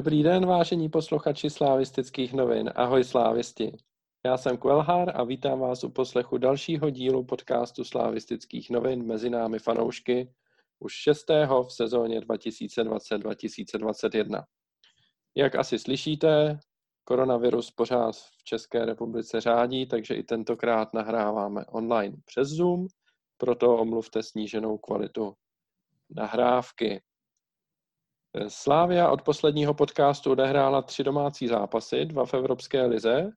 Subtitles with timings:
[0.00, 2.70] Dobrý den, vážení posluchači slávistických novin.
[2.74, 3.72] Ahoj slávisti.
[4.24, 9.58] Já jsem Kvelhár a vítám vás u poslechu dalšího dílu podcastu slávistických novin mezi námi
[9.58, 10.32] fanoušky,
[10.78, 14.44] už šestého v sezóně 2020-2021.
[15.34, 16.58] Jak asi slyšíte,
[17.04, 22.86] koronavirus pořád v České republice řádí, takže i tentokrát nahráváme online přes Zoom,
[23.36, 25.34] proto omluvte sníženou kvalitu
[26.10, 27.02] nahrávky.
[28.48, 33.30] Slávia od posledního podcastu odehrála tři domácí zápasy, dva v Evropské lize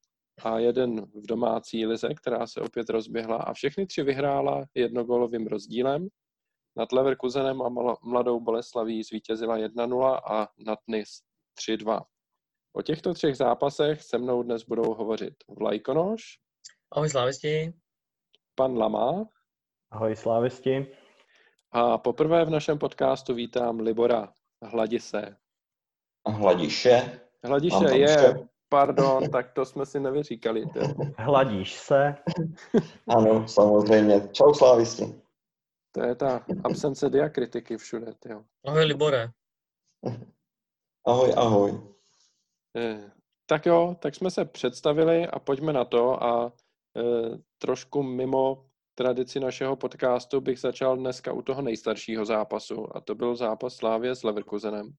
[0.43, 6.07] a jeden v domácí lize, která se opět rozběhla a všechny tři vyhrála jednogolovým rozdílem.
[6.77, 7.69] Nad Leverkusenem a
[8.03, 11.09] Mladou Boleslaví zvítězila 1-0 a nad Nis
[11.59, 12.01] 3-2.
[12.73, 16.21] O těchto třech zápasech se mnou dnes budou hovořit Vlajkonoš.
[16.91, 17.73] Ahoj slávisti.
[18.55, 19.25] Pan Lama.
[19.91, 20.87] Ahoj slávisti.
[21.71, 24.33] A poprvé v našem podcastu vítám Libora
[24.63, 25.37] Hladise.
[26.27, 27.19] Hladiše.
[27.43, 30.65] Hladiše je, pardon, tak to jsme si nevyříkali.
[31.17, 32.15] Hladíš se?
[33.07, 34.29] ano, samozřejmě.
[34.31, 35.21] Čau slávisti.
[35.91, 38.43] To je ta absence diakritiky všude, jo.
[38.65, 39.29] Ahoj Libore.
[41.07, 41.81] Ahoj, ahoj.
[42.77, 43.11] Eh,
[43.45, 46.53] tak jo, tak jsme se představili a pojďme na to a
[46.97, 47.01] e,
[47.57, 53.35] trošku mimo tradici našeho podcastu bych začal dneska u toho nejstaršího zápasu a to byl
[53.35, 54.93] zápas Slávě s Leverkusenem,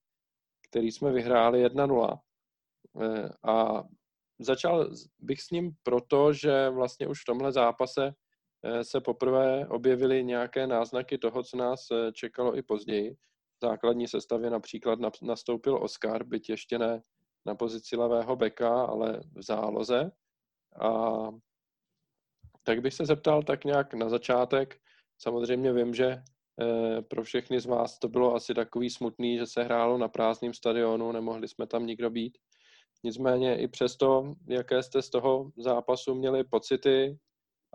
[0.68, 2.18] který jsme vyhráli 1-0.
[3.00, 3.84] E, a
[4.38, 8.14] začal bych s ním proto, že vlastně už v tomhle zápase
[8.62, 11.80] e, se poprvé objevily nějaké náznaky toho, co nás
[12.12, 13.14] čekalo i později.
[13.62, 17.02] V základní sestavě například nastoupil Oscar, byť ještě ne
[17.46, 20.10] na pozici levého beka, ale v záloze.
[20.80, 21.28] A
[22.64, 24.76] tak bych se zeptal tak nějak na začátek.
[25.18, 29.62] Samozřejmě vím, že eh, pro všechny z vás to bylo asi takový smutný, že se
[29.62, 32.38] hrálo na prázdném stadionu, nemohli jsme tam nikdo být.
[33.04, 37.18] Nicméně i přesto, jaké jste z toho zápasu měli pocity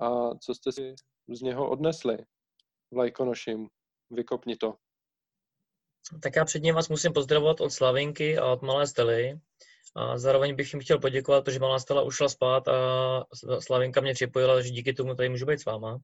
[0.02, 0.96] a co jste si
[1.30, 2.18] z něho odnesli
[2.94, 3.68] Vlajkonoším,
[4.12, 4.76] vykopni to.
[6.24, 9.40] Tak já předně vás musím pozdravovat od Slavinky a od Malé Stely.
[9.96, 13.24] A zároveň bych jim chtěl poděkovat, protože Malá Stela ušla spát a
[13.60, 16.00] Slavinka mě připojila, že díky tomu tady můžu být s váma.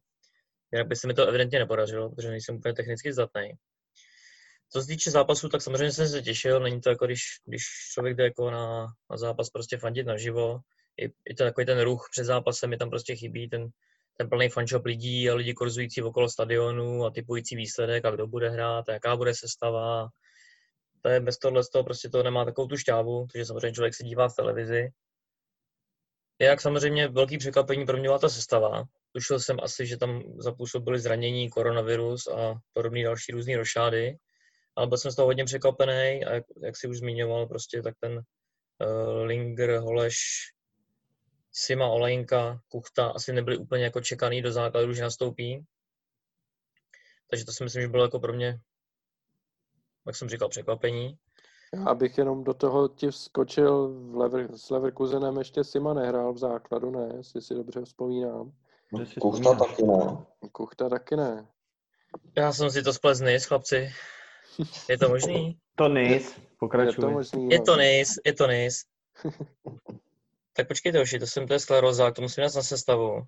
[0.72, 3.52] Jinak by se mi to evidentně nepodařilo, protože nejsem úplně technicky zdatný.
[4.72, 6.60] Co se týče zápasu, tak samozřejmě jsem se těšil.
[6.60, 7.64] Není to jako když, když
[7.94, 10.60] člověk jde jako na, na zápas prostě fandit naživo.
[11.02, 13.68] I, i to takový ten ruch před zápasem mi tam prostě chybí, ten,
[14.18, 18.50] ten plný fanshop lidí a lidi kurzující okolo stadionu a typující výsledek a kdo bude
[18.50, 20.08] hrát a jaká bude sestava
[21.06, 23.94] to je bez tohle z toho prostě to nemá takovou tu šťávu, takže samozřejmě člověk
[23.96, 24.90] se dívá v televizi.
[26.42, 28.84] Jak samozřejmě velký překvapení pro mě byla ta sestava.
[29.12, 34.18] Tušil jsem asi, že tam zapůsobili zranění, koronavirus a podobné další různé rošády.
[34.76, 37.94] Ale byl jsem z toho hodně překvapený a jak, jak si už zmiňoval, prostě tak
[38.00, 40.18] ten uh, Linger, Holeš,
[41.52, 45.66] Sima, Olejnka, Kuchta asi nebyli úplně jako čekaný do základu, že nastoupí.
[47.30, 48.60] Takže to si myslím, že bylo jako pro mě
[50.06, 51.18] jak jsem říkal, překvapení.
[51.74, 56.38] Já bych jenom do toho ti vskočil v Lever, s Leverkusenem ještě Sima nehrál v
[56.38, 58.52] základu, ne, jestli si dobře vzpomínám.
[59.22, 60.26] Kuchta taky ne.
[60.52, 61.48] Kuchta taky ne.
[62.38, 63.92] Já jsem si to splet z chlapci.
[64.90, 65.58] Je to možný?
[65.78, 66.92] To nejs, pokračuj.
[66.92, 67.50] Je to možný.
[67.50, 67.78] Je to no.
[67.78, 68.86] nejs, je to nejs.
[70.54, 73.24] tak počkejte, oši, to jsem to je sklerozák, to musím dát na sestavu.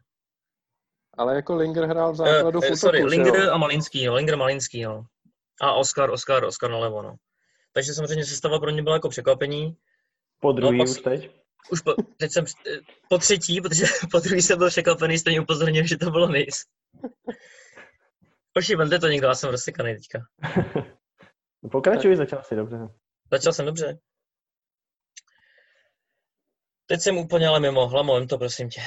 [1.18, 3.52] Ale jako Linger hrál v základu uh, uh, Sorry, Linger jo?
[3.52, 5.06] a Malinský, no, Linger Malinský, no.
[5.62, 7.16] A Oscar, Oscar, Oscar nalevo, no.
[7.72, 9.78] Takže samozřejmě sestava pro mě byla jako překvapení.
[10.40, 11.32] Po druhý no, už teď?
[11.72, 12.46] Už po, teď jsem
[13.10, 16.66] po třetí, protože po druhý jsem byl překvapený, stejně upozornil, že to bylo nejs.
[18.54, 20.20] Poši, vemte to někdo, já jsem rozsekaný teďka.
[21.72, 22.18] Pokračuj, tak.
[22.18, 22.78] začal si dobře.
[23.32, 24.00] Začal jsem dobře.
[26.86, 28.82] Teď jsem úplně ale mimo, hlamo, to prosím tě.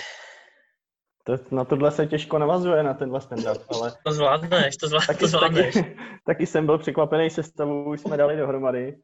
[1.24, 3.92] To, na tohle se těžko navazuje, na tenhle stand-up, ale...
[4.04, 5.74] To zvládneš, to, zvládneš, taky, to zvládneš.
[5.74, 5.96] Taky,
[6.26, 9.02] taky jsem byl překvapený se stavu, už jsme dali dohromady.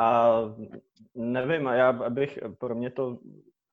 [0.00, 0.40] A
[1.14, 3.18] nevím, já bych, pro mě to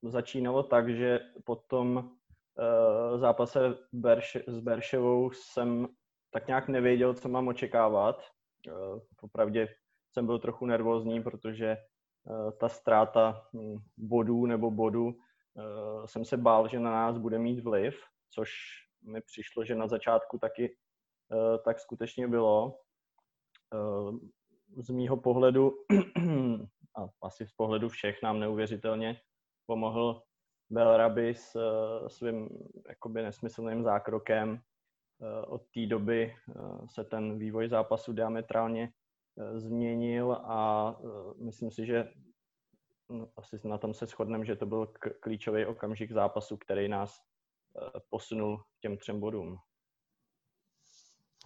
[0.03, 3.59] začínalo tak, že po tom uh, zápase
[3.93, 5.87] Berš, s Berševou jsem
[6.31, 8.23] tak nějak nevěděl, co mám očekávat.
[8.67, 9.67] Uh, popravdě
[10.13, 11.77] jsem byl trochu nervózní, protože
[12.25, 15.13] uh, ta ztráta hm, bodů nebo bodu uh,
[16.05, 18.49] jsem se bál, že na nás bude mít vliv, což
[19.03, 22.79] mi přišlo, že na začátku taky uh, tak skutečně bylo.
[23.73, 24.17] Uh,
[24.77, 25.73] z mýho pohledu,
[26.97, 29.21] a asi z pohledu všech nám neuvěřitelně
[29.65, 30.21] pomohl
[30.69, 31.57] Belraby s
[32.07, 32.49] svým
[32.89, 34.59] jakoby nesmyslným zákrokem.
[35.47, 36.35] Od té doby
[36.85, 38.89] se ten vývoj zápasu diametrálně
[39.55, 40.95] změnil a
[41.37, 42.11] myslím si, že
[43.37, 44.87] asi na tom se shodneme, že to byl
[45.19, 47.15] klíčový okamžik zápasu, který nás
[48.09, 49.57] posunul k těm třem bodům.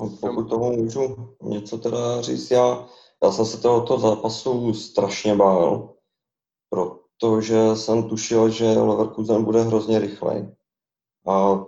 [0.02, 2.88] No, pokud tomu můžu něco teda říct, já,
[3.24, 5.94] já jsem se tohoto zápasu strašně bál,
[6.70, 10.56] protože jsem tušil, že Leverkusen bude hrozně rychlej.
[11.28, 11.66] A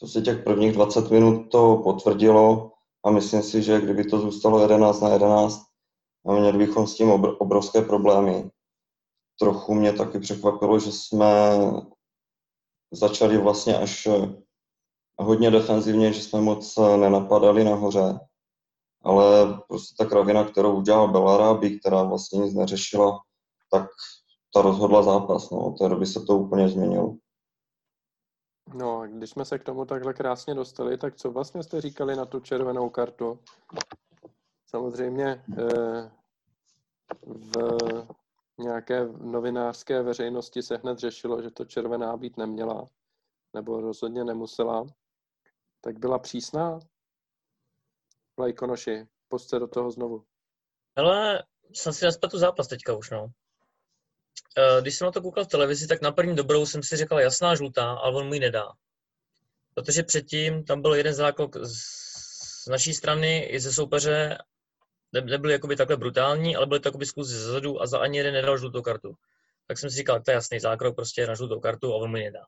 [0.00, 2.72] to se těch prvních 20 minut to potvrdilo
[3.04, 5.62] a myslím si, že kdyby to zůstalo 11 na 11,
[6.26, 8.50] a měli bychom s tím obrovské problémy.
[9.40, 11.58] Trochu mě taky překvapilo, že jsme
[12.92, 14.08] začali vlastně až
[15.18, 18.18] hodně defenzivně, že jsme moc nenapadali nahoře.
[19.02, 23.20] Ale prostě ta kravina, kterou udělal Belaráby, která vlastně nic neřešila,
[23.70, 23.88] tak
[24.54, 25.50] ta rozhodla zápas.
[25.50, 25.58] No.
[25.58, 27.16] Od té doby se to úplně změnilo.
[28.74, 32.24] No, když jsme se k tomu takhle krásně dostali, tak co vlastně jste říkali na
[32.24, 33.38] tu červenou kartu?
[34.66, 36.10] Samozřejmě eh,
[37.26, 37.56] v
[38.58, 42.86] nějaké novinářské veřejnosti se hned řešilo, že to červená být neměla,
[43.54, 44.86] nebo rozhodně nemusela.
[45.80, 46.78] Tak byla přísná?
[48.38, 50.24] Lajkonoši, poste do toho znovu.
[50.96, 51.42] Ale
[51.74, 53.26] jsem si tu zápas teďka už, no.
[54.58, 57.20] Eh, když jsem na to koukal v televizi, tak na první dobrou jsem si říkal
[57.20, 58.72] jasná žlutá, ale on mu ji nedá.
[59.74, 64.38] Protože předtím tam byl jeden zákrok z naší strany i ze soupeře,
[65.12, 68.58] nebyl jakoby takhle brutální, ale byly to jakoby zkusy zezadu a za ani jeden nedal
[68.58, 69.14] žlutou kartu.
[69.66, 72.20] Tak jsem si říkal, to je jasný zákrok, prostě na žlutou kartu a on mi
[72.20, 72.40] nedá.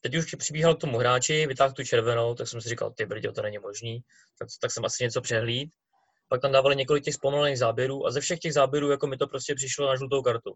[0.00, 3.32] Teď už přibíhal k tomu hráči, vytáhl tu červenou, tak jsem si říkal, ty brdě,
[3.32, 4.00] to není možný,
[4.38, 5.70] tak, tak jsem asi něco přehlíd.
[6.28, 9.26] Pak tam dávali několik těch zpomalených záběrů a ze všech těch záběrů jako mi to
[9.26, 10.54] prostě přišlo na žlutou kartu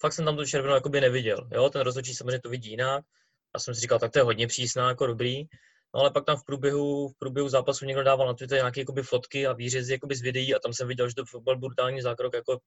[0.00, 1.48] fakt jsem tam tu červenou jakoby neviděl.
[1.52, 1.70] Jo?
[1.70, 3.04] Ten rozhodčí samozřejmě to vidí jinak.
[3.54, 5.44] Já jsem si říkal, tak to je hodně přísná, jako dobrý.
[5.94, 9.02] No ale pak tam v průběhu, v průběhu zápasu někdo dával na Twitter nějaké jakoby
[9.02, 12.34] fotky a výřezy jakoby z videí a tam jsem viděl, že to byl brutální zákrok
[12.34, 12.58] jako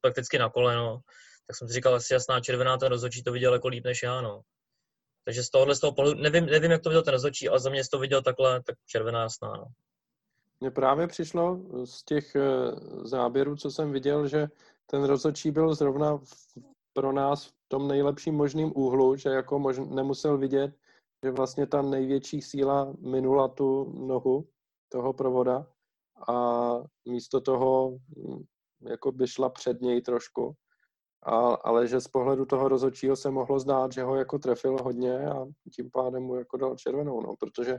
[0.00, 1.00] prakticky na koleno.
[1.46, 4.20] Tak jsem si říkal, asi jasná červená, ten rozhodčí to viděl jako líp než já,
[4.20, 4.40] no.
[5.24, 7.70] Takže z tohohle z toho pohledu, nevím, nevím, jak to viděl ten rozhodčí, ale za
[7.70, 9.64] mě to viděl takhle, tak červená jasná, no.
[10.60, 12.42] Mně právě přišlo z těch eh,
[13.04, 14.46] záběrů, co jsem viděl, že
[14.86, 16.18] ten rozhodčí byl zrovna
[16.92, 20.74] pro nás v tom nejlepším možným úhlu, že jako mož, nemusel vidět,
[21.24, 24.48] že vlastně ta největší síla minula tu nohu
[24.88, 25.66] toho provoda
[26.28, 26.34] a
[27.08, 28.44] místo toho hm,
[28.88, 30.54] jako by šla před něj trošku.
[31.22, 35.26] A, ale že z pohledu toho rozhodčího se mohlo zdát, že ho jako trefil hodně
[35.26, 37.78] a tím pádem mu jako dal červenou, no, protože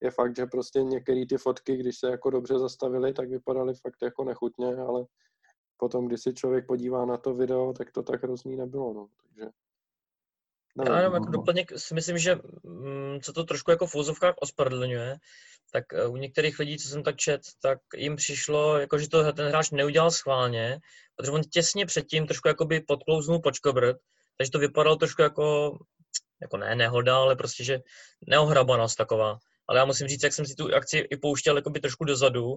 [0.00, 4.02] je fakt, že prostě některé ty fotky, když se jako dobře zastavily, tak vypadaly fakt
[4.02, 5.06] jako nechutně, ale
[5.76, 9.08] potom, když se člověk podívá na to video, tak to tak hrozný nebylo, no.
[9.22, 9.50] Takže
[10.78, 14.34] Nevím, Já jenom jako doplněk si myslím, že mm, co to trošku jako v úzovkách
[14.40, 15.16] ospravedlňuje,
[15.72, 19.32] tak eh, u některých lidí, co jsem tak čet, tak jim přišlo, jako že to
[19.32, 20.78] ten hráč neudělal schválně,
[21.16, 23.96] protože on těsně předtím trošku jakoby podklouznul počkobrt,
[24.38, 25.78] takže to vypadalo trošku jako,
[26.42, 27.80] jako ne nehoda, ale prostě, že
[28.26, 29.38] neohrabanost taková.
[29.68, 32.56] Ale já musím říct, jak jsem si tu akci i pouštěl jakoby trošku dozadu,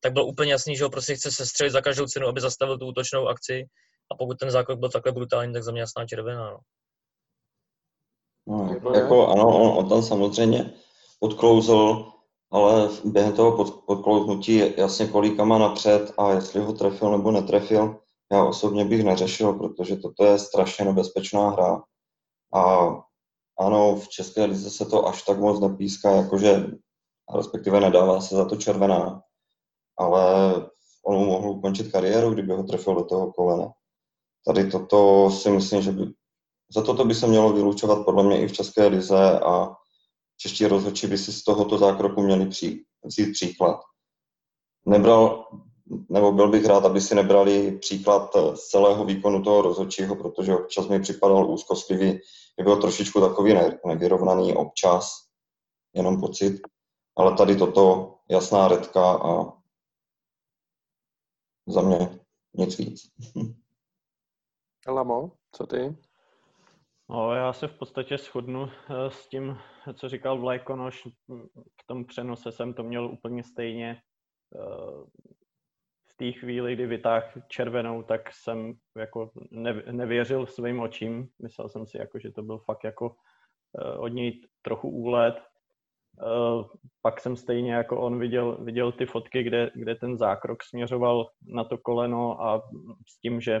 [0.00, 2.86] tak bylo úplně jasný, že ho prostě chce sestřelit za každou cenu, aby zastavil tu
[2.86, 3.64] útočnou akci.
[4.12, 6.50] A pokud ten zákrok byl takhle brutální, tak za mě jasná červená.
[6.50, 6.58] No.
[8.48, 10.74] No, jako, ano, on, on tam samozřejmě
[11.20, 12.12] odklouzl,
[12.50, 18.00] ale během toho pod, podklouznutí jasně kolikama napřed a jestli ho trefil nebo netrefil,
[18.32, 21.82] já osobně bych neřešil, protože toto je strašně nebezpečná hra.
[22.54, 22.88] A
[23.58, 26.66] ano, v České lize se to až tak moc nepíská, jakože
[27.36, 29.22] respektive nedává se za to červená
[29.98, 30.54] ale
[31.02, 33.72] on mu mohl ukončit kariéru, kdyby ho trefil do toho kolena.
[34.46, 36.06] Tady toto si myslím, že by,
[36.74, 39.76] za toto by se mělo vylučovat podle mě i v České lize a
[40.36, 43.80] čeští rozhodčí by si z tohoto zákroku měli při, vzít příklad.
[44.86, 45.48] Nebral,
[46.08, 50.88] nebo byl bych rád, aby si nebrali příklad z celého výkonu toho rozhodčího, protože občas
[50.88, 52.06] mi připadal úzkostlivý,
[52.58, 53.54] je byl trošičku takový
[53.86, 55.12] nevyrovnaný občas,
[55.94, 56.60] jenom pocit,
[57.16, 59.52] ale tady toto jasná redka a
[61.66, 62.20] za mě
[62.54, 63.00] nic víc.
[64.88, 66.07] Lamo, co ty?
[67.10, 69.58] No, já se v podstatě shodnu eh, s tím,
[69.94, 71.08] co říkal Vlajkonoš.
[71.82, 74.02] V tom přenose jsem to měl úplně stejně.
[74.54, 75.04] Eh,
[76.10, 79.30] v té chvíli, kdy vytáhl červenou, tak jsem jako
[79.90, 81.28] nevěřil svým očím.
[81.42, 83.16] Myslel jsem si, jako, že to byl fakt jako
[83.78, 85.34] eh, od něj trochu úlet.
[87.02, 91.64] Pak jsem stejně jako on viděl, viděl ty fotky, kde, kde ten zákrok směřoval na
[91.64, 92.68] to koleno a
[93.08, 93.60] s tím, že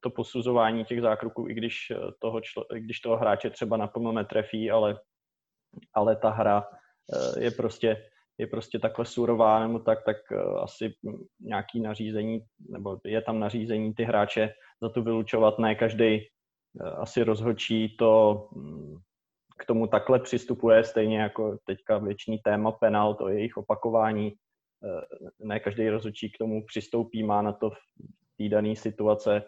[0.00, 4.70] to posuzování těch zákroků, i když eh, toho, člo, když toho hráče třeba naplno netrefí,
[4.70, 5.00] ale,
[5.94, 6.64] ale ta hra
[7.38, 8.04] je prostě
[8.40, 10.16] je prostě takhle surová nebo tak, tak
[10.62, 10.94] asi
[11.40, 15.58] nějaký nařízení, nebo je tam nařízení ty hráče za to vylučovat.
[15.58, 16.20] Ne každý
[16.96, 18.96] asi rozhodčí to mm,
[19.58, 24.32] k tomu takhle přistupuje, stejně jako teďka věčný téma penal, to jejich opakování.
[25.38, 27.76] Ne každý rozhodčí k tomu přistoupí, má na to v
[28.38, 29.42] té dané situace,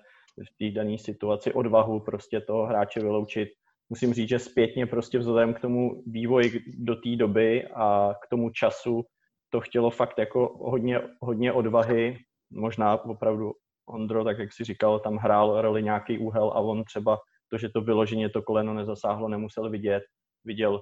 [0.44, 3.48] v té dané situaci odvahu prostě toho hráče vyloučit.
[3.88, 8.50] Musím říct, že zpětně prostě vzhledem k tomu vývoji do té doby a k tomu
[8.50, 9.04] času
[9.50, 12.18] to chtělo fakt jako hodně, hodně odvahy.
[12.50, 13.52] Možná opravdu
[13.88, 17.18] Ondro, tak jak si říkal, tam hrál roli nějaký úhel a on třeba
[17.48, 20.02] to, že to vyloženě to koleno nezasáhlo, nemusel vidět.
[20.44, 20.80] Viděl uh,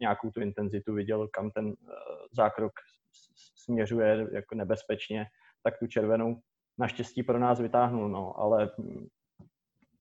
[0.00, 1.74] nějakou tu intenzitu, viděl, kam ten uh,
[2.32, 2.72] zákrok
[3.56, 5.26] směřuje jako nebezpečně,
[5.62, 6.40] tak tu červenou
[6.78, 8.70] naštěstí pro nás vytáhnul, no, ale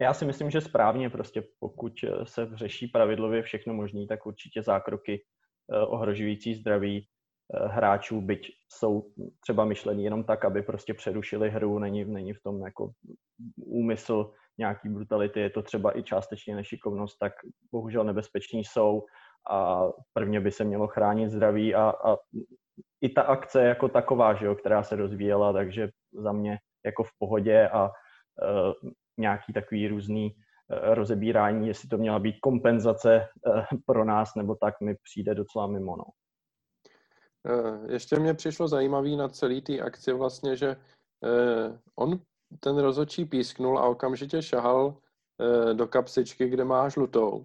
[0.02, 5.24] já si myslím, že správně prostě, pokud se řeší pravidlově všechno možné, tak určitě zákroky
[5.74, 11.80] eh, ohrožující zdraví eh, hráčů, byť jsou třeba myšlení jenom tak, aby prostě přerušili hru,
[11.80, 12.92] není, není v tom jako
[13.66, 17.34] úmysl nějaký brutality, je to třeba i částečně nešikovnost, tak
[17.72, 19.04] bohužel nebezpeční jsou
[19.50, 22.18] a prvně by se mělo chránit zdraví a, a
[23.02, 27.10] i ta akce jako taková, že jo, která se rozvíjela, takže za mě jako v
[27.20, 34.06] pohodě a uh, nějaký takový různý uh, rozebírání, jestli to měla být kompenzace uh, pro
[34.06, 35.98] nás, nebo tak mi přijde docela mimo.
[35.98, 36.04] No.
[37.88, 40.76] Ještě mě přišlo zajímavý na celý té akci vlastně, že
[41.96, 42.20] on
[42.60, 44.98] ten rozhodčí písknul a okamžitě šahal
[45.74, 47.44] do kapsičky, kde má žlutou.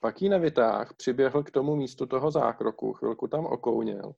[0.00, 4.14] Pak ji nevytáh, přiběhl k tomu místu toho zákroku, chvilku tam okouněl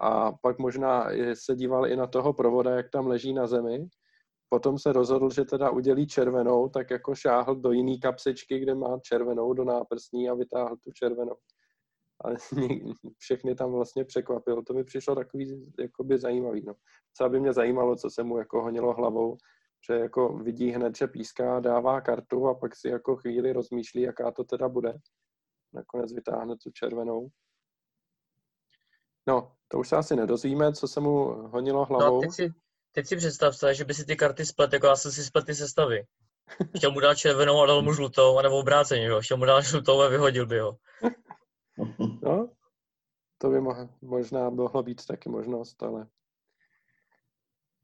[0.00, 3.88] a pak možná se díval i na toho provoda, jak tam leží na zemi.
[4.48, 8.98] Potom se rozhodl, že teda udělí červenou, tak jako šáhl do jiný kapsičky, kde má
[9.02, 11.36] červenou do náprstní a vytáhl tu červenou.
[12.24, 12.28] A
[13.18, 14.62] všechny tam vlastně překvapil.
[14.62, 16.64] To mi přišlo takový jakoby zajímavý.
[16.66, 16.74] No.
[17.16, 19.36] Co by mě zajímalo, co se mu jako honilo hlavou,
[19.90, 24.30] že jako vidí hned, že píská, dává kartu a pak si jako chvíli rozmýšlí, jaká
[24.30, 24.94] to teda bude.
[25.72, 27.28] Nakonec vytáhne tu červenou.
[29.26, 32.14] No, to už se asi nedozvíme, co se mu honilo no, hlavou.
[32.14, 32.54] No, teď si,
[32.92, 35.46] teď si představ se, že by si ty karty splet, jako já jsem si splet
[35.46, 36.04] ty sestavy.
[36.76, 39.20] Chtěl mu dát červenou a dal mu žlutou, anebo obráceně, jo.
[39.20, 40.76] Chtěl mu dát žlutou a vyhodil by ho.
[42.22, 42.48] No,
[43.38, 46.06] to by mo- možná mohlo být taky možnost, ale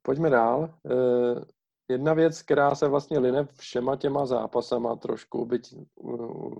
[0.02, 0.74] pojďme dál.
[0.82, 1.42] Uh,
[1.88, 5.74] jedna věc, která se vlastně line všema těma zápasama trošku, byť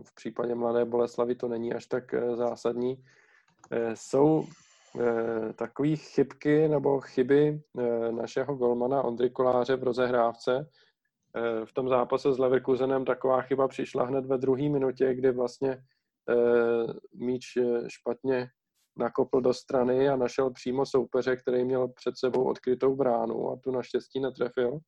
[0.02, 3.04] v případě Mladé Boleslavy to není až tak e, zásadní,
[3.71, 4.65] e, jsou Eh,
[5.54, 10.70] takové chybky nebo chyby eh, našeho golmana Ondry Koláře v rozehrávce.
[11.36, 15.78] Eh, v tom zápase s Leverkusenem taková chyba přišla hned ve druhé minutě, kdy vlastně
[17.14, 17.44] míč
[17.86, 18.48] špatně
[18.96, 23.70] nakopl do strany a našel přímo soupeře, který měl před sebou odkrytou bránu a tu
[23.70, 24.78] naštěstí netrefil.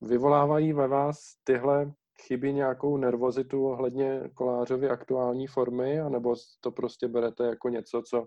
[0.00, 7.44] Vyvolávají ve vás tyhle chybí nějakou nervozitu ohledně Kolářovy aktuální formy, anebo to prostě berete
[7.46, 8.26] jako něco, co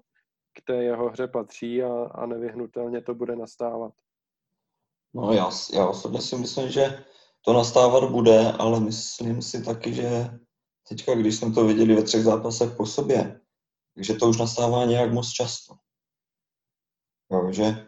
[0.53, 3.93] k té jeho hře patří a, a nevyhnutelně to bude nastávat?
[5.13, 7.05] No já, já osobně si myslím, že
[7.45, 10.29] to nastávat bude, ale myslím si taky, že
[10.89, 13.41] teďka, když jsme to viděli ve třech zápasech po sobě,
[13.95, 15.75] takže to už nastává nějak moc často.
[17.31, 17.87] Jo, že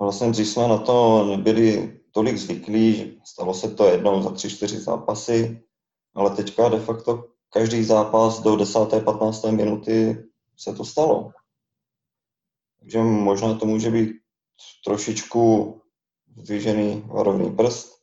[0.00, 4.80] vlastně dřív jsme na to nebyli tolik zvyklí, stalo se to jednou za tři, čtyři
[4.80, 5.62] zápasy,
[6.14, 8.78] ale teďka de facto každý zápas do 10.
[9.04, 9.44] 15.
[9.44, 10.24] minuty
[10.56, 11.30] se to stalo.
[12.80, 14.10] Takže možná to může být
[14.84, 15.74] trošičku
[16.36, 17.98] zdvižený varovný prst.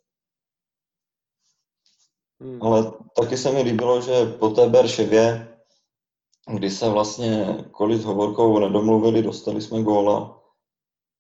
[2.42, 2.64] Hmm.
[2.64, 5.56] Ale taky se mi líbilo, že po té Berševě,
[6.54, 10.42] kdy se vlastně Kolis s Hovorkou nedomluvili, dostali jsme góla,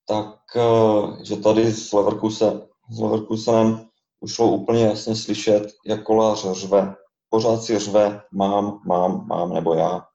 [0.07, 3.89] tak eh, že tady s Leverkusen, s Leverkusenem
[4.19, 6.95] už šlo úplně jasně slyšet, jak kolář řve.
[7.29, 10.07] Pořád si řve, mám, mám, mám, nebo já.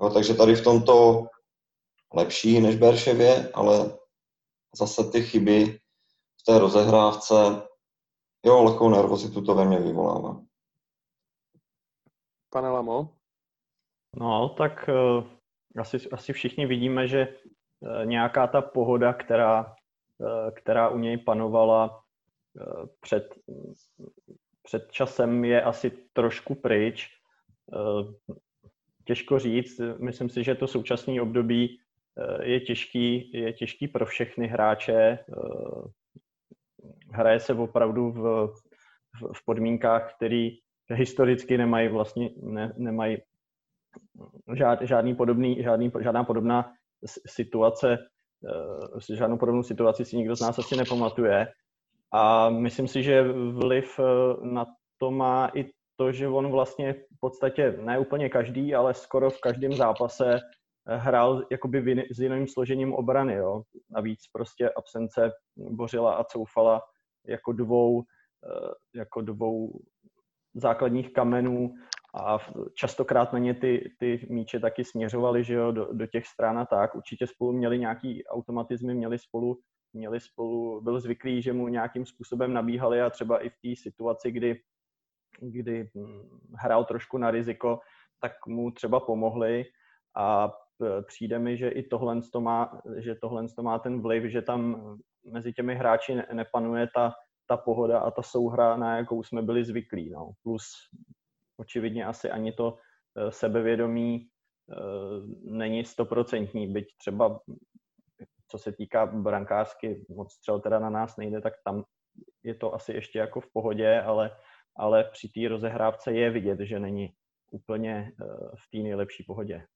[0.00, 1.26] No, takže tady v tomto
[2.14, 3.98] lepší než Berševě, ale
[4.76, 5.80] zase ty chyby
[6.40, 7.34] v té rozehrávce,
[8.44, 10.40] jo, lehkou nervozitu to ve mně vyvolává.
[12.50, 13.08] Pane Lamo?
[14.16, 15.24] No, tak uh,
[15.80, 19.79] asi, asi všichni vidíme, že uh, nějaká ta pohoda, která Eh,
[20.54, 22.00] která u něj panovala
[22.60, 23.34] eh, před,
[24.62, 27.08] před časem, je asi trošku pryč.
[27.74, 28.32] Eh,
[29.04, 31.80] těžko říct, myslím si, že to současné období
[32.42, 35.18] je těžký, je těžký pro všechny hráče.
[37.10, 38.48] Hraje se opravdu v,
[39.32, 40.48] v podmínkách, které
[40.90, 43.18] historicky nemají vlastně ne, nemají
[44.54, 46.72] žád, žádný podobný, žádný, žádná podobná
[47.26, 47.98] situace,
[49.14, 51.46] žádnou podobnou situaci si nikdo z nás asi nepamatuje.
[52.12, 54.00] A myslím si, že vliv
[54.42, 54.66] na
[54.98, 55.64] to má i
[55.96, 60.40] to, že on vlastně v podstatě ne úplně každý, ale skoro v každém zápase
[60.86, 63.34] hrál jakoby s jiným složením obrany.
[63.34, 63.62] Jo.
[63.90, 66.80] Navíc prostě absence Bořila a Coufala
[67.26, 69.80] jako dvou, eh, jako dvou
[70.54, 71.74] základních kamenů
[72.14, 72.38] a
[72.74, 76.94] častokrát na ně ty, ty míče taky směřovaly do, do těch stran a tak.
[76.94, 79.58] Určitě spolu měli nějaký automatizmy, měli spolu,
[79.92, 84.30] měli spolu, byl zvyklý, že mu nějakým způsobem nabíhali a třeba i v té situaci,
[84.30, 84.60] kdy,
[85.40, 87.80] kdy hm, hrál trošku na riziko,
[88.20, 89.64] tak mu třeba pomohli
[90.16, 90.52] a
[91.06, 94.82] přijde mi, že i tohle to má, že tohle to má ten vliv, že tam
[95.32, 97.12] mezi těmi hráči nepanuje ta,
[97.46, 100.10] ta pohoda a ta souhra, na jakou jsme byli zvyklí.
[100.10, 100.30] No.
[100.42, 100.62] Plus
[101.60, 102.78] očividně asi ani to
[103.16, 104.74] eh, sebevědomí eh,
[105.42, 107.40] není stoprocentní, byť třeba
[108.50, 111.84] co se týká brankářsky, moc střel teda na nás nejde, tak tam
[112.42, 114.36] je to asi ještě jako v pohodě, ale,
[114.76, 117.14] ale při té rozehrávce je vidět, že není
[117.50, 118.24] úplně eh,
[118.56, 119.66] v té nejlepší pohodě.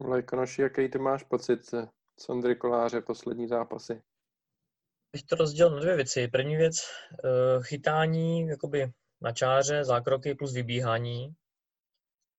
[0.00, 1.64] Lajkonoši, jaký ty máš pocit
[2.18, 4.02] z Ondry Koláře poslední zápasy?
[5.12, 6.28] Bych to rozdělil na dvě věci.
[6.28, 6.74] První věc,
[7.24, 11.28] eh, chytání jakoby na čáře, zákroky plus vybíhání.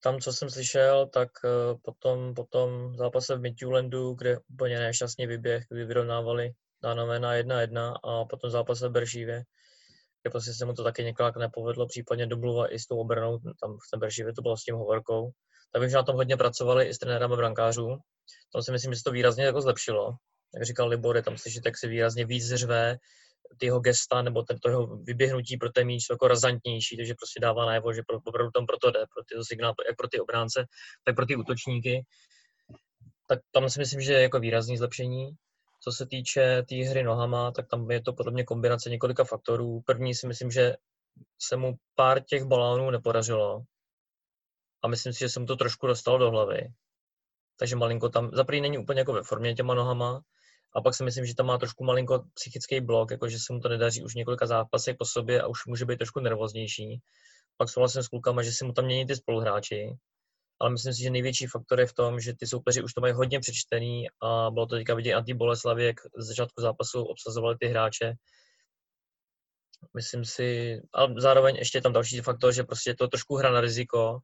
[0.03, 5.63] Tam, co jsem slyšel, tak eh, potom, potom zápase v Midtjyllandu, kde úplně nešťastně vyběh,
[5.69, 6.51] kdy vyrovnávali
[6.83, 9.43] Dánové na 1-1 a potom zápase v Beršívě,
[10.21, 13.77] kde prostě se mu to taky několikrát nepovedlo, případně domluva i s tou obranou, tam
[13.77, 15.31] v té Beršívě to bylo s tím Hovorkou
[15.73, 17.97] tak bych na tom hodně pracovali i s trenérem brankářů.
[18.53, 20.15] Tam si myslím, že se to výrazně jako zlepšilo.
[20.53, 22.97] Jak říkal Libor, je tam slyšet, jak se výrazně víc řve,
[23.57, 27.39] ty jeho gesta nebo ten, to jeho vyběhnutí pro ten míč jako razantnější, takže prostě
[27.39, 30.65] dává najevo, že opravdu tam proto jde, pro ty signál, jak pro ty obránce,
[31.03, 32.05] tak pro ty útočníky.
[33.27, 35.31] Tak tam si myslím, že je jako výrazný zlepšení.
[35.83, 39.23] Co se týče té tý hry nohama, tak tam je to podle mě kombinace několika
[39.23, 39.81] faktorů.
[39.85, 40.75] První si myslím, že
[41.41, 43.63] se mu pár těch balónů nepodařilo,
[44.83, 46.73] a myslím si, že se mu to trošku dostalo do hlavy.
[47.59, 50.21] Takže malinko tam, za není úplně jako ve formě těma nohama,
[50.75, 53.59] a pak si myslím, že tam má trošku malinko psychický blok, jako že se mu
[53.59, 57.01] to nedaří už několika zápasech po sobě a už může být trošku nervóznější.
[57.57, 59.97] Pak souhlasím s klukama, že si mu tam mění ty spoluhráči,
[60.59, 63.13] ale myslím si, že největší faktor je v tom, že ty soupeři už to mají
[63.13, 67.67] hodně přečtený a bylo to teďka vidět anti Boleslavě, jak z začátku zápasu obsazovali ty
[67.67, 68.13] hráče.
[69.95, 73.51] Myslím si, ale zároveň ještě je tam další faktor, že prostě je to trošku hra
[73.51, 74.19] na riziko,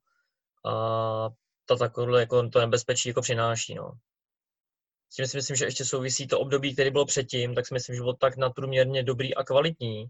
[0.65, 1.29] a
[1.65, 3.75] to takové jako to nebezpečí jako přináší.
[3.75, 3.91] No.
[5.15, 7.95] S tím si myslím, že ještě souvisí to období, které bylo předtím, tak si myslím,
[7.95, 10.05] že bylo tak nadprůměrně dobrý a kvalitní,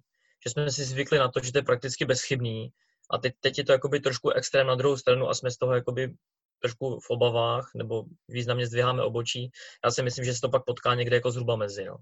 [0.45, 2.69] že jsme si zvykli na to, že to je prakticky bezchybný
[3.11, 5.73] a teď, teď je to jakoby trošku extrém na druhou stranu a jsme z toho
[5.73, 6.15] jakoby
[6.61, 9.51] trošku v obavách nebo významně zdviháme obočí.
[9.85, 11.85] Já si myslím, že se to pak potká někde jako zhruba mezi.
[11.85, 11.97] No.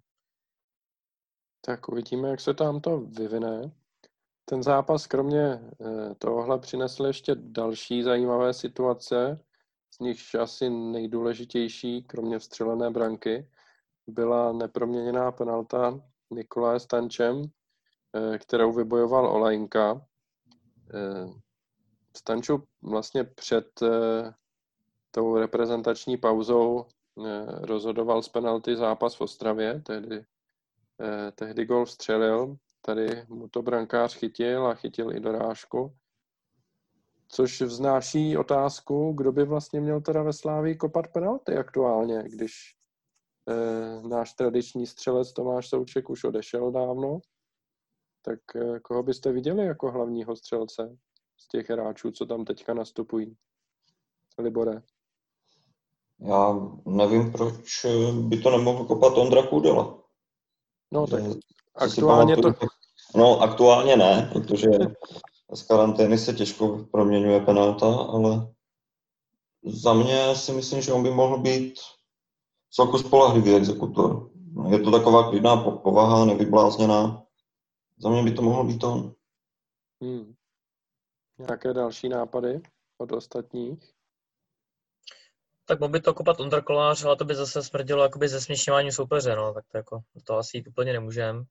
[1.66, 3.72] Tak uvidíme, jak se tam to vyvine.
[4.46, 9.39] Ten zápas kromě eh, tohohle přinesl ještě další zajímavé situace,
[9.95, 13.49] z nichž asi nejdůležitější, kromě vstřelené branky,
[14.08, 16.01] byla neproměněná penalta
[16.32, 17.45] Nikolaje Stančem,
[18.13, 20.06] eh, kterou vybojoval Olajnka.
[20.93, 21.29] Eh,
[22.17, 23.67] Stanču vlastně před
[25.12, 26.86] tou reprezentační pauzou
[27.62, 30.25] rozhodoval z penalty zápas v Ostravě, tehdy,
[31.36, 35.95] tehdy gol vstřelil Tady mu to brankář chytil a chytil i dorážku.
[37.34, 42.54] Což vznáší otázku, kdo by vlastně měl teda ve Slávii kopat penalty aktuálně, když
[43.50, 47.19] eh, náš tradiční střelec Tomáš Souček už odešel dávno.
[48.22, 50.98] Tak eh, koho byste viděli jako hlavního střelce
[51.38, 53.38] z těch hráčů, co tam teďka nastupují?
[54.39, 54.82] Libore.
[56.19, 57.86] Já nevím, proč
[58.22, 60.04] by to nemohl kopat Ondra Kudela.
[60.91, 61.24] No tak
[61.76, 62.54] Aktuálně to...
[63.15, 64.69] No, aktuálně ne, protože
[65.54, 68.54] z karantény se těžko proměňuje penalta, ale
[69.66, 71.74] za mě si myslím, že on by mohl být
[72.72, 74.30] celku spolehlivý exekutor.
[74.70, 77.24] Je to taková klidná povaha, nevyblázněná.
[77.98, 79.13] Za mě by to mohl být on.
[80.02, 80.34] Hmm.
[81.38, 82.62] Nějaké další nápady
[82.98, 83.94] od ostatních?
[85.66, 86.63] Tak mohl by to kopat Ondra
[87.06, 90.94] ale to by zase smrdilo jakoby zesměšňování soupeře, no, tak to, jako, to asi úplně
[90.94, 91.44] nemůžeme.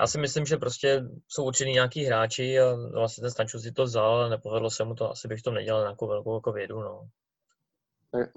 [0.00, 3.84] Já si myslím, že prostě jsou určený nějaký hráči a vlastně ten Stanču si to
[3.84, 7.08] vzal, ale nepovedlo se mu to, asi bych to nedělal nějakou velkou jako vědu, no.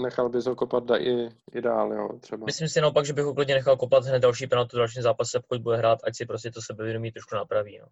[0.02, 2.46] Nechal bys ho kopat da i, i dál, jo, třeba.
[2.46, 5.40] Myslím si naopak, že bych ho klidně nechal kopat hned další penaltu v dalším zápase,
[5.40, 7.88] pokud bude hrát, ať si prostě to sebevědomí trošku napraví, no.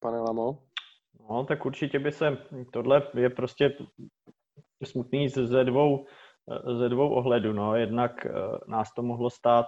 [0.00, 0.58] Pane Lamo?
[1.30, 2.26] No, tak určitě by se,
[2.72, 3.76] tohle je prostě
[4.84, 6.06] smutný ze dvou,
[6.78, 7.52] ze dvou ohledů.
[7.52, 7.76] No.
[7.76, 8.26] Jednak
[8.68, 9.66] nás to mohlo stát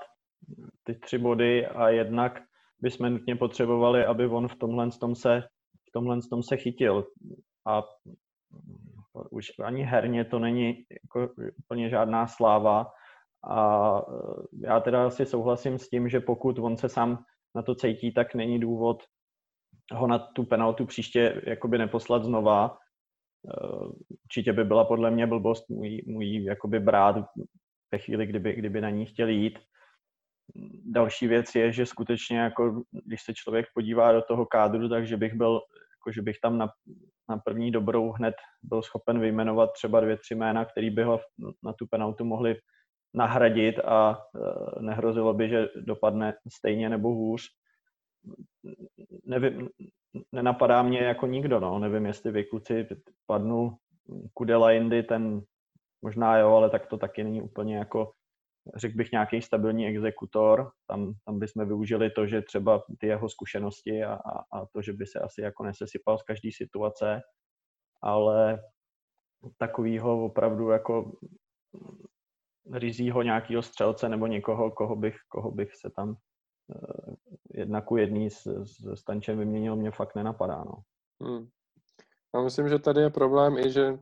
[0.84, 2.42] ty tři body a jednak
[2.80, 5.42] bychom nutně potřebovali, aby on v tomhle tom se,
[5.88, 7.06] v tomhle tom se chytil.
[7.66, 7.82] A
[9.30, 12.86] už ani herně to není jako úplně žádná sláva.
[13.50, 14.02] A
[14.62, 18.34] já teda asi souhlasím s tím, že pokud on se sám na to cítí, tak
[18.34, 19.02] není důvod
[19.92, 22.78] ho na tu penaltu příště jakoby neposlat znova.
[24.24, 27.16] Určitě by byla podle mě blbost můj, můj jakoby brát
[27.92, 29.58] ve chvíli, kdyby, kdyby na ní chtěl jít.
[30.84, 35.34] Další věc je, že skutečně, jako, když se člověk podívá do toho kádru, takže bych
[35.34, 35.60] byl,
[35.98, 36.68] jako, že bych tam na,
[37.28, 41.20] na první dobrou hned byl schopen vyjmenovat třeba dvě, tři jména, který by ho
[41.64, 42.56] na tu penaltu mohli
[43.14, 47.42] nahradit a e, nehrozilo by, že dopadne stejně nebo hůř.
[49.24, 49.68] Nevím,
[50.32, 51.78] nenapadá mě jako nikdo, no.
[51.78, 52.88] nevím, jestli vy kluci
[53.26, 53.76] padnul
[54.34, 55.42] Kudela Indy, ten
[56.02, 58.12] možná jo, ale tak to taky není úplně jako
[58.76, 60.70] řekl bych, nějaký stabilní exekutor.
[60.86, 64.92] Tam, tam bychom využili to, že třeba ty jeho zkušenosti a, a, a to, že
[64.92, 67.20] by se asi jako nesesypal z každé situace,
[68.02, 68.62] ale
[69.58, 71.12] takovýho opravdu jako
[72.72, 77.14] rizího nějakého střelce nebo někoho, koho bych, koho bych se tam uh,
[77.54, 80.64] jedna ku jedný s, s Stančem vyměnil, mě fakt nenapadá.
[80.64, 80.82] No.
[81.22, 81.48] Hmm.
[82.36, 83.98] Já myslím, že tady je problém i, že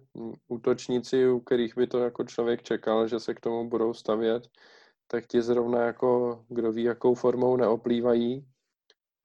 [0.49, 4.49] útočníci, u kterých by to jako člověk čekal, že se k tomu budou stavět,
[5.07, 8.47] tak ti zrovna jako, kdo ví, jakou formou neoplývají.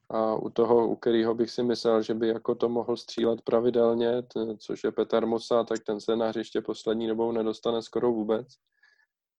[0.10, 4.24] A u toho, u kterého bych si myslel, že by jako to mohl střílet pravidelně,
[4.58, 8.48] což je Petar Mosa, tak ten se na hřiště poslední dobou nedostane skoro vůbec.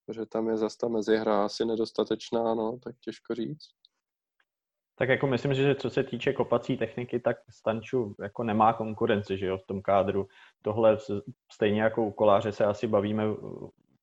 [0.06, 3.79] Protože tam je zase ta mezihra asi nedostatečná, no, tak těžko říct.
[5.00, 9.46] Tak jako myslím, že co se týče kopací techniky, tak Stanču jako nemá konkurenci, že
[9.46, 10.26] jo, v tom kádru.
[10.62, 10.96] Tohle
[11.52, 13.24] stejně jako u koláře se asi bavíme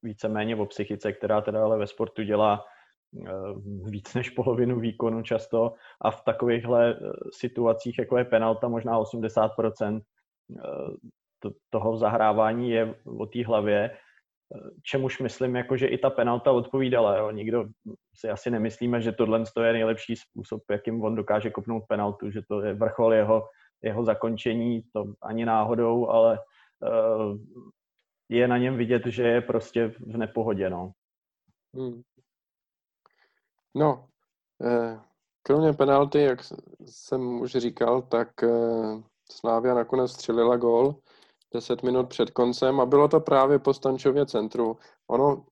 [0.04, 2.66] víceméně o psychice, která teda ale ve sportu dělá
[3.28, 3.32] eh,
[3.90, 6.98] víc než polovinu výkonu často a v takovýchhle eh,
[7.34, 10.02] situacích, jako je penalta, možná 80%
[10.52, 13.98] eh, toho zahrávání je o té hlavě
[14.84, 17.18] čemuž myslím, jako, že i ta penalta odpovídala.
[17.18, 17.32] Jo.
[17.32, 17.66] Nikdo
[18.16, 22.62] si asi nemyslíme, že tohle je nejlepší způsob, jakým on dokáže kopnout penaltu, že to
[22.62, 23.48] je vrchol jeho,
[23.82, 26.40] jeho zakončení, to ani náhodou, ale
[26.82, 27.38] uh,
[28.30, 30.70] je na něm vidět, že je prostě v nepohodě.
[30.70, 30.92] No,
[31.76, 32.02] hmm.
[33.76, 34.08] no
[34.66, 35.00] eh,
[35.44, 36.40] kromě penalty, jak
[36.86, 40.96] jsem už říkal, tak eh, Slávia nakonec střelila gól
[41.54, 44.78] 10 minut před koncem a bylo to právě po Stančově centru.
[45.08, 45.46] Ono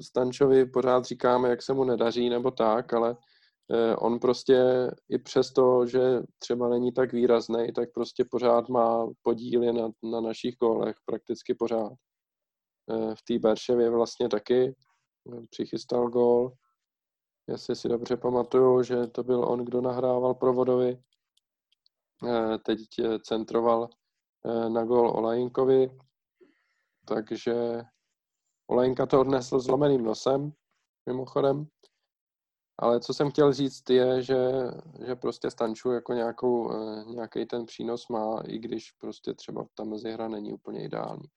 [0.00, 3.16] Stančovi pořád říkáme, jak se mu nedaří nebo tak, ale
[3.72, 6.00] eh, on prostě i přesto, že
[6.38, 11.92] třeba není tak výrazný, tak prostě pořád má podíly na, na našich gólech, prakticky pořád.
[12.90, 16.52] Eh, v té Berševě vlastně taky eh, přichystal gól.
[17.48, 21.02] Jestli si dobře pamatuju, že to byl on, kdo nahrával provodovi.
[22.64, 22.78] Teď
[23.22, 23.88] centroval
[24.44, 25.90] na gol Olajinkovi,
[27.04, 27.82] takže
[28.66, 30.52] Olajinka to odnesl zlomeným nosem,
[31.06, 31.66] mimochodem.
[32.78, 34.50] Ale co jsem chtěl říct je, že,
[35.06, 39.84] že prostě Stanču jako nějakou, eh, nějaký ten přínos má, i když prostě třeba ta
[39.84, 41.28] mezihra není úplně ideální.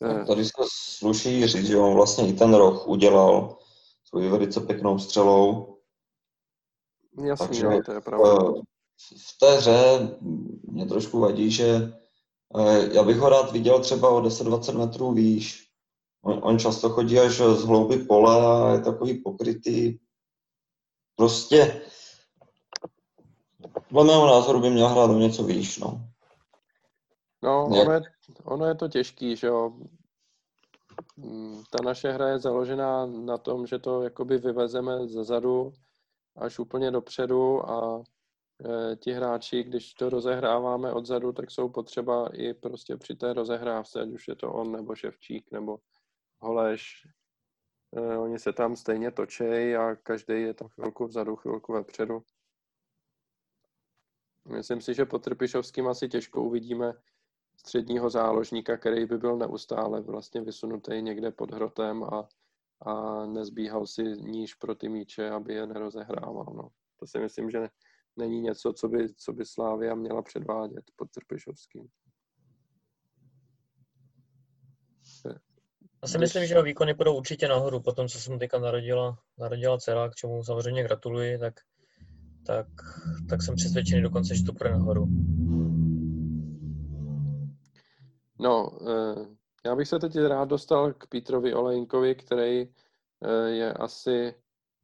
[0.00, 0.52] No, tady se
[0.96, 3.58] sluší říct, že on vlastně i ten roh udělal
[4.04, 5.78] svou velice pěknou střelou.
[7.24, 8.52] Jasně, Takže, to je pravda.
[9.16, 10.08] V té hře
[10.62, 12.07] mě trošku vadí, že Eh,
[12.92, 15.68] já bych ho rád viděl třeba o 10-20 metrů výš.
[16.22, 19.98] On, on často chodí až z hlouby pole a je takový pokrytý.
[21.16, 21.82] Prostě
[23.88, 26.00] podle mého názoru by měl hrát o něco výš, no.
[27.42, 28.00] No, ono je,
[28.44, 29.72] ono je to těžký, že jo.
[31.16, 35.72] Mm, ta naše hra je založená na tom, že to jakoby vyvezeme ze zadu
[36.36, 38.17] až úplně dopředu a Eh,
[38.96, 44.08] ti hráči, když to rozehráváme odzadu, tak jsou potřeba i prostě při té rozehrávce, ať
[44.08, 45.78] už je to on, nebo Ševčík, nebo
[46.38, 47.06] Holeš.
[47.96, 52.22] Eh, oni se tam stejně točejí a každý je tam chvilku vzadu, chvilku vepředu.
[54.48, 56.92] Myslím si, že pod Trpišovským asi těžko uvidíme
[57.56, 62.28] středního záložníka, který by byl neustále vlastně vysunutý někde pod hrotem a,
[62.80, 66.46] a nezbíhal si níž pro ty míče, aby je nerozehrával.
[66.56, 66.68] No.
[66.96, 67.68] To si myslím, že
[68.18, 71.88] není něco, co by, co by Slávia měla předvádět pod Trpišovským.
[76.02, 78.58] Já si myslím, že jeho výkony půjdou určitě nahoru, po tom, co se mu teďka
[78.58, 81.54] narodila, narodila dcera, k čemu samozřejmě gratuluji, tak,
[82.46, 82.66] tak,
[83.28, 85.08] tak jsem přesvědčený dokonce, že to půjde nahoru.
[88.38, 89.26] No, eh,
[89.64, 94.34] já bych se teď rád dostal k Petrovi Olejnkovi, který eh, je asi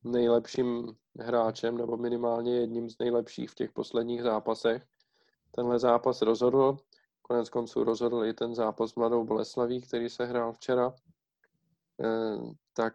[0.04, 4.86] nejlepším hráčem, nebo minimálně jedním z nejlepších v těch posledních zápasech.
[5.50, 6.76] Tenhle zápas rozhodl,
[7.22, 10.94] konec konců rozhodl i ten zápas s Mladou Boleslaví, který se hrál včera.
[12.72, 12.94] Tak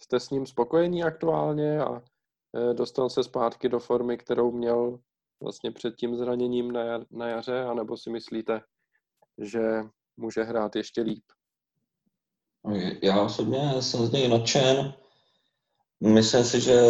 [0.00, 2.02] jste s ním spokojení aktuálně a
[2.72, 4.98] dostal se zpátky do formy, kterou měl
[5.42, 6.72] vlastně před tím zraněním
[7.10, 8.60] na jaře, anebo si myslíte,
[9.38, 9.60] že
[10.16, 11.24] může hrát ještě líp?
[13.02, 14.94] Já osobně jsem z něj nadšen.
[16.00, 16.80] Myslím si, že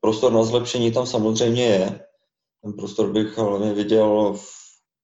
[0.00, 2.06] prostor na zlepšení tam samozřejmě je.
[2.62, 4.58] Ten prostor bych hlavně viděl v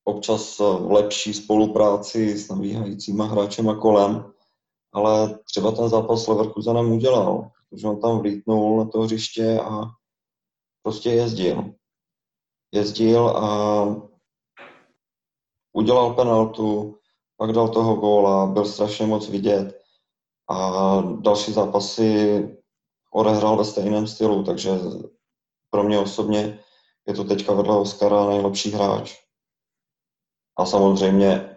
[0.05, 4.33] občas v lepší spolupráci s nabíhajícíma hráčema kolem,
[4.93, 9.83] ale třeba ten zápas s Leverkusenem udělal, protože on tam vlítnul na to hřiště a
[10.83, 11.75] prostě jezdil.
[12.73, 13.87] Jezdil a
[15.73, 16.99] udělal penaltu,
[17.37, 19.84] pak dal toho góla, byl strašně moc vidět
[20.49, 22.43] a další zápasy
[23.13, 24.71] odehrál ve stejném stylu, takže
[25.71, 26.59] pro mě osobně
[27.07, 29.25] je to teďka vedle Oscara nejlepší hráč.
[30.57, 31.57] A samozřejmě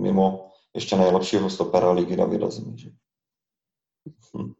[0.00, 2.76] mimo ještě nejlepšího stopera ligy Davida Zemi.
[4.36, 4.52] Hm.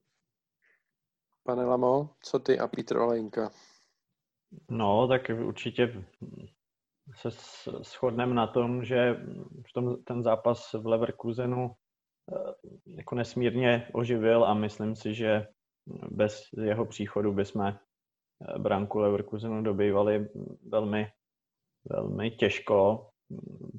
[1.44, 3.50] Pane Lamo, co ty a Petr Olejnka?
[4.70, 6.04] No, tak určitě
[7.14, 7.30] se
[7.82, 9.14] shodneme na tom, že
[9.68, 11.76] v tom, ten zápas v Leverkusenu
[12.86, 15.46] jako nesmírně oživil a myslím si, že
[16.10, 20.28] bez jeho příchodu bychom eh, branku Leverkusenu dobývali
[20.68, 21.06] velmi,
[21.84, 23.08] velmi těžko.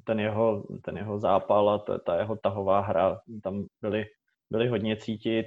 [0.04, 4.06] Ten jeho, ten jeho zápal a ta, ta jeho tahová hra tam byly,
[4.50, 5.46] byly hodně cítit.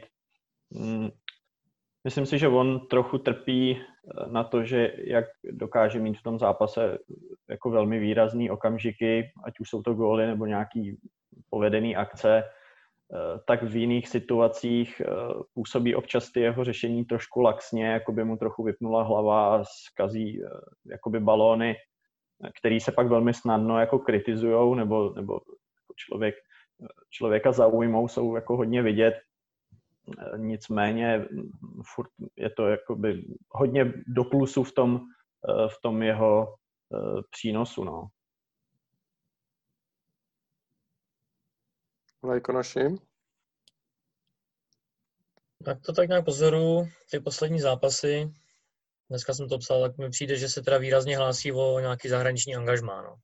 [0.70, 1.10] Mm,
[2.04, 6.40] Myslím si, že on trochu trpí eh, na to, že jak dokáže mít v tom
[6.40, 6.98] zápase
[7.50, 10.98] jako velmi výrazný okamžiky, ať už jsou to góly nebo nějaký
[11.50, 12.57] povedený akce, eh,
[13.48, 15.10] tak v jiných situacích eh,
[15.54, 20.42] působí občas ty jeho řešení trošku laxně, jako by mu trochu vypnula hlava a zkazí
[20.86, 21.76] jakoby balóny,
[22.60, 26.36] který se pak velmi snadno jako kritizujou nebo, nebo jako člověk,
[27.10, 29.14] člověka zaujmou, jsou jako hodně vidět
[30.38, 31.26] nicméně
[31.96, 35.02] furt je to jakoby hodně do plusu v tom,
[35.50, 36.56] eh, v tom jeho
[36.94, 37.84] eh, přínosu.
[37.84, 38.08] No.
[42.28, 42.80] Lajkonoši?
[45.66, 48.32] Tak to tak nějak pozoru, ty poslední zápasy,
[49.10, 52.56] dneska jsem to psal, tak mi přijde, že se teda výrazně hlásí o nějaký zahraniční
[52.56, 53.02] angažmá.
[53.02, 53.16] No.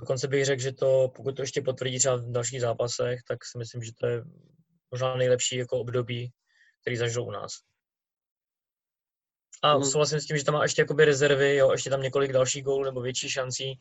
[0.00, 3.58] Dokonce bych řekl, že to, pokud to ještě potvrdí třeba v dalších zápasech, tak si
[3.58, 4.24] myslím, že to je
[4.90, 6.32] možná nejlepší jako období,
[6.80, 7.52] který zažil u nás.
[9.62, 9.84] A mm.
[9.84, 12.84] souhlasím s tím, že tam má ještě jakoby rezervy, jo, ještě tam několik dalších gólů
[12.84, 13.80] nebo větší šancí,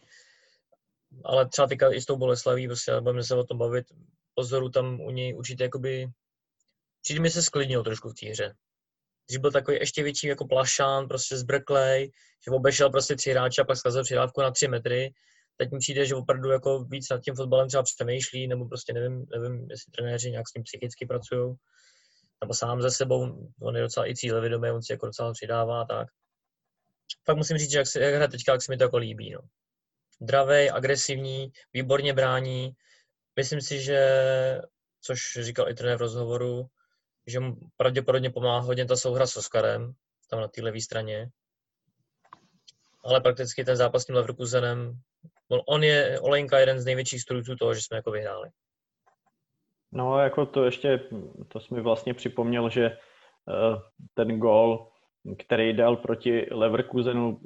[1.23, 3.85] ale třeba teďka i s tou Boleslaví, prostě budeme se o tom bavit,
[4.35, 6.07] pozoru tam u něj určitě jakoby,
[7.01, 8.53] přijde mi se sklidnil trošku v té hře.
[9.27, 12.11] Když byl takový ještě větší jako plašán, prostě zbrklej,
[12.45, 15.13] že obešel prostě tři hráče a pak zkazil přidávku na tři metry,
[15.57, 19.25] teď mi přijde, že opravdu jako víc nad tím fotbalem třeba přemýšlí, nebo prostě nevím,
[19.35, 21.55] nevím, jestli trenéři nějak s tím psychicky pracují,
[22.41, 26.07] nebo sám ze sebou, on je docela i cílevědomý, on si jako docela přidává, tak.
[27.25, 29.31] Fakt musím říct, že jak, se, jak hraje teďka, jak se mi to jako líbí,
[29.31, 29.39] no.
[30.21, 32.71] Dravej, agresivní, výborně brání.
[33.35, 34.01] Myslím si, že,
[35.01, 36.65] což říkal i trenér v rozhovoru,
[37.27, 39.93] že mu pravděpodobně pomáhá hodně ta souhra s Oskarem,
[40.29, 41.29] tam na té levé straně.
[43.03, 45.01] Ale prakticky ten zápas s tím Leverkusenem
[45.47, 48.49] on je, Olenka, jeden z největších strůjců toho, že jsme jako vyhráli.
[49.91, 50.99] No, jako to ještě,
[51.47, 53.81] to jsi mi vlastně připomněl, že uh,
[54.13, 54.87] ten gol,
[55.39, 57.39] který dal proti Leverkusenu,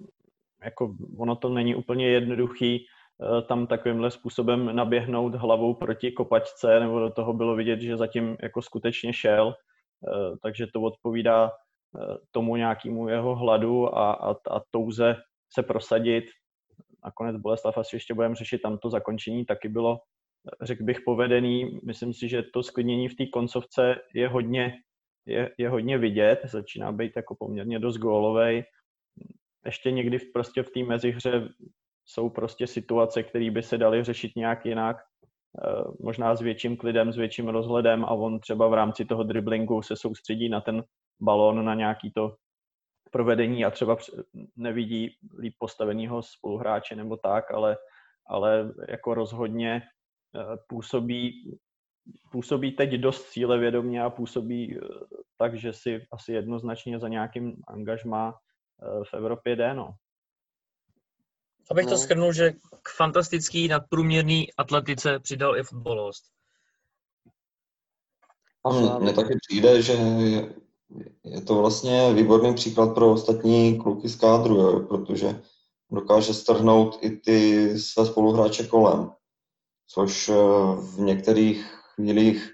[0.64, 2.86] jako ono to není úplně jednoduchý
[3.18, 8.38] uh, tam takovýmhle způsobem naběhnout hlavou proti kopačce, nebo do toho bylo vidět, že zatím
[8.44, 11.52] jako skutečně šel, uh, takže to odpovídá
[12.32, 15.16] tomu nějakému jeho hladu a, a, a touze
[15.54, 16.26] se prosadit
[17.06, 20.00] nakonec Boleslav asi ještě budeme řešit, tam to zakončení taky bylo,
[20.62, 21.80] řekl bych, povedený.
[21.84, 24.74] Myslím si, že to sklidnění v té koncovce je hodně,
[25.26, 28.64] je, je hodně vidět, začíná být jako poměrně dost gólovej.
[29.68, 31.50] Ještě někdy v, prostě v té mezihře
[32.06, 37.12] jsou prostě situace, které by se daly řešit nějak jinak, eh, možná s větším klidem,
[37.12, 40.84] s větším rozhledem a on třeba v rámci toho driblingu se soustředí na ten
[41.22, 42.36] balón, na nějaký to
[43.12, 43.98] provedení a třeba
[44.56, 47.78] nevidí líp postaveného spoluhráče nebo tak, ale,
[48.28, 49.82] ale jako rozhodně
[50.36, 51.58] eh, působí,
[52.32, 54.80] působí teď dost cílevědomě a působí eh,
[55.38, 58.34] tak, že si asi jednoznačně za nějakým angažmá
[58.82, 59.74] v Evropě jde.
[59.74, 59.94] No.
[61.72, 61.98] Abych to No.
[61.98, 66.24] schrnul, že k fantastický nadprůměrný atletice přidal i fotbalovost.
[68.64, 69.14] A Mně Slávě.
[69.14, 70.54] taky přijde, že je-
[71.24, 75.42] je to vlastně výborný příklad pro ostatní kluky z kádru, jo, protože
[75.92, 79.12] dokáže strhnout i ty své spoluhráče kolem,
[79.88, 80.34] což eh,
[80.82, 82.54] v některých chvílích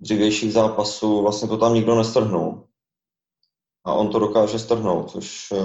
[0.00, 2.67] dřívějších zápasů vlastně to tam nikdo nestrhnul.
[3.88, 5.56] A on to dokáže strhnout, což eh,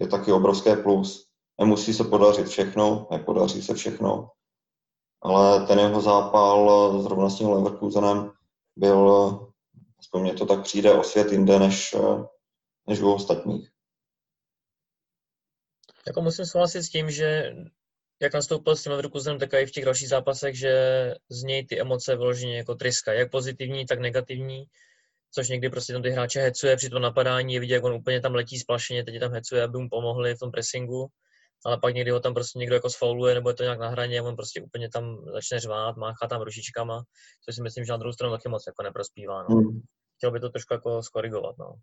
[0.00, 1.26] je taky obrovské plus.
[1.60, 4.30] Nemusí se podařit všechno, nepodaří se všechno,
[5.22, 8.30] ale ten jeho zápal eh, zrovna s tím Leverkusenem
[8.76, 9.46] byl, eh,
[9.98, 11.96] aspoň mně to tak přijde, o svět jinde než,
[12.88, 13.68] než u ostatních.
[16.06, 17.52] Jako musím souhlasit s tím, že
[18.22, 20.74] jak nastoupil s tím Leverkusenem, tak i v těch dalších zápasech, že
[21.30, 24.64] z něj ty emoce vyloženě jako tryska, jak pozitivní, tak negativní,
[25.34, 28.20] což někdy prostě tam ty hráče hecuje při tom napadání, je vidět, jak on úplně
[28.20, 31.06] tam letí splašeně, teď je tam hecuje, aby mu pomohli v tom pressingu,
[31.64, 34.20] ale pak někdy ho tam prostě někdo jako sfauluje, nebo je to nějak na hraně,
[34.20, 37.02] a on prostě úplně tam začne řvát, máchá tam rušičkama,
[37.44, 39.42] což si myslím, že na druhou stranu taky moc jako neprospívá.
[39.42, 39.56] No.
[39.56, 39.80] Hmm.
[40.16, 41.58] Chtěl by to trošku jako skorigovat.
[41.58, 41.74] No.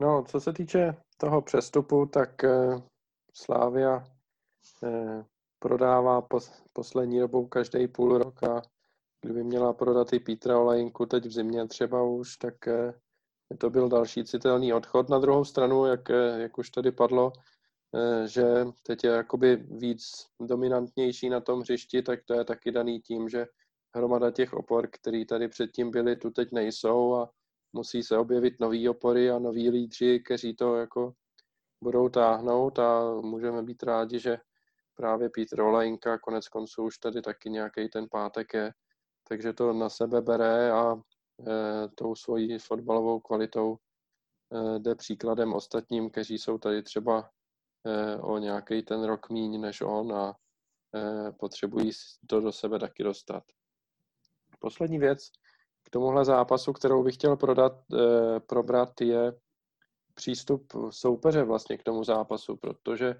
[0.00, 2.82] No, co se týče toho přestupu, tak eh,
[3.34, 4.04] Slávia
[4.84, 5.24] eh,
[5.58, 8.62] prodává pos, poslední dobou každý půl rok a
[9.24, 12.94] kdyby měla prodat i Petra Olajinku teď v zimě třeba už, tak eh,
[13.50, 15.08] by to byl další citelný odchod.
[15.08, 17.32] Na druhou stranu, jak, eh, jak už tady padlo,
[17.94, 18.44] eh, že
[18.82, 20.02] teď je jakoby víc
[20.40, 23.46] dominantnější na tom hřišti, tak to je taky daný tím, že
[23.94, 27.30] hromada těch opor, který tady předtím byly, tu teď nejsou a
[27.72, 31.12] musí se objevit nový opory a noví lídři, kteří to jako
[31.82, 34.38] budou táhnout a můžeme být rádi, že
[34.94, 38.72] právě Petr Olajinka konec konců už tady taky nějaký ten pátek je,
[39.28, 40.98] takže to na sebe bere a e,
[41.94, 47.30] tou svojí fotbalovou kvalitou e, jde příkladem ostatním, kteří jsou tady třeba
[47.86, 50.36] e, o nějaký ten rok míň než on a
[51.38, 51.90] potřebují
[52.26, 53.42] to do sebe taky dostat.
[54.58, 55.30] Poslední věc
[55.82, 57.72] k tomuhle zápasu, kterou bych chtěl prodat,
[58.46, 59.32] probrat, je
[60.14, 63.14] přístup soupeře vlastně k tomu zápasu, protože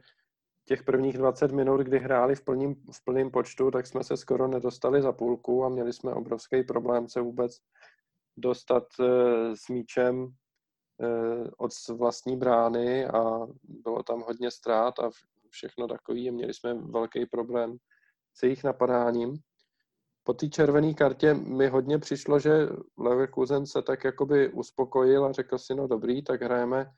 [0.65, 4.49] těch prvních 20 minut, kdy hráli v plným, v plném počtu, tak jsme se skoro
[4.49, 7.57] nedostali za půlku a měli jsme obrovský problém se vůbec
[8.37, 9.05] dostat e,
[9.57, 10.29] s míčem
[11.01, 15.11] e, od vlastní brány a bylo tam hodně ztrát a
[15.51, 16.31] všechno takový.
[16.31, 17.77] Měli jsme velký problém
[18.35, 19.37] s jejich napadáním.
[20.25, 25.59] Po té červené kartě mi hodně přišlo, že Leverkusen se tak jakoby uspokojil a řekl
[25.59, 26.93] si, no dobrý, tak hrajeme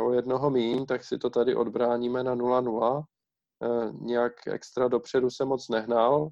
[0.00, 3.02] o jednoho míň, tak si to tady odbráníme na 0-0.
[3.02, 6.28] E, nějak extra dopředu se moc nehnal,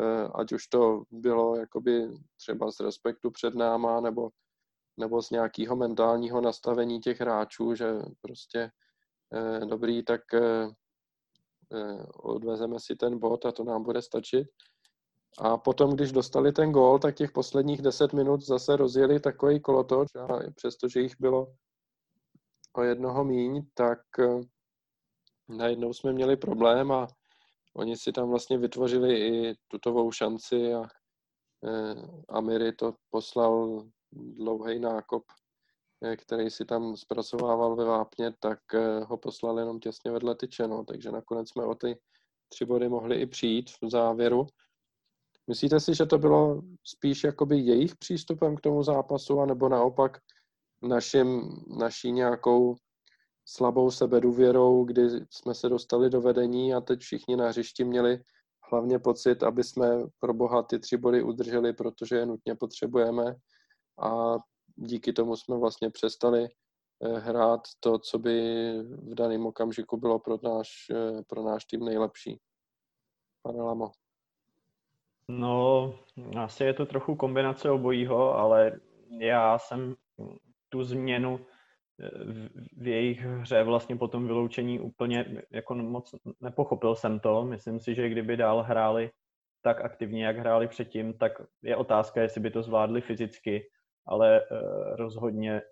[0.00, 4.30] e, ať už to bylo jakoby třeba z respektu před náma, nebo,
[4.96, 8.70] nebo z nějakého mentálního nastavení těch hráčů, že prostě
[9.34, 10.20] e, dobrý, tak
[12.16, 14.48] odvezeme si ten bod a to nám bude stačit.
[15.38, 20.08] A potom, když dostali ten gól, tak těch posledních 10 minut zase rozjeli takový kolotoč
[20.14, 21.54] a přestože jich bylo
[22.76, 24.40] o jednoho míň, tak eh,
[25.48, 27.06] najednou jsme měli problém a
[27.74, 31.94] oni si tam vlastně vytvořili i tutovou šanci a eh,
[32.28, 35.24] Amiri to poslal dlouhý nákop,
[36.04, 38.58] eh, který si tam zpracovával ve vápně, tak
[39.04, 41.98] ho poslal jenom těsně vedle tyče, no, takže nakonec jsme o ty
[42.48, 44.46] tři body mohli i přijít v závěru.
[45.46, 50.18] Myslíte si, že to bylo spíš jakoby jejich přístupem k tomu zápasu, anebo naopak
[50.82, 52.74] našim, naší nějakou
[53.44, 58.22] slabou sebedůvěrou, kdy jsme se dostali do vedení a teď všichni na hřišti měli
[58.70, 59.86] hlavně pocit, aby jsme
[60.18, 63.36] pro boha ty tři body udrželi, protože je nutně potřebujeme
[64.02, 64.38] a
[64.76, 66.48] díky tomu jsme vlastně přestali
[67.16, 68.38] hrát to, co by
[68.82, 70.68] v daném okamžiku bylo pro náš,
[71.26, 72.40] pro náš tým nejlepší.
[73.42, 73.90] Pane Lamo.
[75.28, 75.94] No,
[76.38, 78.80] asi je to trochu kombinace obojího, ale
[79.20, 79.94] já jsem
[80.76, 81.40] tu změnu
[82.76, 87.44] v jejich hře vlastně po tom vyloučení úplně jako moc nepochopil jsem to.
[87.44, 89.10] Myslím si, že kdyby dál hráli
[89.64, 93.62] tak aktivně, jak hráli předtím, tak je otázka, jestli by to zvládli fyzicky,
[94.06, 94.42] ale
[94.96, 95.62] rozhodně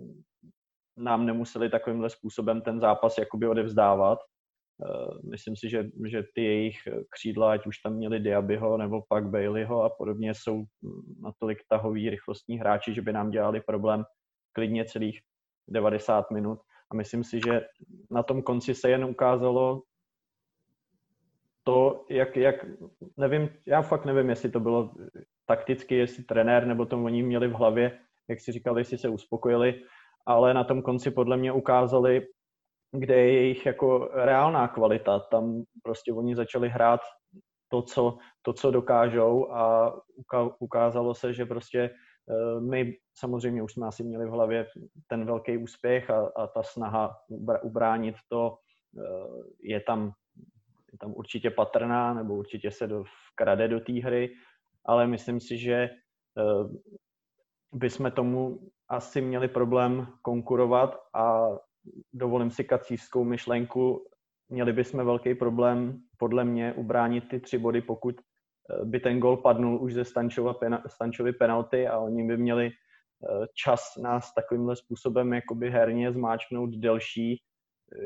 [0.97, 4.19] nám nemuseli takovýmhle způsobem ten zápas jakoby odevzdávat.
[5.31, 6.77] Myslím si, že, že ty jejich
[7.11, 10.65] křídla, ať už tam měli Diabyho nebo pak Baileyho a podobně, jsou
[11.23, 14.05] natolik tahový rychlostní hráči, že by nám dělali problém
[14.55, 15.21] klidně celých
[15.69, 16.59] 90 minut.
[16.91, 17.61] A myslím si, že
[18.11, 19.83] na tom konci se jen ukázalo
[21.65, 22.55] to, jak, jak,
[23.17, 24.95] nevím, já fakt nevím, jestli to bylo
[25.47, 27.99] takticky, jestli trenér, nebo to oni měli v hlavě,
[28.29, 29.83] jak si říkali, jestli se uspokojili,
[30.27, 32.27] ale na tom konci podle mě ukázali
[32.99, 35.19] kde je jejich jako reálná kvalita.
[35.19, 37.01] Tam prostě oni začali hrát
[37.69, 39.95] to, co, to, co dokážou a
[40.59, 41.91] ukázalo se, že prostě
[42.61, 44.66] my samozřejmě už jsme asi měli v hlavě
[45.07, 47.16] ten velký úspěch a, a ta snaha
[47.62, 48.59] ubránit to
[48.99, 49.03] eh,
[49.62, 50.12] je tam,
[50.93, 54.35] je tam určitě patrná nebo určitě se do, vkrade do té hry,
[54.85, 55.91] ale myslím si, že eh,
[57.72, 58.59] bychom tomu
[58.89, 61.49] asi měli problém konkurovat a
[62.12, 64.09] dovolím si kacířskou myšlenku,
[64.49, 68.34] měli bychom velký problém podle mě ubránit ty tři body, pokud eh,
[68.85, 70.55] by ten gol padnul už ze Stančova,
[70.87, 77.43] Stančovy penalty a oni by měli eh, čas nás takovýmhle způsobem jakoby herně zmáčknout delší,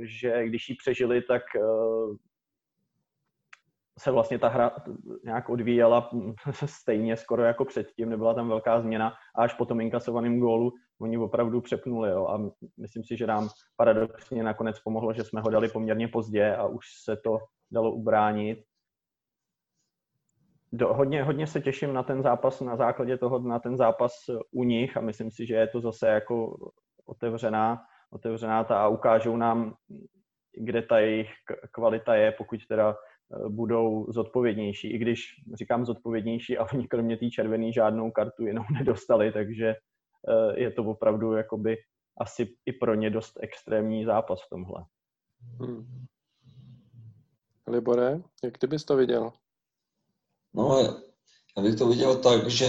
[0.02, 1.61] že když ji přežili, tak eh,
[3.98, 4.76] se vlastně ta hra
[5.24, 6.11] nějak odvíjela
[6.64, 11.18] stejně skoro jako předtím, nebyla tam velká změna a až po tom inkasovaném gólu oni
[11.18, 12.38] opravdu přepnuli jo, a
[12.76, 16.86] myslím si, že nám paradoxně nakonec pomohlo, že jsme ho dali poměrně pozdě a už
[17.04, 17.38] se to
[17.70, 18.59] dalo ubránit.
[20.72, 24.12] Do, hodně, hodně se těším na ten zápas, na základě toho, na ten zápas
[24.50, 26.56] u nich a myslím si, že je to zase jako
[27.06, 29.74] otevřená, otevřená ta a ukážou nám,
[30.52, 31.30] kde ta jejich
[31.72, 34.92] kvalita je, pokud teda eh, budou zodpovědnější.
[34.92, 40.60] I když říkám zodpovědnější a oni kromě té červené žádnou kartu jinou nedostali, takže eh,
[40.60, 41.76] je to opravdu jakoby
[42.20, 44.84] asi i pro ně dost extrémní zápas v tomhle.
[45.60, 46.06] Hmm.
[47.66, 49.32] Libore, jak ty bys to viděl?
[50.55, 50.78] No,
[51.57, 52.66] já bych to viděl tak, že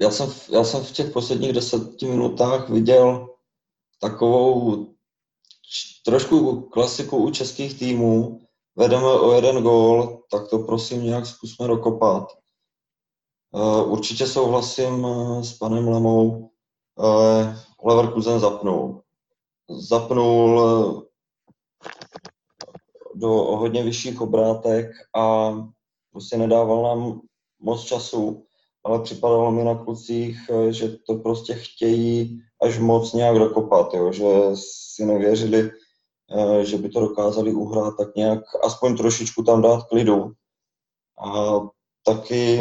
[0.00, 3.28] já jsem, já jsem v těch posledních deseti minutách viděl
[4.00, 4.86] takovou
[6.04, 8.40] trošku klasiku u českých týmů.
[8.76, 12.24] Vedeme o jeden gól, tak to prosím nějak zkusme dokopat.
[13.54, 16.50] Eh, určitě souhlasím eh, s panem Lemou.
[17.04, 19.02] Eh, Leverkusen zapnul.
[19.70, 21.08] Zapnul
[23.14, 25.52] do hodně vyšších obrátek a
[26.14, 27.20] prostě nedával nám
[27.60, 28.46] moc času,
[28.84, 34.12] ale připadalo mi na klucích, že to prostě chtějí až moc nějak dokopat, jo?
[34.12, 35.70] že si nevěřili,
[36.38, 40.32] eh, že by to dokázali uhrát, tak nějak aspoň trošičku tam dát klidu.
[41.26, 41.60] A
[42.06, 42.60] taky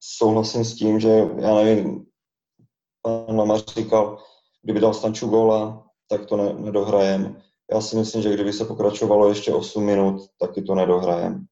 [0.00, 2.06] souhlasím s tím, že já nevím,
[3.02, 4.18] pan Lamař říkal,
[4.62, 7.42] kdyby dal Stanču góla, tak to ne, nedohrajem.
[7.72, 11.46] Já si myslím, že kdyby se pokračovalo ještě 8 minut, taky to nedohrajem.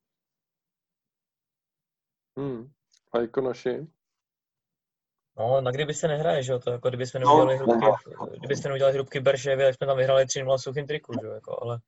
[2.38, 2.70] Hmm.
[3.12, 3.86] A jako naši?
[5.38, 8.94] No, na kdyby se nehraje, že jo, to jako kdybychom neudělali no, hrubky, kdybyste neudělali
[8.94, 11.78] hrubky Berševě, tak jsme tam vyhráli 3-0 suchým triku, že jo, jako, ale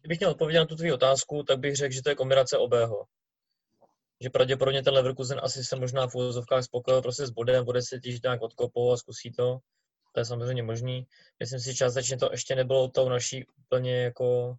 [0.00, 3.04] kdybych měl odpovědět na tu tvou otázku, tak bych řekl, že to je kombinace obého.
[4.20, 8.00] Že pravděpodobně ten Leverkusen asi se možná v úvozovkách spokojil prostě s bodem, bude se
[8.00, 9.60] těžit nějak odkopou a zkusí to
[10.12, 11.06] to je samozřejmě možný.
[11.40, 14.56] Myslím si, že částečně to ještě nebylo tou naší úplně jako...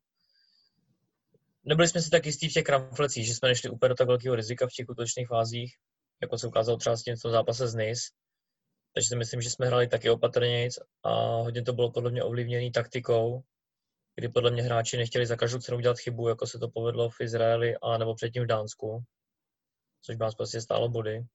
[1.64, 4.36] Nebyli jsme si tak jistí v těch kramflecích, že jsme nešli úplně do tak velkého
[4.36, 5.74] rizika v těch útočných fázích,
[6.22, 8.00] jako se ukázalo třeba s tím v tom zápase z NIS.
[8.94, 12.72] Takže si myslím, že jsme hráli taky opatrnějc a hodně to bylo podle mě ovlivněné
[12.72, 13.42] taktikou,
[14.16, 17.22] kdy podle mě hráči nechtěli za každou cenu udělat chybu, jako se to povedlo v
[17.22, 19.04] Izraeli a nebo předtím v Dánsku,
[20.02, 21.26] což nás prostě stálo body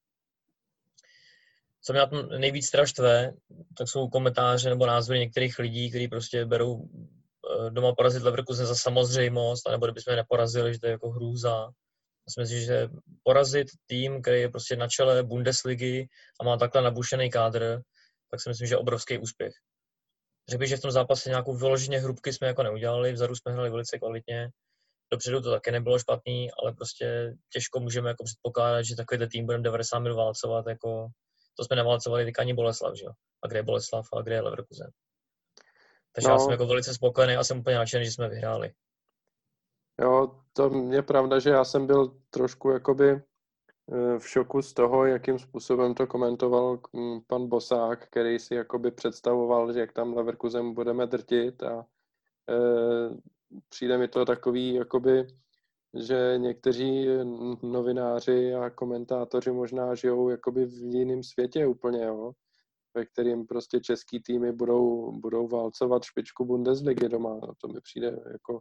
[1.86, 3.32] co mě na tom nejvíc teda štve,
[3.78, 6.88] tak jsou komentáře nebo názory některých lidí, kteří prostě berou
[7.70, 11.70] doma porazit Leverkusen za samozřejmost, anebo kdybychom je neporazili, že to je jako hrůza.
[12.26, 12.88] Myslím si, že
[13.22, 16.06] porazit tým, který je prostě na čele Bundesligy
[16.40, 17.80] a má takhle nabušený kádr,
[18.30, 19.52] tak si myslím, že je obrovský úspěch.
[20.48, 23.70] Řekl bych, že v tom zápase nějakou vyloženě hrubky jsme jako neudělali, vzadu jsme hráli
[23.70, 24.50] velice kvalitně,
[25.12, 29.64] dopředu to také nebylo špatný, ale prostě těžko můžeme jako předpokládat, že takový tým budeme
[29.64, 31.08] 90 minut válcovat jako
[31.56, 33.12] to jsme neválcovali teďka ani Boleslav, že jo?
[33.44, 34.90] A kde je Boleslav a kde je Leverkusen.
[36.16, 36.34] Takže no.
[36.34, 38.72] já jsem jako velice spokojený a jsem úplně nadšený, že jsme vyhráli.
[40.00, 45.06] Jo, to je pravda, že já jsem byl trošku jakoby eh, v šoku z toho,
[45.06, 50.74] jakým způsobem to komentoval hm, pan Bosák, který si jakoby představoval, že jak tam Leverkusen
[50.74, 51.86] budeme drtit a
[52.50, 52.56] e,
[53.68, 55.26] přijde mi to takový jakoby
[55.94, 57.06] že někteří
[57.62, 62.32] novináři a komentátoři možná žijou jakoby v jiném světě úplně, jo,
[62.96, 67.40] ve kterým prostě český týmy budou, budou válcovat špičku Bundesligy doma.
[67.60, 68.60] To mi přijde jako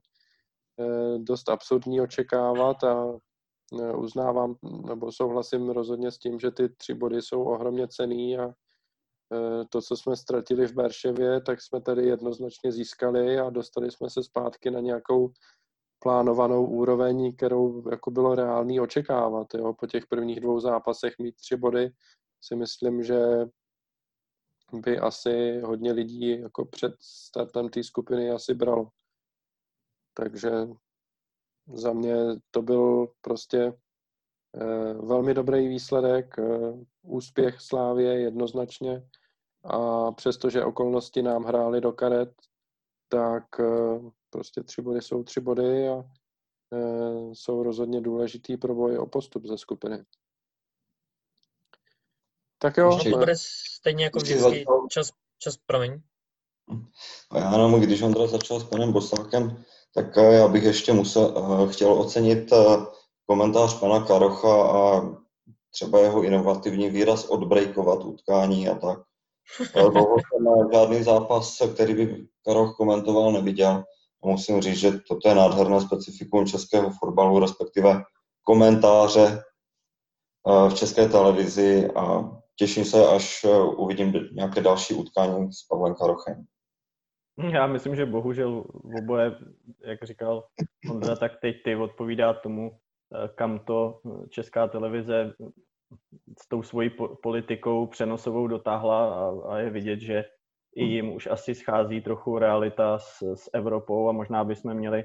[0.80, 3.20] eh, dost absurdní očekávat a
[3.82, 4.56] eh, uznávám
[4.88, 9.82] nebo souhlasím rozhodně s tím, že ty tři body jsou ohromně cený a eh, to,
[9.82, 14.72] co jsme ztratili v Berševě, tak jsme tady jednoznačně získali a dostali jsme se zpátky
[14.72, 15.32] na nějakou
[16.00, 19.48] plánovanou úroveň, kterou jako bylo reálný očekávat.
[19.54, 19.74] Jo.
[19.74, 21.90] Po těch prvních dvou zápasech mít tři body
[22.42, 23.20] si myslím, že
[24.74, 28.90] by asi hodně lidí jako před startem té skupiny asi bralo.
[30.14, 30.52] Takže
[31.74, 32.16] za mě
[32.52, 33.74] to byl prostě
[34.56, 39.08] eh, velmi dobrý výsledek, eh, úspěch Slávě jednoznačně
[39.64, 42.34] a přestože okolnosti nám hrály do karet,
[43.10, 44.00] tak eh,
[44.30, 46.04] prostě tři body jsou tři body a
[47.34, 50.06] jsou rozhodně důležitý pro boj o postup ze skupiny.
[52.58, 53.00] Tak jo.
[53.12, 53.34] to bude
[53.80, 56.02] stejně jako vždycky čas, čas, promiň.
[57.32, 59.64] A já jenom, když Ondra začal s panem Bosákem,
[59.96, 62.86] tak eh, já bych ještě musel, eh, chtěl ocenit eh,
[63.26, 65.02] komentář pana Karocha a
[65.72, 69.00] třeba jeho inovativní výraz odbrejkovat utkání a tak.
[69.74, 73.84] Dlouho jsem žádný zápas, který by Karoch komentoval, neviděl.
[74.24, 78.04] A musím říct, že toto je nádherné specifikum českého fotbalu, respektive
[78.44, 79.44] komentáře
[80.70, 83.46] v české televizi a těším se, až
[83.78, 86.46] uvidím nějaké další utkání s Pavlem Karochem.
[87.54, 88.64] Já myslím, že bohužel
[89.02, 89.36] oboje,
[89.86, 90.44] jak říkal
[90.92, 95.34] Ondra, tak teď ty odpovídá tomu, eh, kam to česká televize
[96.44, 96.92] s tou svojí
[97.24, 100.26] politikou přenosovou dotáhla a, a je vidět, že
[100.76, 105.04] i jim už asi schází trochu realita s, s Evropou a možná bychom měli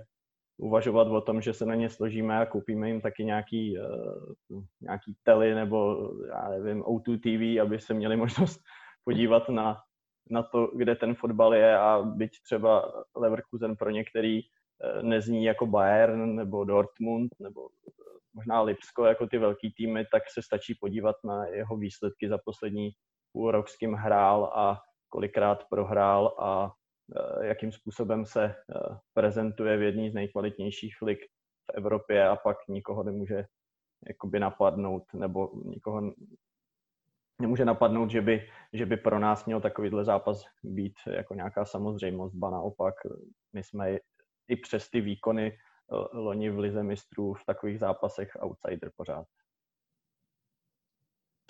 [0.61, 5.17] uvažovat o tom, že se na ně složíme a koupíme jim taky nějaký, uh, nějaký
[5.23, 8.61] tely nebo já nevím, O2 TV, aby se měli možnost
[9.05, 9.77] podívat na
[10.31, 15.67] na to, kde ten fotbal je a byť třeba Leverkusen pro některý eh, nezní jako
[15.67, 17.93] Bayern nebo Dortmund nebo eh,
[18.35, 22.91] možná Lipsko jako ty velký týmy, tak se stačí podívat na jeho výsledky za poslední
[23.33, 26.80] půl rok, s kým hrál a kolikrát prohrál a eh,
[27.43, 28.55] jakým způsobem se
[29.15, 31.19] prezentuje v jedné z nejkvalitnějších lig
[31.71, 33.45] v Evropě a pak nikoho nemůže
[34.09, 36.13] jakoby napadnout nebo nikoho
[37.41, 42.35] nemůže napadnout, že by, že by pro nás měl takovýhle zápas být jako nějaká samozřejmost,
[42.35, 42.95] ba naopak,
[43.53, 43.99] my jsme
[44.49, 49.27] i přes ty výkony eh, loni v Lize mistrů v takových zápasech outsider pořád.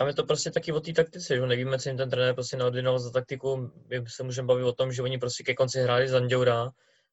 [0.01, 2.57] Tam je to prostě taky o té taktice, že nevíme, co jim ten trenér prostě
[2.57, 3.71] naordinoval za taktiku.
[3.89, 6.71] My se můžeme bavit o tom, že oni prostě ke konci hráli Zanděura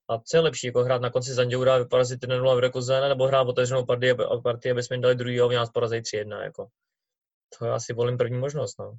[0.09, 3.47] a co je lepší, jako hrát na konci Zanděura, vyparazit 1-0 v Rekozen, nebo hrát
[3.47, 6.41] otevřenou partii, partii, aby jsme jim dali druhý a nás porazili 3-1.
[6.41, 6.67] Jako
[7.59, 8.79] to je asi volím první možnost.
[8.79, 8.93] No.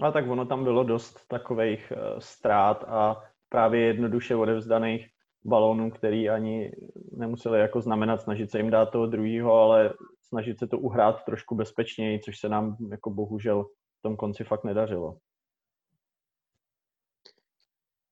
[0.00, 5.08] A tak ono tam bylo dost takových uh, ztrát a právě jednoduše odevzdaných
[5.44, 6.72] balónů, který ani
[7.12, 9.94] nemuseli jako znamenat snažit se jim dát toho druhého, ale
[10.34, 13.64] snažit se to uhrát trošku bezpečněji, což se nám jako bohužel
[13.98, 15.18] v tom konci fakt nedařilo.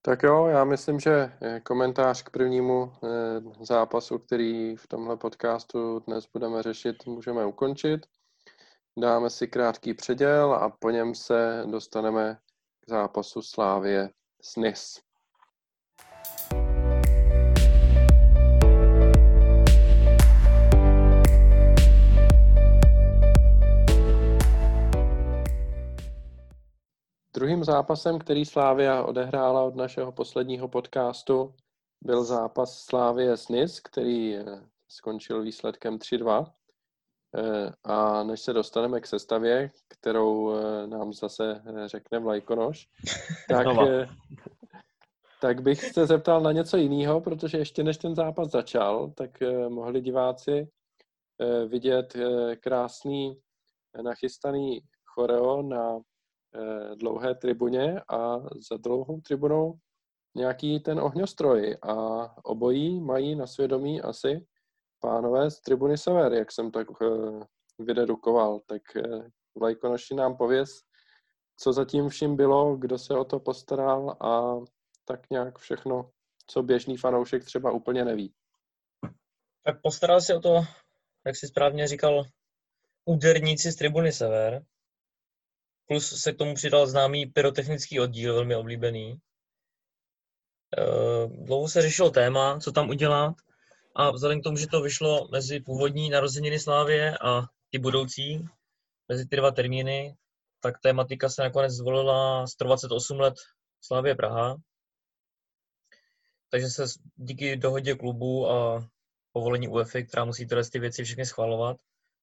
[0.01, 6.27] Tak jo, já myslím, že komentář k prvnímu eh, zápasu, který v tomhle podcastu dnes
[6.33, 8.05] budeme řešit, můžeme ukončit.
[8.99, 12.37] Dáme si krátký předěl a po něm se dostaneme
[12.79, 14.09] k zápasu Slávě
[14.41, 15.01] s NIS.
[27.35, 31.55] Druhým zápasem, který Slávia odehrála od našeho posledního podcastu,
[32.01, 34.45] byl zápas Slávie s NIS, který eh,
[34.87, 36.51] skončil výsledkem 3-2.
[37.35, 42.87] Eh, a než se dostaneme k sestavě, kterou eh, nám zase řekne Vlajkonoš,
[43.49, 43.67] tak,
[45.41, 49.31] tak bych se zeptal na něco jiného, protože ještě než ten zápas začal, tak
[49.69, 50.69] mohli diváci
[51.67, 52.13] vidět
[52.59, 53.41] krásný
[54.03, 55.99] nachystaný choreo na
[56.95, 58.39] dlouhé tribuně a
[58.69, 59.73] za dlouhou tribunou
[60.35, 61.77] nějaký ten ohňostroj.
[61.81, 61.95] A
[62.45, 64.45] obojí mají na svědomí asi
[64.99, 67.43] pánové z tribuny Sever, jak jsem tak uh,
[67.79, 69.25] vydedukoval, tak uh,
[69.57, 70.69] Vlajkonoši nám pověz,
[71.59, 74.59] co zatím vším bylo, kdo se o to postaral a
[75.05, 76.09] tak nějak všechno,
[76.47, 78.33] co běžný fanoušek třeba úplně neví.
[79.63, 80.55] Tak postaral se o to,
[81.25, 82.23] jak si správně říkal,
[83.05, 84.63] úderníci z tribuny Sever,
[85.87, 89.17] plus se k tomu přidal známý pyrotechnický oddíl, velmi oblíbený.
[90.77, 93.35] Eh, dlouho se řešilo téma, co tam udělat,
[93.95, 98.45] a vzhledem k tomu, že to vyšlo mezi původní narozeniny Slávě a ty budoucí,
[99.07, 100.15] mezi ty dva termíny,
[100.59, 103.33] tak tématika se nakonec zvolila 128 let
[103.81, 104.57] Slávě Praha.
[106.49, 106.83] Takže se
[107.15, 108.87] díky dohodě klubu a
[109.31, 111.77] povolení UEFA, která musí tyhle ty věci všechny schvalovat,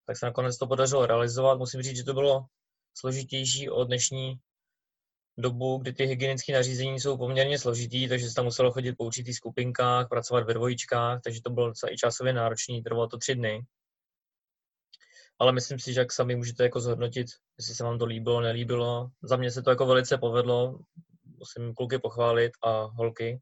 [0.07, 1.59] tak se nakonec to podařilo realizovat.
[1.59, 2.47] Musím říct, že to bylo
[2.95, 4.35] složitější od dnešní
[5.39, 9.37] dobu, kdy ty hygienické nařízení jsou poměrně složitý, takže se tam muselo chodit po určitých
[9.37, 13.67] skupinkách, pracovat ve dvojičkách, takže to bylo docela i časově náročné, trvalo to tři dny.
[15.41, 17.27] ale myslím si, že jak sami můžete jako zhodnotit,
[17.59, 19.11] jestli se vám to líbilo, nelíbilo.
[19.23, 20.79] Za mě se to jako velice povedlo,
[21.39, 23.41] musím kluky pochválit a holky.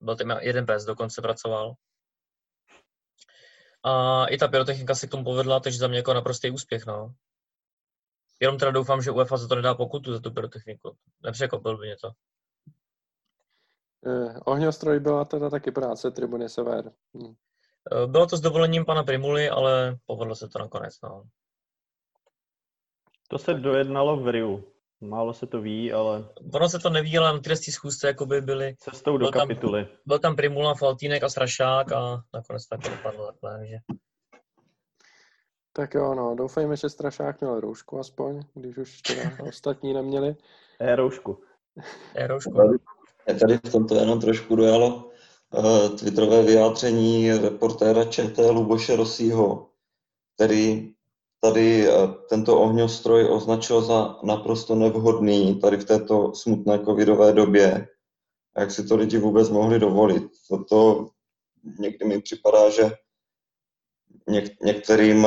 [0.00, 1.74] Byl tam jeden pes, dokonce pracoval.
[3.84, 7.14] A i ta pyrotechnika se k tomu povedla, takže za mě jako naprostý úspěch, no.
[8.40, 10.96] Jenom teda doufám, že UEFA za to nedá pokutu za tu pyrotechniku.
[11.22, 12.10] Nepřekopil by mě to.
[14.06, 16.92] Eh, ohňostroj byla teda taky práce Tribuny Sever.
[17.16, 17.34] Hm.
[17.92, 20.94] Eh, bylo to s dovolením pana Primuly, ale povedlo se to nakonec.
[21.02, 21.24] No.
[23.28, 24.64] To se dojednalo v Riu.
[25.00, 26.28] Málo se to ví, ale...
[26.52, 28.74] Ono se to neví, ale na té schůzce jakoby byly...
[28.78, 29.88] Cestou do byl tam, kapituly.
[30.06, 33.76] Byl tam Primula, Faltínek a Strašák a nakonec tak dopadlo takhle, takže...
[35.76, 40.36] Tak jo, no, doufejme, že Strašák měl roušku aspoň, když už teda ostatní neměli.
[40.80, 41.38] E roušku.
[42.14, 42.78] E roušku.
[43.28, 45.10] Je tady v tomto jenom trošku dojalo
[45.50, 49.70] uh, twitterové vyjádření reportéra ČT Luboše Rosího,
[50.34, 50.94] který
[51.40, 57.88] tady uh, tento ohňostroj označil za naprosto nevhodný tady v této smutné covidové době.
[58.58, 60.24] Jak si to lidi vůbec mohli dovolit?
[60.48, 61.08] Toto
[61.78, 62.90] někdy mi připadá, že
[64.28, 65.22] něk- některým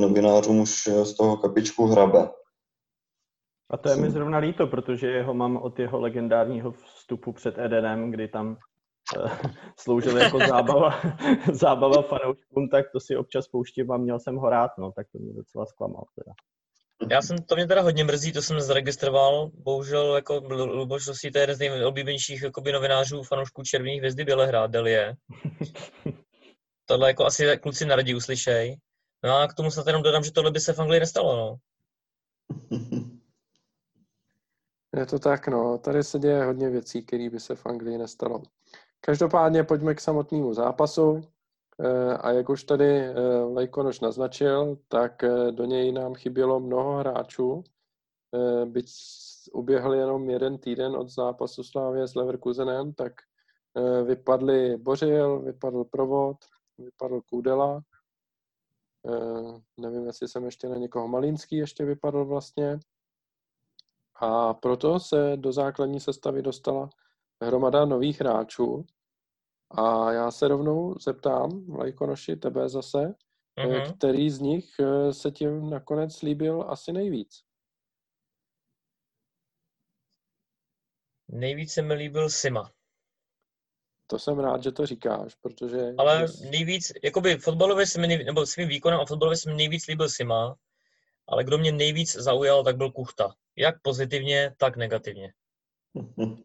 [0.00, 2.28] novinářům už z toho kapičku hrabe.
[3.70, 8.10] A to je mi zrovna líto, protože jeho mám od jeho legendárního vstupu před Edenem,
[8.10, 8.56] kdy tam
[9.16, 9.30] uh,
[9.78, 11.00] sloužil jako zábava,
[11.52, 15.18] zábava fanouškům, tak to si občas pouštím a měl jsem ho rád, no, tak to
[15.18, 16.34] mě docela zklamal teda.
[17.10, 21.38] Já jsem, to mě teda hodně mrzí, to jsem zaregistroval, bohužel jako Luboš Rosí, to
[21.38, 25.16] je jeden z nejoblíbenějších jakoby, novinářů, fanoušků Červených hvězdy Bělehrad, Delie.
[26.92, 28.76] Tohle jako asi kluci na radí uslyšej.
[29.24, 31.56] No a k tomu snad jenom dodám, že tohle by se v Anglii nestalo, no.
[34.96, 35.78] Je to tak, no.
[35.78, 38.42] Tady se děje hodně věcí, které by se v Anglii nestalo.
[39.00, 41.22] Každopádně pojďme k samotnému zápasu.
[41.80, 43.14] Eh, a jak už tady eh,
[43.44, 47.64] Lejkonoš naznačil, tak eh, do něj nám chybělo mnoho hráčů.
[48.64, 48.90] Byť
[49.52, 53.12] uběhl jenom jeden týden od zápasu Slávě s Leverkusenem, tak
[54.04, 56.36] vypadli Bořil, vypadl Provod,
[56.78, 57.82] vypadl Kudela.
[59.76, 62.80] Nevím, jestli jsem ještě na někoho Malínský ještě vypadl vlastně.
[64.14, 66.90] A proto se do základní sestavy dostala
[67.42, 68.86] hromada nových hráčů.
[69.70, 73.14] A já se rovnou zeptám, Lajkonoši, tebe zase,
[73.58, 73.96] mm-hmm.
[73.96, 77.44] který z nich eh, se tím nakonec líbil asi nejvíc?
[81.28, 82.72] Nejvíc se mi líbil Sima.
[84.12, 85.94] To jsem rád, že to říkáš, protože...
[85.98, 89.86] Ale nejvíc, jakoby fotbalově se mi nejvíc, nebo svým výkonem a fotbalově se mi nejvíc
[89.86, 90.56] líbil Sima,
[91.26, 93.34] ale kdo mě nejvíc zaujal, tak byl Kuchta.
[93.56, 95.32] Jak pozitivně, tak negativně.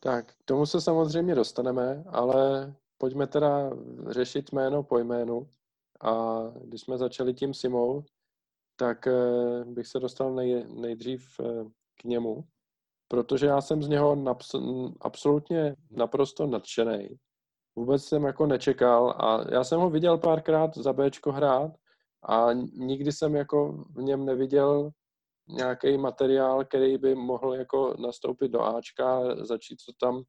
[0.00, 3.70] Tak, k tomu se samozřejmě dostaneme, ale pojďme teda
[4.08, 5.48] řešit jméno po jménu.
[6.00, 8.04] A když jsme začali tím Simou,
[8.76, 11.64] tak eh, bych se dostal nej, nejdřív eh,
[12.00, 12.44] k němu,
[13.08, 17.08] protože já jsem z něho naps- absolutně naprosto nadšený.
[17.76, 21.70] Vůbec jsem jako nečekal a já jsem ho viděl párkrát za Bčko hrát
[22.28, 24.90] a nikdy jsem jako v něm neviděl
[25.48, 30.22] nějaký materiál, který by mohl jako nastoupit do Ačka, začít to tam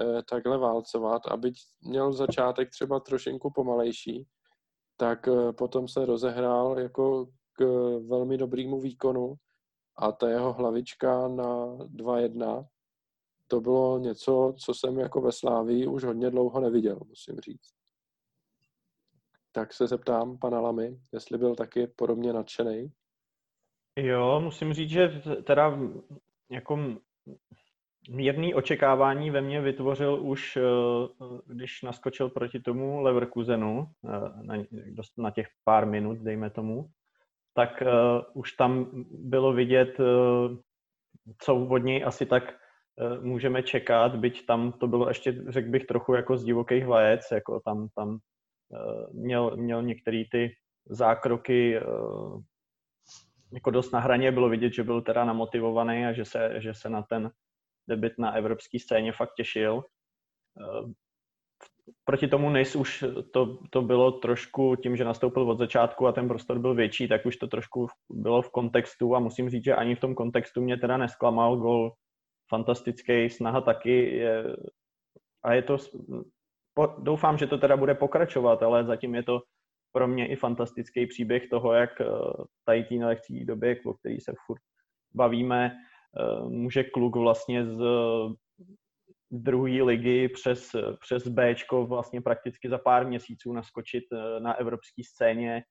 [0.00, 4.26] eh, takhle válcovat, aby měl začátek třeba trošinku pomalejší,
[4.96, 7.64] tak eh, potom se rozehrál jako k
[8.08, 9.34] velmi dobrému výkonu
[9.96, 12.66] a ta jeho hlavička na 2-1,
[13.46, 17.72] to bylo něco, co jsem jako ve Slávii už hodně dlouho neviděl, musím říct.
[19.52, 22.92] Tak se zeptám pana Lamy, jestli byl taky podobně nadšený.
[23.96, 25.78] Jo, musím říct, že teda
[26.50, 26.96] jako
[28.10, 30.62] mírný očekávání ve mně vytvořil už, eh,
[31.46, 34.54] když naskočil proti tomu Leverkusenu eh, na,
[35.16, 36.90] na těch pár minut, dejme tomu,
[37.54, 40.56] tak uh, už tam bylo vidět, uh,
[41.38, 45.84] co od něj asi tak uh, můžeme čekat, byť tam to bylo ještě, řekl bych,
[45.84, 50.54] trochu jako z divokých vajec, jako tam, tam uh, měl, měl některé ty
[50.86, 52.42] zákroky uh,
[53.52, 56.88] jako dost na hraně, bylo vidět, že byl teda namotivovaný a že se, že se
[56.88, 57.30] na ten
[57.88, 59.84] debit na evropské scéně fakt těšil.
[60.60, 60.92] Eh,
[62.04, 66.28] proti tomu Nis už to, to bylo trošku tím, že nastoupil od začátku a ten
[66.28, 69.94] prostor byl větší, tak už to trošku bylo v kontextu a musím říct, že ani
[69.94, 71.92] v tom kontextu mě teda nesklamal gol
[72.48, 74.56] fantastický, snaha taky je,
[75.44, 75.76] a je to,
[76.98, 79.40] doufám, že to teda bude pokračovat, ale zatím je to
[79.92, 82.06] pro mě i fantastický příběh toho, jak eh,
[82.64, 84.62] tady té nelehké době, o který se furt
[85.14, 87.80] bavíme, eh, může kluk vlastně z
[89.32, 95.64] druhé ligy přes, přes B vlastně prakticky za pár měsíců naskočit eh, na evropské scéně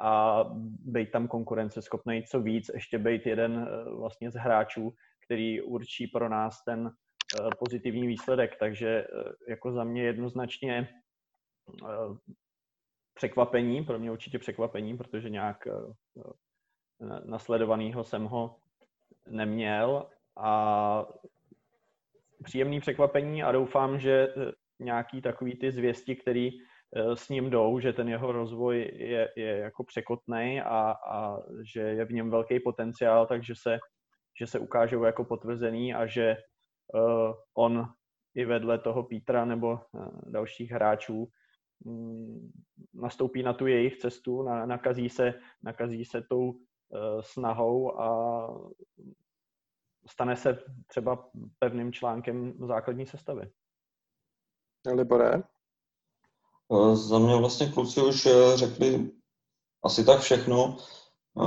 [0.00, 0.44] a
[0.84, 4.94] být tam konkurenceschopný, co víc, ještě být jeden vlastně z hráčů,
[5.24, 6.90] který určí pro nás ten
[7.58, 8.56] pozitivní výsledek.
[8.58, 9.06] Takže
[9.48, 10.88] jako za mě jednoznačně
[13.14, 15.68] překvapení, pro mě určitě překvapení, protože nějak
[17.24, 18.56] nasledovanýho jsem ho
[19.28, 21.06] neměl a
[22.44, 27.78] příjemný překvapení a doufám, že eh, nějaký takový ty zvěsti, který eh, s ním jdou,
[27.80, 31.36] že ten jeho rozvoj je, je jako překotný a, a
[31.72, 33.78] že je v něm velký potenciál, takže se,
[34.40, 36.36] že se ukážou jako potvrzený a že
[36.94, 37.86] uh, on
[38.34, 41.28] i vedle toho Pítra nebo uh, dalších hráčů
[41.84, 42.52] um,
[42.94, 46.58] nastoupí na tu jejich cestu, na, nakazí, se, nakazí se tou uh,
[47.20, 48.48] snahou a
[50.06, 51.28] stane se třeba
[51.58, 53.50] pevným článkem základní sestavy.
[54.92, 55.42] Libore?
[56.92, 59.10] Za mě vlastně kluci už eh, řekli
[59.84, 60.76] asi tak všechno.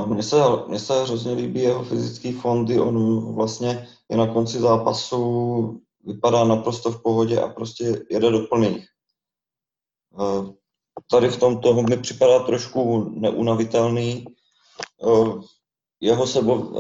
[0.06, 0.36] Mně se,
[0.68, 6.92] mně se hrozně líbí jeho fyzický fondy, on vlastně je na konci zápasu, vypadá naprosto
[6.92, 8.88] v pohodě a prostě jede do plných.
[11.12, 14.26] Tady v tomto mi připadá trošku neunavitelný.
[16.00, 16.72] Jeho sebo,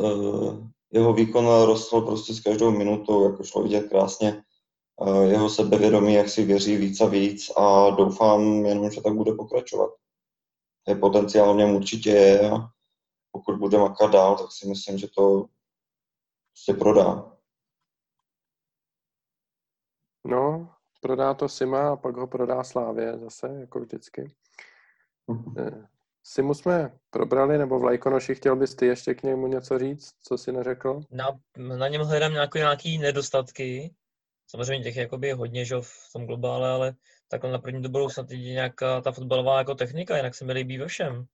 [0.97, 4.43] jeho výkon rostl prostě s každou minutou, jako šlo vidět krásně.
[5.27, 9.89] Jeho sebevědomí, jak si věří víc a víc a doufám jenom, že tak bude pokračovat.
[10.87, 12.69] Je potenciál v něm určitě je a
[13.31, 15.45] pokud bude makat dál, tak si myslím, že to
[16.55, 17.37] se prodá.
[20.25, 24.35] No, prodá to Sima a pak ho prodá Slávě zase, jako vždycky.
[26.29, 30.37] Simu jsme probrali, nebo v Lajkonoši chtěl bys ty ještě k němu něco říct, co
[30.37, 31.01] si neřekl?
[31.11, 33.95] Na, na něm hledám nějaké, nějaké nedostatky.
[34.47, 36.95] Samozřejmě těch jakoby je hodně že, v tom globále, ale
[37.27, 40.77] takhle na první dobrou snad jde nějaká ta fotbalová jako technika, jinak se mi líbí
[40.77, 41.25] ve všem.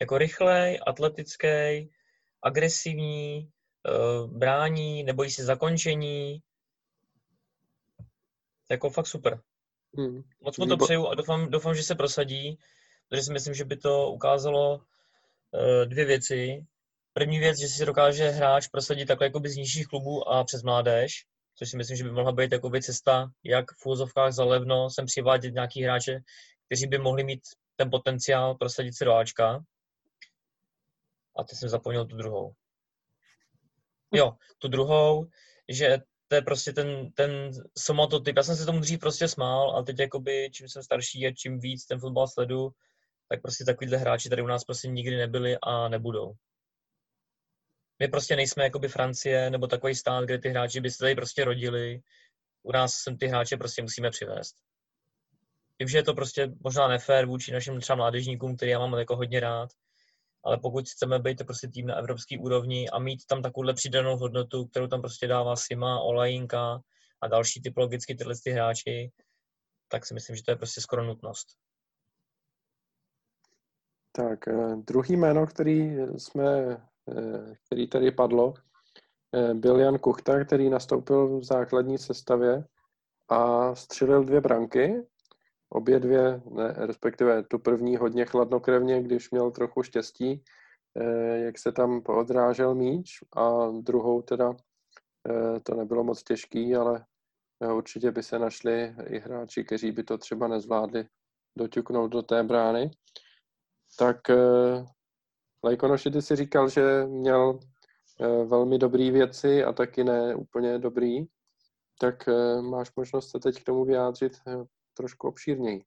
[0.00, 1.90] Jako rychlej, atletický,
[2.42, 3.50] agresivní,
[3.88, 6.42] uh, brání, nebojí se zakončení.
[8.70, 9.40] Jako fakt super.
[9.96, 10.22] Hmm.
[10.40, 12.58] Moc mu to přeju a doufám, doufám, že se prosadí
[13.08, 14.80] protože si myslím, že by to ukázalo
[15.54, 16.66] eh, dvě věci.
[17.12, 21.24] První věc, že si dokáže hráč prosadit takhle jakoby z nižších klubů a přes mládež,
[21.54, 25.06] což si myslím, že by mohla být jakoby cesta, jak v úzovkách za levno sem
[25.06, 26.20] přivádět nějaký hráče,
[26.66, 27.40] kteří by mohli mít
[27.76, 29.64] ten potenciál prosadit se do Ačka.
[31.36, 32.52] A teď jsem zapomněl tu druhou.
[34.14, 35.26] Jo, tu druhou,
[35.68, 35.98] že
[36.28, 38.36] to je prostě ten, ten somototyp.
[38.36, 41.58] Já jsem se tomu dřív prostě smál, ale teď jakoby, čím jsem starší a čím
[41.58, 42.70] víc ten fotbal sledu,
[43.28, 46.32] tak prostě takovýhle hráči tady u nás prostě nikdy nebyli a nebudou.
[47.98, 51.44] My prostě nejsme jakoby Francie nebo takový stát, kde ty hráči by se tady prostě
[51.44, 52.00] rodili.
[52.62, 54.56] U nás sem ty hráče prostě musíme přivést.
[55.78, 59.16] Vím, že je to prostě možná nefér vůči našim třeba mládežníkům, který já mám jako
[59.16, 59.70] hodně rád,
[60.44, 64.66] ale pokud chceme být prostě tým na evropský úrovni a mít tam takovouhle přidanou hodnotu,
[64.66, 66.80] kterou tam prostě dává Sima, Olajinka
[67.20, 69.10] a další typologicky tyhle ty hráči,
[69.88, 71.46] tak si myslím, že to je prostě skoro nutnost.
[74.16, 76.76] Tak, eh, druhý jméno, který jsme,
[77.08, 78.54] eh, který tady padlo,
[79.34, 82.64] eh, byl Jan Kuchta, který nastoupil v základní sestavě
[83.28, 85.06] a střelil dvě branky.
[85.68, 90.44] Obě dvě, ne, respektive tu první hodně chladnokrevně, když měl trochu štěstí,
[91.34, 94.54] jak se tam poodrážel míč a druhou teda
[95.62, 97.04] to nebylo moc těžký, ale
[97.74, 101.06] určitě by se našli i hráči, kteří by to třeba nezvládli
[101.56, 102.90] doťuknout do té brány.
[103.98, 104.86] Tak uh,
[105.64, 111.24] Lajkonoši, ty si říkal, že měl uh, velmi dobrý věci a taky ne úplně dobrý.
[112.00, 114.32] Tak uh, máš možnost se teď k tomu vyjádřit
[114.94, 115.84] trošku obšírněji.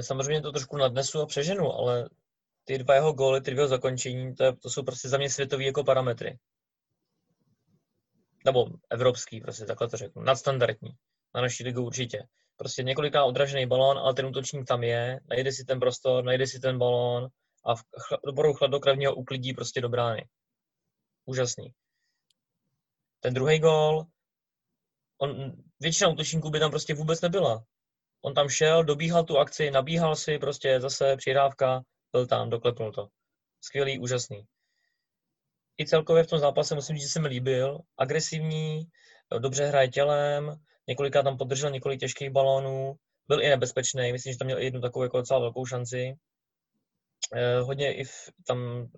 [0.00, 2.08] Samozřejmě to trošku nadnesu a přeženu, ale
[2.64, 5.66] ty dva jeho góly, ty dvě zakončení, to, je, to jsou prostě za mě světový
[5.66, 6.38] jako parametry.
[8.44, 10.22] Nebo evropský, prostě takhle to řeknu.
[10.22, 10.90] Nadstandardní.
[11.34, 12.26] Na naší ligu určitě.
[12.58, 16.60] Prostě několikrát odražený balón, ale ten útočník tam je, najde si ten prostor, najde si
[16.60, 17.28] ten balón
[17.66, 17.82] a v
[18.26, 20.28] doboru chladnokrevního uklidí prostě do brány.
[21.24, 21.72] Úžasný.
[23.20, 24.06] Ten druhý gól,
[25.18, 27.64] on, většina útočníků by tam prostě vůbec nebyla.
[28.24, 31.82] On tam šel, dobíhal tu akci, nabíhal si, prostě zase přihrávka,
[32.12, 33.08] byl tam, doklepnul to.
[33.60, 34.46] Skvělý, úžasný.
[35.80, 37.78] I celkově v tom zápase musím říct, že se mi líbil.
[37.98, 38.84] Agresivní,
[39.38, 42.94] dobře hraje tělem, několikrát tam podržel několik těžkých balónů,
[43.28, 46.14] byl i nebezpečný, myslím, že tam měl i jednu takovou jako docela velkou šanci.
[47.34, 48.88] Eh, hodně i v, tam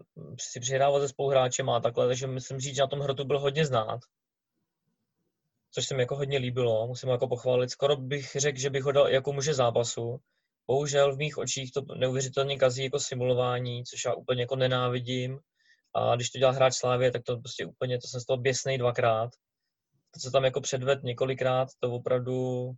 [0.41, 3.67] si přihrával se spoluhráčem a takhle, takže myslím říct, že na tom hrotu byl hodně
[3.67, 4.01] znát.
[5.71, 7.71] Což se mi jako hodně líbilo, musím ho jako pochválit.
[7.71, 10.21] Skoro bych řekl, že bych ho dal jako muže zápasu,
[10.67, 15.39] bohužel v mých očích to neuvěřitelně kazí jako simulování, což já úplně jako nenávidím.
[15.95, 18.79] A když to dělá hráč Slávě, tak to prostě úplně, to jsem z toho běsnej
[18.79, 19.31] dvakrát.
[20.11, 22.71] To, co tam jako předved několikrát, to opravdu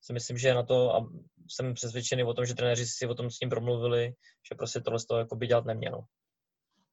[0.00, 1.06] si myslím, že na to, a
[1.50, 4.12] jsem přesvědčený o tom, že trenéři si o tom s ním promluvili,
[4.50, 5.98] že prostě tohle z toho jakoby dělat nemělo.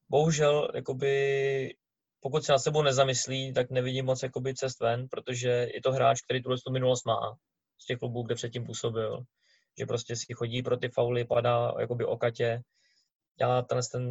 [0.10, 1.76] Bohužel, jakoby,
[2.20, 6.22] pokud se na sebou nezamyslí, tak nevidím moc jakoby cest ven, protože je to hráč,
[6.22, 7.36] který tuhle minulost má
[7.82, 9.26] z těch klubů, kde předtím působil
[9.80, 12.62] že prostě si chodí pro ty fauly, padá jakoby okatě.
[13.40, 14.04] Já, ten, ten,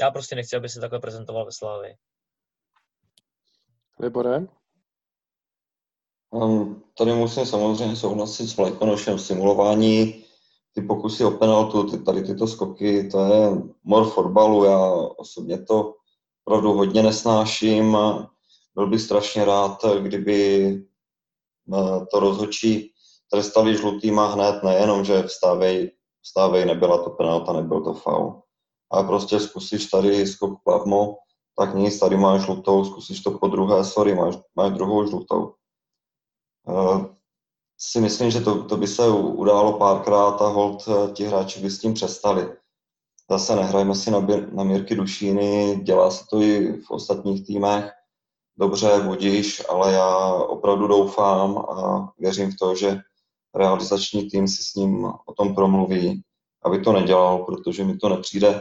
[0.00, 1.96] já prostě nechci, aby se takhle prezentoval ve Slávii.
[3.98, 4.40] Libore?
[6.30, 9.18] Um, tady musím samozřejmě souhlasit s Vlajkonošem.
[9.18, 10.24] Simulování,
[10.74, 13.50] ty pokusy o penaltu, ty, tady tyto skoky, to je
[13.84, 14.64] mor fotbalu.
[14.64, 15.94] Já osobně to
[16.44, 17.96] opravdu hodně nesnáším.
[18.74, 20.70] Byl bych strašně rád, kdyby
[21.74, 22.92] eh, to rozhodčí
[23.30, 25.90] trestali žlutýma hned, nejenom, že vstávej,
[26.22, 28.42] vstávej nebyla to penalta, nebyl to faul.
[28.92, 31.16] A prostě zkusíš tady skok plavmo,
[31.58, 35.54] tak nic, tady máš žlutou, zkusíš to po druhé, sorry, máš, máš druhou žlutou.
[36.68, 37.06] Uh,
[37.80, 41.70] si myslím, že to, to by se událo párkrát a hold eh, ti hráči by
[41.70, 42.56] s tím přestali.
[43.30, 47.90] Zase nehrajme si na, na Mírky Dušíny, dělá se to i v ostatních týmech.
[48.58, 52.98] Dobře, budíš, ale já opravdu doufám a věřím v to, že
[53.54, 56.22] realizační tým si s ním o tom promluví,
[56.64, 58.60] aby to nedělal, protože mi to nepřijde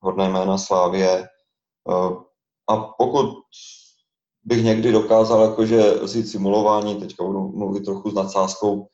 [0.00, 1.08] hodné jména Slávě.
[1.18, 2.14] Eh,
[2.68, 3.34] a pokud
[4.48, 8.88] bych někdy dokázal jakože vzít simulování, teďka budu mluvit trochu s nadsázkou,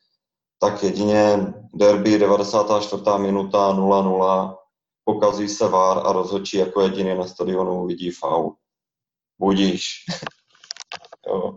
[0.58, 3.02] tak jedině derby 94.
[3.18, 4.56] minuta 0-0,
[5.04, 8.56] pokazí se vár a rozhodčí jako jediný na stadionu vidí faul.
[9.38, 9.88] Budíš.
[11.26, 11.56] jo.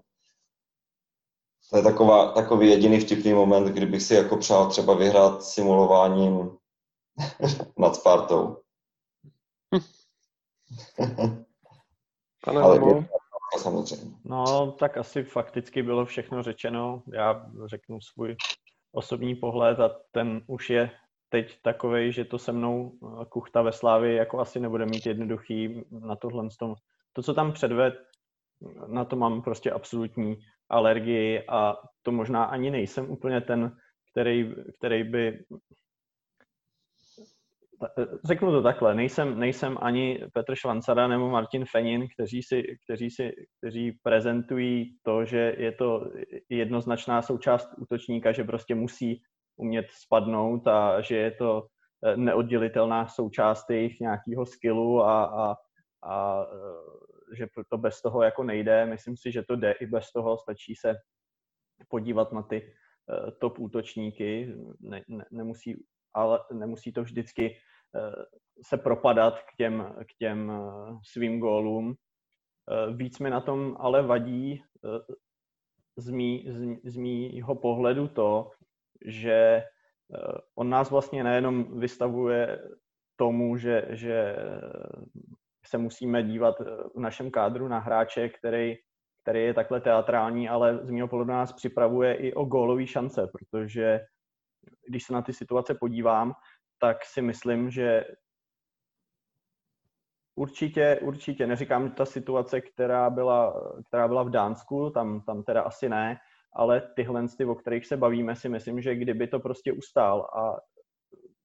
[1.69, 6.57] To je taková, takový jediný vtipný moment, kdybych si jako přál třeba vyhrát simulováním
[7.77, 8.57] nad Spartou.
[12.45, 13.09] Pane Ale je,
[13.57, 14.15] samozřejmě.
[14.25, 17.03] No, tak asi fakticky bylo všechno řečeno.
[17.13, 18.35] Já řeknu svůj
[18.91, 20.91] osobní pohled a ten už je
[21.29, 25.83] teď takový, že to se mnou eh, kuchta ve Slávě jako asi nebude mít jednoduchý
[25.91, 26.47] na tohle.
[27.13, 27.93] To, co tam předved,
[28.87, 30.37] na to mám prostě absolutní
[30.69, 33.77] alergii a to možná ani nejsem úplně ten,
[34.11, 35.45] který, který by
[38.23, 43.31] Řeknu to takhle, nejsem, nejsem ani Petr Švancara nebo Martin Fenin, kteří, si, kteří, si,
[43.57, 46.11] kteří prezentují to, že je to
[46.49, 49.21] jednoznačná součást útočníka, že prostě musí
[49.57, 51.67] umět spadnout a že je to
[52.15, 55.55] neoddělitelná součást jejich nějakého skillu a, a,
[56.03, 56.45] a
[57.37, 58.85] že to bez toho jako nejde.
[58.85, 60.95] Myslím si, že to jde i bez toho, stačí se
[61.89, 68.23] podívat na ty uh, top útočníky, ne, ne, nemusí, ale nemusí to vždycky uh,
[68.65, 71.95] se propadat k těm, k těm uh, svým gólům.
[72.95, 74.63] Víc mi na tom ale vadí
[75.97, 78.51] z, mý, z, z mýho pohledu to,
[79.05, 79.63] že
[80.55, 82.59] on nás vlastně nejenom vystavuje
[83.15, 84.35] tomu, že, že
[85.65, 88.75] se musíme dívat eh, v našem kádru na hráče, který,
[89.23, 93.99] který je takhle teatrální, ale z mého pohledu nás připravuje i o gólové šance, protože
[94.87, 96.33] když se na ty situace podívám,
[96.79, 98.05] tak si myslím, že
[100.35, 105.89] určitě, určitě, neříkám, ta situace, která byla, která byla v Dánsku, tam, tam teda asi
[105.89, 106.17] ne,
[106.53, 110.57] ale tyhle, o kterých se bavíme, si myslím, že kdyby to prostě ustál a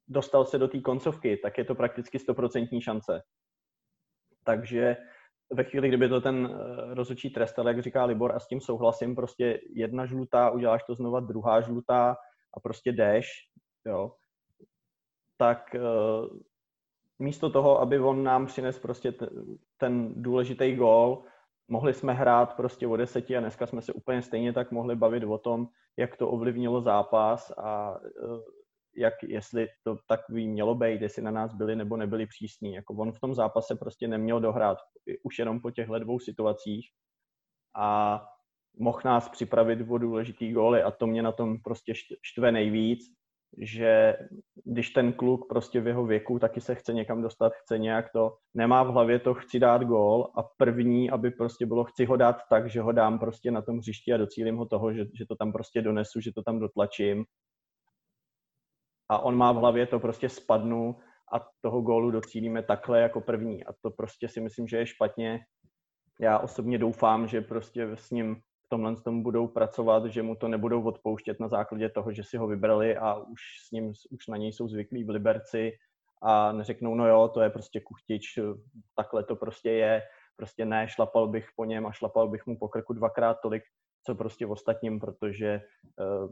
[0.08, 3.22] dostal se do té koncovky, tak je to prakticky stoprocentní šance.
[4.44, 4.96] Takže
[5.52, 9.16] ve chvíli, kdyby to ten eh, rozhodčí trestal, jak říká Libor, a s tím souhlasím,
[9.16, 12.16] prostě jedna žlutá, uděláš to znova druhá žlutá
[12.56, 13.26] a prostě jdeš,
[13.86, 14.12] jo,
[15.38, 16.38] tak uh,
[17.18, 19.14] místo toho, aby on nám přines prostě
[19.76, 21.24] ten důležitý gól,
[21.68, 25.24] mohli jsme hrát prostě o deseti a dneska jsme se úplně stejně tak mohli bavit
[25.24, 28.40] o tom, jak to ovlivnilo zápas a uh,
[28.96, 32.74] jak, jestli to takový mělo být, jestli na nás byli nebo nebyli přísní.
[32.74, 34.78] Jako on v tom zápase prostě neměl dohrát
[35.22, 36.90] už jenom po těchto dvou situacích
[37.76, 38.20] a
[38.78, 41.92] mohl nás připravit o důležitý góly a to mě na tom prostě
[42.22, 43.00] štve nejvíc,
[43.58, 44.16] že
[44.64, 48.36] když ten kluk prostě v jeho věku taky se chce někam dostat, chce nějak to,
[48.54, 52.36] nemá v hlavě to chci dát gól a první, aby prostě bylo chci ho dát
[52.50, 55.36] tak, že ho dám prostě na tom hřišti a docílím ho toho, že, že to
[55.36, 57.24] tam prostě donesu, že to tam dotlačím
[59.12, 60.96] a on má v hlavě to prostě spadnu
[61.34, 65.40] a toho gólu docílíme takhle jako první a to prostě si myslím, že je špatně.
[66.20, 68.40] Já osobně doufám, že prostě s ním
[68.72, 72.46] tomhle tom budou pracovat, že mu to nebudou odpouštět na základě toho, že si ho
[72.46, 75.72] vybrali a už s ním, už na něj jsou zvyklí v Liberci
[76.22, 78.38] a neřeknou, no jo, to je prostě kuchtič,
[78.96, 80.02] takhle to prostě je,
[80.36, 83.62] prostě ne, šlapal bych po něm a šlapal bych mu po krku dvakrát tolik,
[84.06, 85.60] co prostě ostatním, protože
[86.00, 86.30] uh,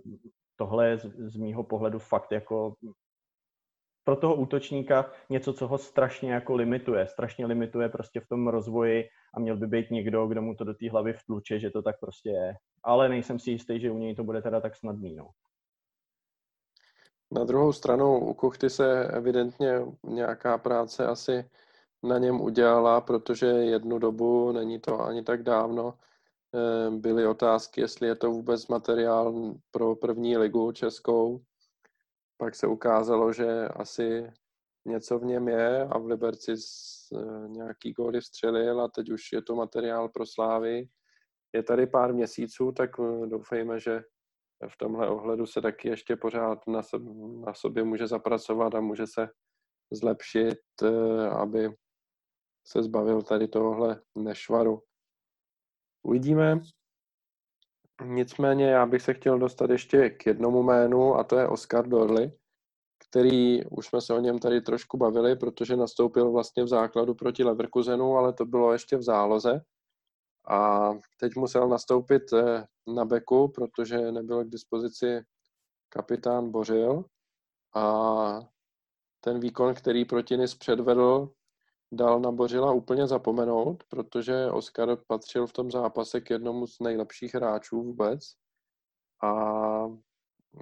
[0.56, 2.74] tohle je z, z mýho pohledu fakt jako
[4.10, 7.06] pro toho útočníka něco, co ho strašně jako limituje.
[7.06, 10.74] Strašně limituje prostě v tom rozvoji a měl by být někdo, kdo mu to do
[10.74, 12.54] té hlavy vtluče, že to tak prostě je.
[12.82, 15.14] Ale nejsem si jistý, že u něj to bude teda tak snadný.
[15.14, 15.28] No.
[17.30, 21.50] Na druhou stranu u Kuchty se evidentně nějaká práce asi
[22.02, 25.94] na něm udělala, protože jednu dobu, není to ani tak dávno,
[26.54, 31.40] eh, byly otázky, jestli je to vůbec materiál pro první ligu českou.
[32.40, 34.32] Pak se ukázalo, že asi
[34.84, 39.42] něco v něm je a v Liberci eh, nějaký góly vstřelil a teď už je
[39.42, 40.88] to materiál pro Slávy.
[41.52, 44.02] Je tady pár měsíců, tak eh, doufejme, že
[44.68, 47.14] v tomhle ohledu se taky ještě pořád na, sobě,
[47.46, 49.28] na sobě může zapracovat a může se
[49.92, 51.68] zlepšit, eh, aby
[52.66, 54.82] se zbavil tady tohle nešvaru.
[56.02, 56.60] Uvidíme.
[58.04, 62.32] Nicméně já bych se chtěl dostat ještě k jednomu jménu a to je Oscar Dorley,
[63.08, 67.44] který už jsme se o něm tady trošku bavili, protože nastoupil vlastně v základu proti
[67.44, 69.60] Leverkusenu, ale to bylo ještě v záloze.
[70.48, 70.90] A
[71.20, 75.22] teď musel nastoupit eh, na beku, protože nebyl k dispozici
[75.88, 77.04] kapitán Bořil.
[77.74, 78.40] A
[79.20, 81.30] ten výkon, který proti Nis předvedl,
[81.92, 87.34] dal na Bořila úplně zapomenout, protože Oscar patřil v tom zápase k jednomu z nejlepších
[87.34, 88.20] hráčů vůbec.
[89.22, 89.32] A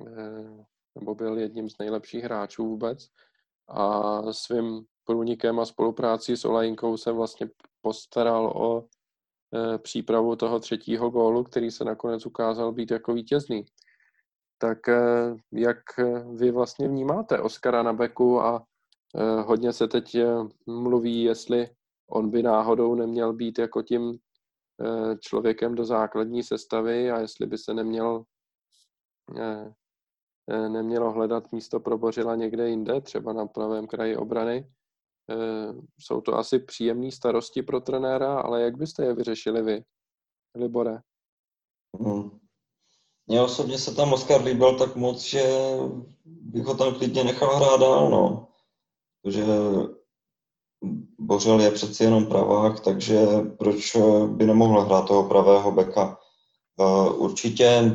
[0.07, 0.65] eh,
[0.99, 3.09] nebo byl jedním z nejlepších hráčů vůbec.
[3.69, 7.51] A svým průnikem a spoluprácí s Olajinkou se vlastně
[7.81, 8.85] postaral o
[9.55, 13.65] e, přípravu toho třetího gólu, který se nakonec ukázal být jako vítězný.
[14.59, 15.01] Tak e,
[15.53, 15.79] jak
[16.35, 18.67] vy vlastně vnímáte Oskara na beku a
[19.45, 20.27] hodně se teď e,
[20.67, 21.69] mluví, jestli
[22.11, 24.17] on by náhodou neměl být jako tím e,
[25.21, 28.25] člověkem do základní sestavy a jestli by se neměl
[30.51, 34.71] Eh, nemělo hledat místo pro Bořila někde jinde, třeba na pravém kraji obrany.
[35.31, 39.85] Eh, jsou to asi příjemné starosti pro trenéra, ale jak byste je vyřešili vy,
[40.55, 40.99] Libore?
[42.01, 42.39] Hmm.
[43.27, 45.43] Mně osobně se tam Oscar líbil tak moc, že
[46.25, 48.49] bych ho tam klidně nechal hrát dál, no.
[49.23, 49.45] Protože
[51.19, 53.27] Bořil je přeci jenom pravák, takže
[53.59, 53.97] proč
[54.27, 56.19] by nemohl hrát toho pravého beka?
[56.81, 57.95] Eh, určitě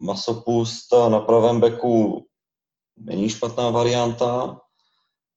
[0.00, 2.26] masopust na pravém beku
[2.96, 4.60] není špatná varianta,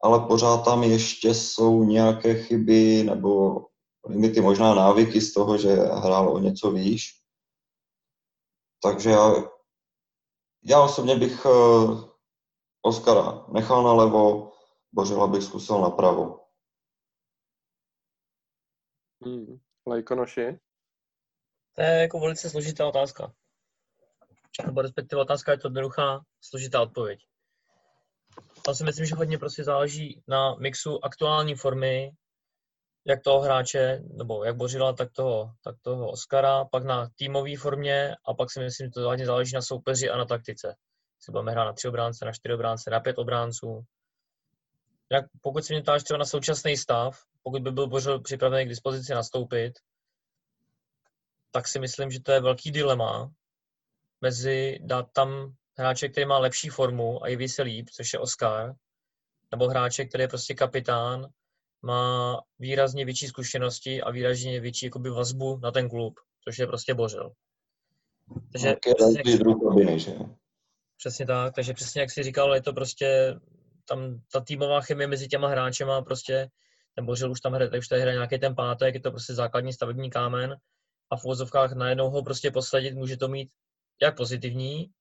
[0.04, 3.62] ale pořád tam ještě jsou nějaké chyby nebo
[4.06, 7.06] limity, možná návyky z toho, že hrál o něco výš.
[8.84, 9.34] Takže já,
[10.64, 12.09] já osobně bych uh,
[12.82, 14.52] Oskara nechal na levo,
[14.92, 16.40] Bořila bych zkusil napravo.
[19.26, 19.60] Hmm.
[19.88, 20.60] Lajkonoši?
[21.76, 23.34] To je jako velice složitá otázka
[24.66, 27.20] nebo respektive otázka je to jednoduchá, složitá odpověď.
[28.68, 32.12] Já si myslím, že hodně prostě záleží na mixu aktuální formy,
[33.08, 38.16] jak toho hráče, nebo jak Bořila, tak toho, tak toho Oscara, pak na týmové formě
[38.28, 40.76] a pak si myslím, že to hodně záleží na soupeři a na taktice.
[41.20, 43.84] Si budeme hrát na tři obránce, na čtyři obránce, na pět obránců.
[45.12, 48.70] Jak, pokud si mě ptáš třeba na současný stav, pokud by byl Bořil připravený k
[48.70, 49.74] dispozici nastoupit,
[51.52, 53.32] tak si myslím, že to je velký dilema,
[54.22, 58.74] mezi dát tam hráče, který má lepší formu a jeví se líp, což je Oscar,
[59.52, 61.28] nebo hráče, který je prostě kapitán,
[61.82, 66.94] má výrazně větší zkušenosti a výrazně větší jakoby, vazbu na ten klub, což je prostě
[66.94, 67.32] Bořil.
[68.52, 70.39] Takže přesně, jak, druh?
[71.00, 73.36] Přesně tak, takže přesně jak jsi říkal, je to prostě
[73.88, 76.50] tam ta týmová chemie mezi těma hráčema prostě
[76.96, 79.74] ten Bořil už tam hraje, už tady hraje nějaký ten pátek, je to prostě základní
[79.74, 80.56] stavební kámen
[81.12, 83.50] a v vozovkách najednou ho prostě posledit může to mít
[84.02, 84.92] jak pozitivní,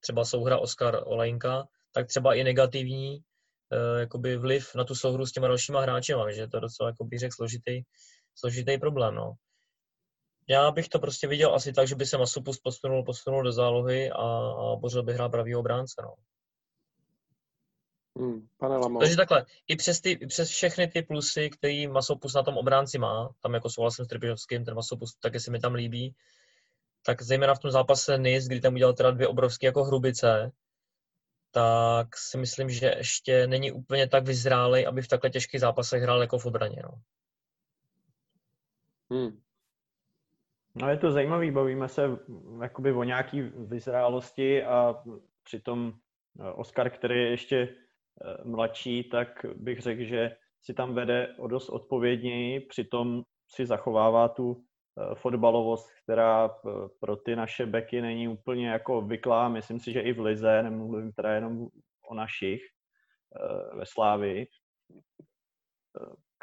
[0.00, 5.32] třeba souhra Oscar Olejnka, tak třeba i negativní uh, jakoby vliv na tu souhru s
[5.32, 7.82] těma dalšíma hráči, že to je docela, jako bych řekl, složitý,
[8.34, 9.14] složitý problém.
[9.14, 9.32] No.
[10.48, 14.10] Já bych to prostě viděl asi tak, že by se Masopust posunul, posunul do zálohy
[14.10, 16.02] a, a Bořil by hrál pravý obránce.
[16.02, 16.14] No.
[18.18, 19.00] Hmm, pane Lamo.
[19.00, 22.98] Takže takhle, i přes, ty, i přes všechny ty plusy, který Masopust na tom obránci
[22.98, 26.14] má, tam jako souhlasím s Trpišovským, ten Masopust taky se mi tam líbí,
[27.06, 30.52] tak zejména v tom zápase NIS, kdy tam udělal teda dvě obrovské jako hrubice,
[31.50, 36.20] tak si myslím, že ještě není úplně tak vyzrálej, aby v takhle těžkých zápasech hrál
[36.20, 36.82] jako v obraně.
[36.82, 37.00] No.
[39.10, 39.43] Hmm.
[40.76, 42.02] No je to zajímavý, bavíme se
[42.62, 45.02] jakoby o nějaký vyzrálosti a
[45.42, 45.92] přitom
[46.40, 51.46] eh, Oskar, který je ještě eh, mladší, tak bych řekl, že si tam vede o
[51.46, 56.48] dost odpovědněji, přitom si zachovává tu eh, fotbalovost, která
[57.00, 59.48] pro ty naše beky není úplně jako obvyklá.
[59.48, 61.68] Myslím si, že i v Lize, nemluvím teda jenom
[62.08, 62.62] o našich
[63.74, 64.46] ve Slávii.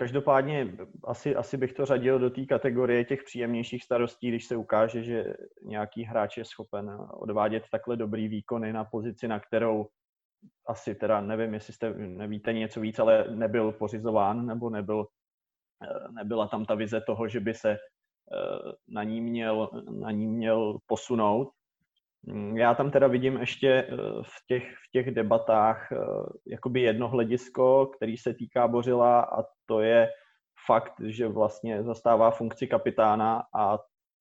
[0.02, 5.04] Každopádně asi, asi bych to řadil do té kategorie těch příjemnějších starostí, když se ukáže,
[5.04, 9.88] že nějaký hráč je schopen odvádět takhle dobrý výkony na pozici, na kterou
[10.68, 15.08] asi teda nevím, jestli jste nevíte něco víc, ale nebyl pořizován nebo nebyl,
[16.12, 17.78] nebyla tam ta vize toho, že by se eh,
[18.88, 21.50] na ní měl, na ní měl posunout.
[22.28, 25.98] Mm, já tam teda vidím ještě eh, v těch, v těch debatách eh,
[26.48, 30.10] jakoby jedno hledisko, který se týká Bořila a to je
[30.68, 33.80] fakt, že vlastně zastává funkci kapitána a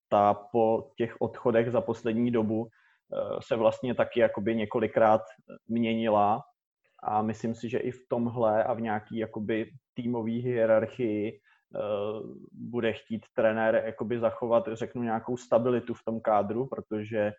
[0.09, 5.23] ta po těch odchodech za poslední dobu eh, se vlastně taky jakoby několikrát
[5.69, 6.43] měnila.
[7.03, 11.41] A myslím si, že i v tomhle a v nějaký jakoby týmový hierarchii
[12.53, 17.33] bude chtít trenér jakoby zachovat, řeknu, nějakou stabilitu v tom kádru, protože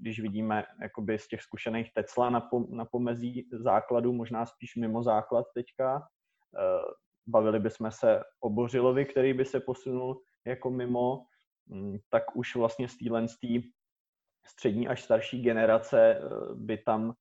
[0.00, 5.02] když vidíme jakoby z těch zkušených Tecla na, po, na pomezí základu, možná spíš mimo
[5.02, 6.08] základ teďka.
[6.58, 6.92] Eh,
[7.26, 11.26] bavili bychom se o Bořilovi, který by se posunul jako mimo,
[11.66, 13.26] mm, tak už vlastně z téhle
[14.46, 16.20] střední až starší generace eh,
[16.54, 17.14] by tam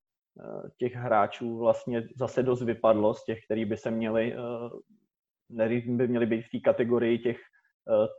[0.78, 4.36] těch hráčů vlastně zase dost vypadlo z těch, který by se měli,
[5.86, 7.38] by měli být v té kategorii těch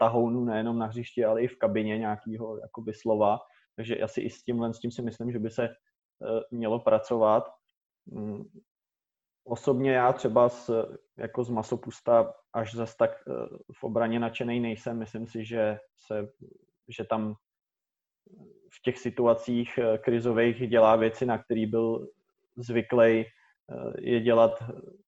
[0.01, 3.39] tahounů nejenom na hřišti, ale i v kabině nějakého jakoby slova
[3.77, 5.75] takže asi i s tímhle s tím si myslím, že by se eh,
[6.51, 7.51] mělo pracovat.
[8.07, 8.45] Mm,
[9.45, 10.87] osobně já třeba s,
[11.19, 13.33] jako z masopusta až zas tak eh,
[13.79, 14.99] v obraně nadšený nejsem.
[14.99, 16.29] Myslím si, že, se,
[16.89, 17.35] že tam
[18.79, 22.09] v těch situacích eh, krizových dělá věci, na který byl
[22.57, 23.25] zvyklý
[23.99, 24.63] je dělat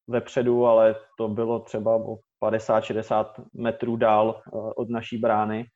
[0.06, 4.42] vepředu, ale to bylo třeba o 50-60 metrů dál
[4.76, 5.66] od naší brány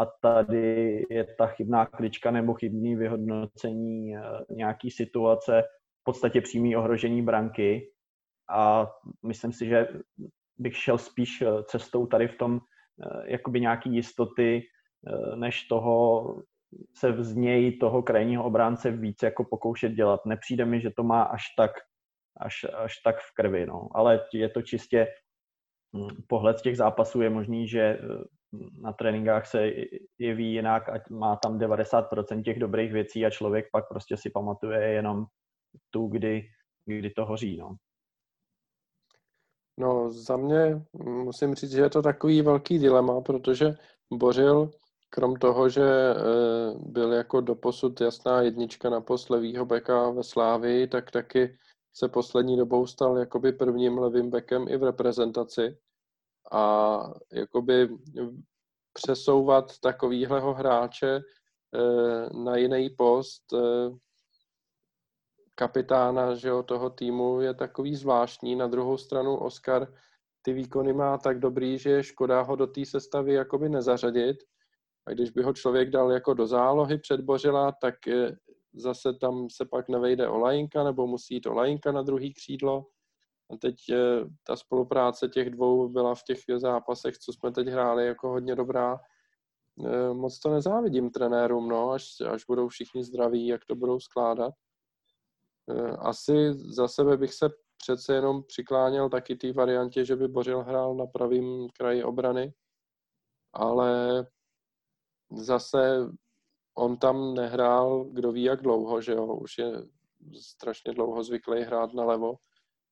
[0.00, 4.20] a tady je ta chybná klička nebo chybný vyhodnocení eh,
[4.50, 5.62] nějaký situace,
[6.00, 7.92] v podstatě přímý ohrožení branky
[8.50, 8.90] a
[9.26, 9.88] myslím si, že
[10.58, 14.62] bych šel spíš eh, cestou tady v tom eh, jakoby nějaký jistoty,
[15.34, 16.24] než toho
[16.96, 20.26] se z něj toho krajního obránce víc jako pokoušet dělat.
[20.26, 21.70] Nepřijde mi, že to má až tak,
[22.36, 23.88] až, až tak v krvi, no.
[23.94, 25.06] ale je to čistě
[25.96, 27.98] hm, pohled těch zápasů je možný, že
[28.80, 29.70] na tréninkách se
[30.18, 34.80] jeví jinak, ať má tam 90% těch dobrých věcí a člověk pak prostě si pamatuje
[34.80, 35.24] jenom
[35.90, 36.42] tu, kdy,
[36.86, 37.56] kdy to hoří.
[37.56, 37.76] No.
[39.78, 43.74] No, za mě musím říct, že je to takový velký dilema, protože
[44.12, 44.70] Bořil,
[45.10, 46.14] krom toho, že e,
[46.78, 51.58] byl jako doposud jasná jednička na post levýho beka ve Slávii, tak taky
[51.94, 55.76] se poslední dobou stal jakoby prvním levým bekem i v reprezentaci
[56.52, 56.98] a
[57.32, 57.88] jakoby
[58.92, 63.90] přesouvat takovýhleho hráče eh, na jiný post eh,
[65.54, 68.56] kapitána že jo, toho týmu je takový zvláštní.
[68.56, 69.94] Na druhou stranu Oscar
[70.42, 74.36] ty výkony má tak dobrý, že je škoda ho do té sestavy jakoby nezařadit.
[75.06, 77.94] A když by ho člověk dal jako do zálohy předbořila, tak
[78.74, 82.86] zase tam se pak nevejde Olajinka, nebo musí jít Olajinka na druhý křídlo.
[83.50, 88.06] A teď eh, ta spolupráce těch dvou byla v těch zápasech, co jsme teď hráli,
[88.06, 89.00] jako hodně dobrá.
[89.86, 94.54] Eh, moc to nezávidím trenérům, no, až, až budou všichni zdraví, jak to budou skládat.
[95.70, 100.62] Eh, asi za sebe bych se přece jenom přikláněl taky té variantě, že by Bořil
[100.62, 102.54] hrál na pravém kraji obrany,
[103.52, 104.26] ale
[105.32, 106.06] zase
[106.74, 109.72] on tam nehrál kdo ví jak dlouho, že jo, už je
[110.40, 112.34] strašně dlouho zvyklý hrát na levo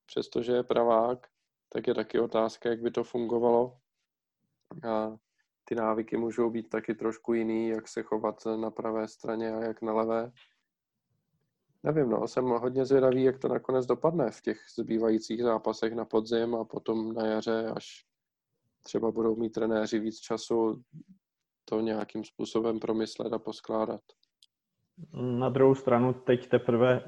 [0.09, 1.27] přestože je pravák,
[1.69, 3.79] tak je taky otázka, jak by to fungovalo.
[4.91, 5.17] A
[5.65, 9.83] ty návyky můžou být taky trošku jiný, jak se chovat na pravé straně a jak
[9.83, 10.33] na levé.
[11.83, 16.55] Nevím, no, jsem hodně zvědavý, jak to nakonec dopadne v těch zbývajících zápasech na podzim
[16.55, 18.05] a potom na jaře, až
[18.83, 20.83] třeba budou mít trenéři víc času
[21.65, 24.01] to nějakým způsobem promyslet a poskládat.
[25.13, 27.05] Na druhou stranu teď teprve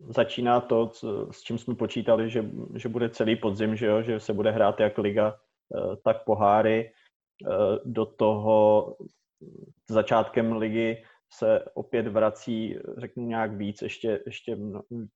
[0.00, 2.44] začíná to, co, s čím jsme počítali, že,
[2.74, 4.02] že bude celý podzim, že, jo?
[4.02, 6.92] že se bude hrát jak liga, eh, tak poháry.
[7.46, 8.96] Eh, do toho
[9.90, 11.02] začátkem ligy
[11.32, 14.58] se opět vrací, řeknu nějak víc, ještě, ještě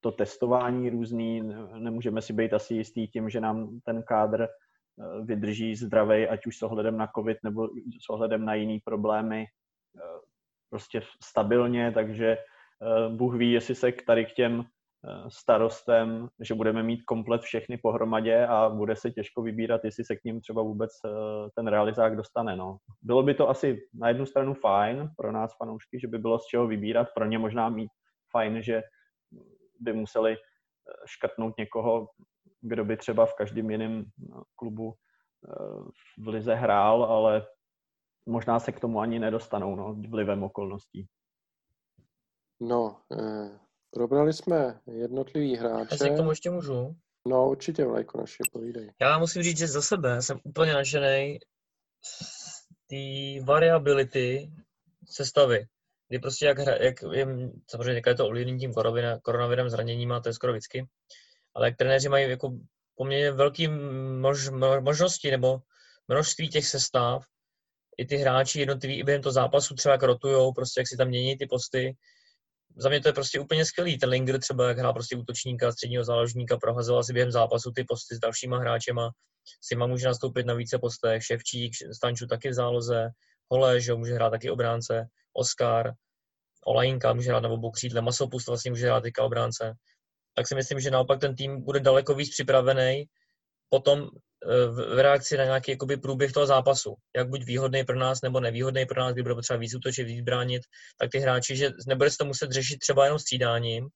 [0.00, 1.42] to testování různý,
[1.78, 4.48] nemůžeme si být asi jistý tím, že nám ten kádr
[5.24, 7.68] vydrží zdravý, ať už s ohledem na covid nebo
[8.06, 9.46] s ohledem na jiné problémy,
[10.70, 12.38] prostě stabilně, takže
[13.08, 14.64] Bůh ví, jestli se k tady k těm
[15.28, 20.24] starostem, že budeme mít komplet všechny pohromadě a bude se těžko vybírat, jestli se k
[20.24, 20.90] ním třeba vůbec
[21.56, 22.56] ten realizák dostane.
[22.56, 22.76] No.
[23.02, 26.46] Bylo by to asi na jednu stranu fajn pro nás fanoušky, že by bylo z
[26.46, 27.90] čeho vybírat, pro ně možná mít
[28.30, 28.82] fajn, že
[29.80, 30.36] by museli
[31.06, 32.08] škrtnout někoho,
[32.60, 34.04] kdo by třeba v každém jiném
[34.56, 35.54] klubu eh,
[36.18, 37.46] v lize hrál, ale
[38.26, 41.06] možná se k tomu ani nedostanou no, vlivem okolností.
[42.62, 43.58] No, eh,
[43.90, 45.88] probrali jsme jednotlivý hráče.
[45.90, 46.96] Já si k tomu ještě můžu.
[47.28, 48.92] No, určitě, Vlajko, naše povídej.
[49.00, 51.38] Já musím říct, že za sebe jsem úplně nadšený
[52.04, 54.52] z té variability
[55.10, 55.66] sestavy.
[56.08, 57.26] Kdy prostě jak, hra, jak je,
[57.70, 58.72] samozřejmě je to ovlivněný tím
[59.22, 60.86] koronavirem, zraněním a to je skoro vždycky,
[61.54, 62.58] ale jak trenéři mají jako
[62.94, 63.68] poměrně velké
[64.20, 65.58] mož, možnosti nebo
[66.08, 67.24] množství těch sestav,
[67.96, 71.08] i ty hráči jednotliví i během toho zápasu třeba jak rotujou, prostě jak si tam
[71.08, 71.96] mění ty posty.
[72.76, 73.98] Za mě to je prostě úplně skvělý.
[73.98, 78.16] Ten Linger třeba, jak hrál prostě útočníka, středního záložníka, prohazoval si během zápasu ty posty
[78.16, 79.10] s dalšíma hráčema.
[79.60, 83.08] Sima může nastoupit na více postech, Ševčík, Stanču taky v záloze,
[83.50, 85.92] Hole, že může hrát taky obránce, Oscar,
[86.66, 89.74] Olajinka může hrát na obou křídle, Masopust vlastně může hrát teďka obránce.
[90.34, 93.04] Tak si myslím, že naopak ten tým bude daleko víc připravený.
[93.68, 94.08] Potom
[94.46, 96.94] v reakci na nějaký jakoby, průběh toho zápasu.
[97.16, 100.24] Jak buď výhodný pro nás, nebo nevýhodný pro nás, kdy bude potřeba víc útočit, víc
[100.24, 100.62] bránit,
[100.98, 103.88] tak ty hráči, že nebude se to muset řešit třeba jenom střídáním,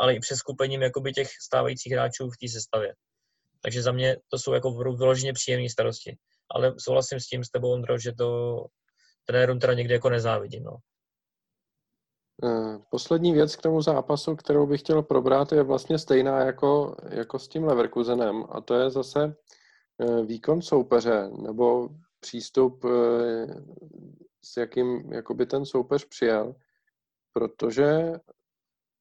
[0.00, 2.94] ale i přeskupením jakoby, těch stávajících hráčů v té sestavě.
[3.62, 6.16] Takže za mě to jsou jako vyloženě příjemné starosti.
[6.54, 8.58] Ale souhlasím s tím s tebou, Ondro, že to
[9.24, 10.64] trenérům teda někde jako nezávidím.
[10.64, 10.76] No.
[12.44, 17.38] Eh, poslední věc k tomu zápasu, kterou bych chtěl probrat, je vlastně stejná jako, jako
[17.38, 19.34] s tím Leverkusenem a to je zase
[20.24, 21.88] výkon soupeře nebo
[22.20, 23.46] přístup, eh,
[24.44, 26.54] s jakým jakoby ten soupeř přijel,
[27.32, 28.12] protože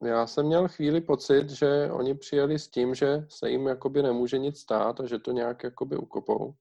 [0.04, 4.38] já jsem měl chvíli pocit, že oni přijeli s tím, že se jim jakoby nemůže
[4.38, 6.54] nic stát a že to nějak jakoby ukopou.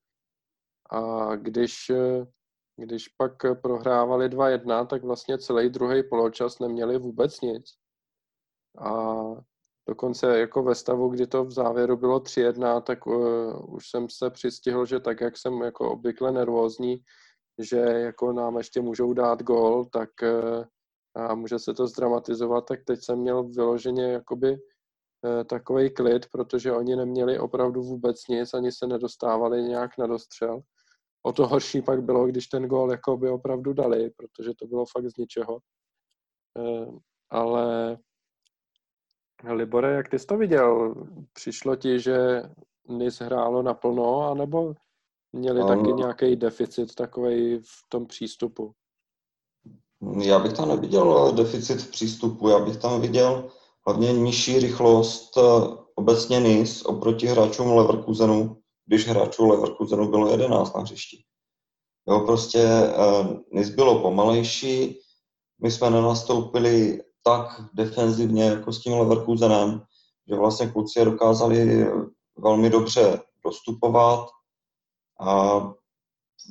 [0.91, 1.91] A když
[2.81, 3.33] když pak
[3.63, 7.75] prohrávali 2-1, tak vlastně celý druhý poločas neměli vůbec nic.
[8.79, 8.93] A
[9.89, 14.31] dokonce jako ve stavu, kdy to v závěru bylo 3-1, tak uh, už jsem se
[14.31, 16.97] přistihl, že tak, jak jsem jako obvykle nervózní,
[17.59, 20.65] že jako nám ještě můžou dát gol, tak uh,
[21.15, 26.73] a může se to zdramatizovat, tak teď jsem měl vyloženě jakoby uh, takový klid, protože
[26.73, 30.63] oni neměli opravdu vůbec nic, ani se nedostávali nějak na dostřel
[31.23, 34.87] o to horší pak bylo, když ten gól jako by opravdu dali, protože to bylo
[34.87, 35.59] fakt z ničeho.
[36.59, 36.87] Eh,
[37.31, 37.99] ale
[39.49, 40.95] Libore, jak ty jsi to viděl?
[41.33, 42.43] Přišlo ti, že
[42.89, 44.75] NIS hrálo naplno, anebo
[45.33, 48.73] měli um, taky nějaký deficit takový v tom přístupu?
[50.23, 53.51] Já bych tam neviděl deficit v přístupu, já bych tam viděl
[53.87, 55.41] hlavně nižší rychlost eh,
[55.95, 58.57] obecně NIS oproti hráčům Leverkusenu,
[58.87, 61.25] když hráčů Leverkusenu bylo 11 na hřišti.
[62.09, 62.65] Jo, prostě
[62.99, 65.01] uh, Nis bylo pomalejší,
[65.63, 69.83] my jsme nenastoupili tak defenzivně jako s tím Leverkusenem,
[70.29, 71.87] že vlastně kluci je dokázali
[72.37, 74.29] velmi dobře dostupovat
[75.21, 75.61] a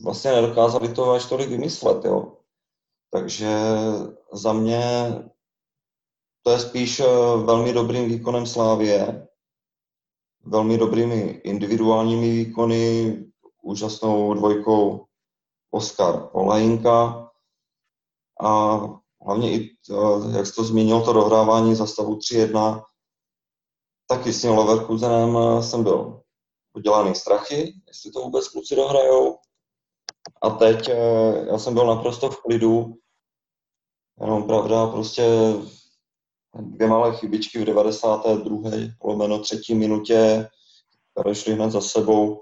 [0.04, 2.38] vlastně nedokázali to až tolik vymyslet, jo.
[3.12, 3.50] Takže
[4.34, 4.84] za mě
[6.44, 7.06] to je spíš eh,
[7.44, 9.28] velmi dobrým výkonem Slávie,
[10.46, 13.16] velmi dobrými individuálními výkony,
[13.62, 15.06] úžasnou dvojkou
[15.72, 17.30] Oskar Olajinka
[18.42, 18.80] a
[19.26, 19.70] hlavně i,
[20.38, 22.84] jak jsi to zmínil, to dohrávání za stavu 3-1,
[24.08, 26.22] taky s tím Leverkusenem jsem byl
[26.74, 29.38] udělaný strachy, jestli to vůbec kluci dohrajou.
[30.42, 32.94] A teď eh, já jsem byl naprosto v klidu,
[34.22, 35.24] jenom pravda, prostě
[36.62, 38.70] dvě malé chybičky v 92.
[39.04, 40.50] lomeno třetí minutě,
[41.12, 42.42] které šly hned za sebou,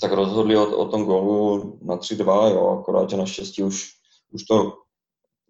[0.00, 3.90] tak rozhodli o, o tom gólu na 3-2, jo, akorát, že naštěstí už,
[4.32, 4.72] už to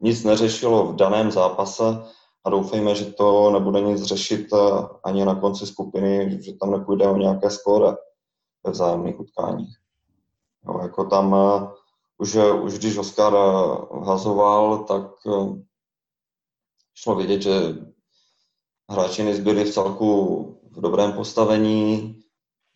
[0.01, 2.03] nic neřešilo v daném zápase
[2.45, 4.59] a doufejme, že to nebude nic řešit eh,
[5.05, 7.97] ani na konci skupiny, že tam nepůjde o nějaké skóre
[8.65, 9.77] ve vzájemných utkáních.
[10.67, 11.71] Jo, jako tam uh,
[12.19, 13.33] už, už když Oskar
[14.05, 15.11] hazoval, tak
[16.95, 17.53] šlo vidět, že
[18.91, 22.21] hráči nezbyli v celku v dobrém postavení,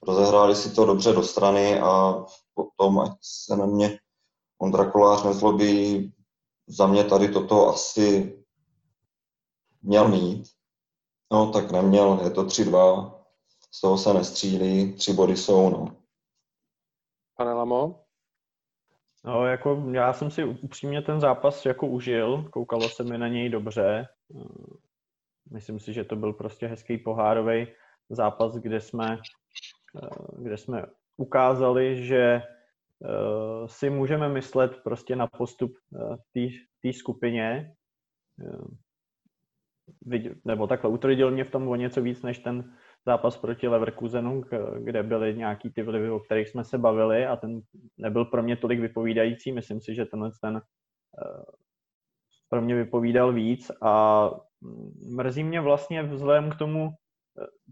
[0.03, 2.24] rozehráli si to dobře do strany a
[2.55, 3.99] potom, ať se na mě
[4.59, 6.12] Ondra Kolář nezlobí,
[6.67, 8.39] za mě tady toto asi
[9.83, 10.45] měl mít.
[11.33, 13.23] No, tak neměl, je to 3-2,
[13.75, 15.97] z toho se nestřílí, tři body jsou, no.
[17.37, 18.05] Pane Lamo?
[19.25, 23.49] No, jako já jsem si upřímně ten zápas jako užil, koukalo se mi na něj
[23.49, 24.09] dobře.
[25.51, 27.67] Myslím si, že to byl prostě hezký pohárový
[28.11, 29.19] zápas, kde jsme,
[30.39, 30.87] kde jsme
[31.17, 32.43] ukázali, že eh,
[33.66, 36.16] si můžeme myslet prostě na postup eh,
[36.83, 37.74] té skupině.
[38.41, 42.77] Eh, nebo takhle utvrdil mě v tom o něco víc, než ten
[43.07, 44.43] zápas proti Leverkusenu,
[44.79, 47.61] kde byly nějaký ty vlivy, o kterých jsme se bavili a ten
[47.99, 49.53] nebyl pro mě tolik vypovídající.
[49.53, 50.62] Myslím si, že tenhle ten
[52.49, 54.24] pro mě vypovídal víc a
[54.61, 56.91] mm, mrzí mě vlastně vzhledem k tomu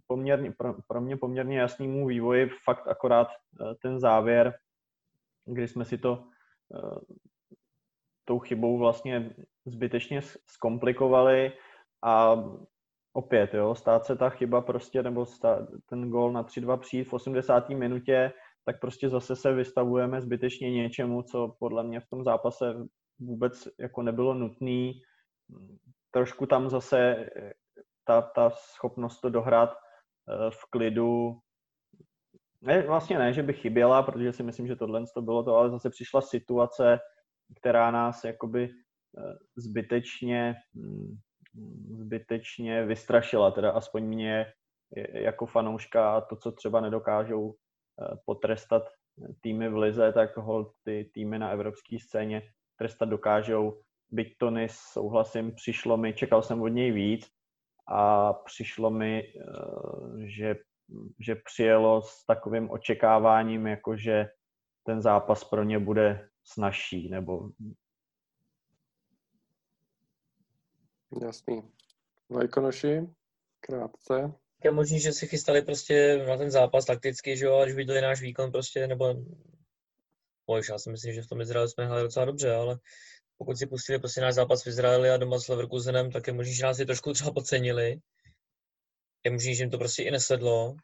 [0.07, 4.55] poměrně, pro, pro mě poměrně jasnému vývoji fakt akorát eh, ten závěr,
[5.47, 6.25] kdy jsme si to
[6.69, 6.99] uh,
[8.25, 9.35] tou chybou vlastně
[9.67, 11.53] zbytečně zkomplikovali
[12.05, 12.45] a
[13.13, 17.13] opět, jo, stát se ta chyba prostě, nebo stát, ten gol na 3-2 přijít v
[17.13, 17.69] 80.
[17.69, 18.33] minutě,
[18.65, 22.75] tak prostě zase se vystavujeme zbytečně něčemu, co podle mě v tom zápase
[23.19, 25.03] vůbec jako nebylo nutný.
[26.11, 27.27] Trošku tam zase
[28.05, 31.39] ta, ta schopnost to dohrát eh, v klidu,
[32.63, 35.71] ne, vlastně ne, že by chyběla, protože si myslím, že tohle to bylo to, ale
[35.71, 36.99] zase přišla situace,
[37.61, 38.69] která nás jakoby
[39.19, 41.17] eh, zbytečně, hm,
[41.91, 44.47] zbytečně vystrašila, teda aspoň mě
[45.13, 48.83] jako fanouška a to, co třeba nedokážou eh, potrestat
[49.41, 52.43] týmy v lize, tak ho ty týmy na evropské scéně
[52.77, 53.81] trestat dokážou.
[54.11, 57.31] Byť to souhlasím, přišlo mi, čekal jsem od něj víc,
[57.91, 59.33] a přišlo mi, eh,
[60.27, 60.55] že,
[61.19, 64.27] že přijelo s takovým očekáváním, jako že
[64.83, 67.51] ten zápas pro ně bude snažší, nebo...
[71.23, 71.63] Jasný.
[72.29, 73.01] Vajkonoši,
[73.61, 74.33] krátce.
[74.65, 78.21] Je možný, že si chystali prostě na ten zápas takticky, že jo, až viděli náš
[78.21, 79.15] výkon prostě, nebo
[80.51, 82.79] Oj, já si myslím, že v tom Izraeli jsme hráli docela dobře, ale
[83.39, 86.55] pokud si pustili prostě náš zápas v Izraeli a doma s Leverkusenem, tak je možný,
[86.55, 87.97] že nás je trošku třeba podcenili.
[89.25, 90.77] Je možný, že jim to prostě i nesedlo.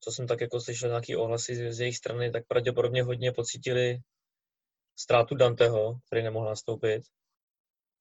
[0.00, 3.98] Co jsem tak jako slyšel nějaký ohlasy z, jejich strany, tak pravděpodobně hodně pocítili
[4.96, 7.02] ztrátu Danteho, který nemohl nastoupit.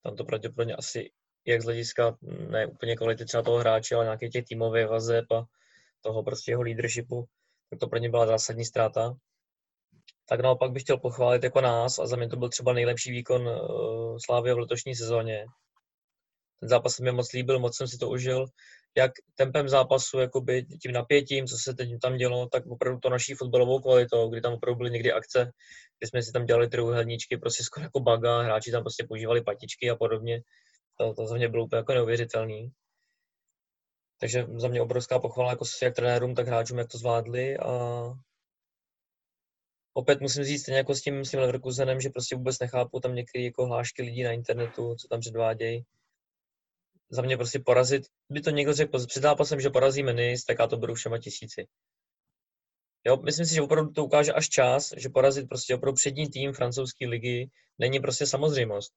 [0.03, 1.11] Tam to pravděpodobně asi
[1.45, 2.17] jak z hlediska
[2.49, 5.45] ne úplně kvality třeba toho hráče, ale nějaké těch týmových vazeb a
[6.01, 7.25] toho prostě jeho leadershipu,
[7.69, 9.15] tak to pro ně byla zásadní ztráta
[10.29, 13.47] tak naopak bych chtěl pochválit jako nás a za mě to byl třeba nejlepší výkon
[13.47, 15.45] uh, Slávy v letošní sezóně.
[16.59, 18.45] Ten zápas se mi moc líbil, moc jsem si to užil.
[18.99, 23.33] Jak tempem zápasu, jakoby tím napětím, co se teď tam dělo, tak opravdu to naší
[23.33, 25.51] fotbalovou kvalitou, kdy tam opravdu byly někdy akce,
[25.99, 29.89] kdy jsme si tam dělali trojuhelníčky, prostě skoro jako baga, hráči tam prostě používali patičky
[29.89, 30.41] a podobně.
[30.99, 32.71] To, to za mě bylo úplně jako neuvěřitelný.
[34.19, 38.03] Takže za mě obrovská pochvala jako jak trenérům, tak hráčům, jak to zvládli a
[39.93, 43.15] opět musím říct, stejně jako s tím, s tím Leverkusenem, že prostě vůbec nechápu tam
[43.15, 45.85] některé jako hlášky lidí na internetu, co tam předvádějí.
[47.11, 50.67] Za mě prostě porazit, by to někdo řekl před zápasem, že porazíme NIS, tak já
[50.67, 51.67] to beru všema tisíci.
[53.05, 56.53] Jo, myslím si, že opravdu to ukáže až čas, že porazit prostě opravdu přední tým
[56.53, 58.93] francouzské ligy není prostě samozřejmost.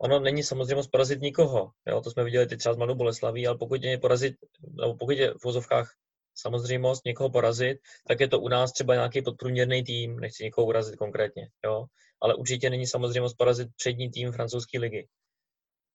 [0.00, 1.70] Ono není samozřejmost porazit nikoho.
[1.86, 4.34] Jo, to jsme viděli teď třeba s Mladou Boleslaví, ale pokud je porazit,
[4.80, 5.94] nebo pokud je v vozovkách
[6.34, 10.96] samozřejmost někoho porazit, tak je to u nás třeba nějaký podprůměrný tým, nechci někoho urazit
[10.96, 11.84] konkrétně, jo,
[12.22, 15.08] ale určitě není samozřejmost porazit přední tým francouzské ligy.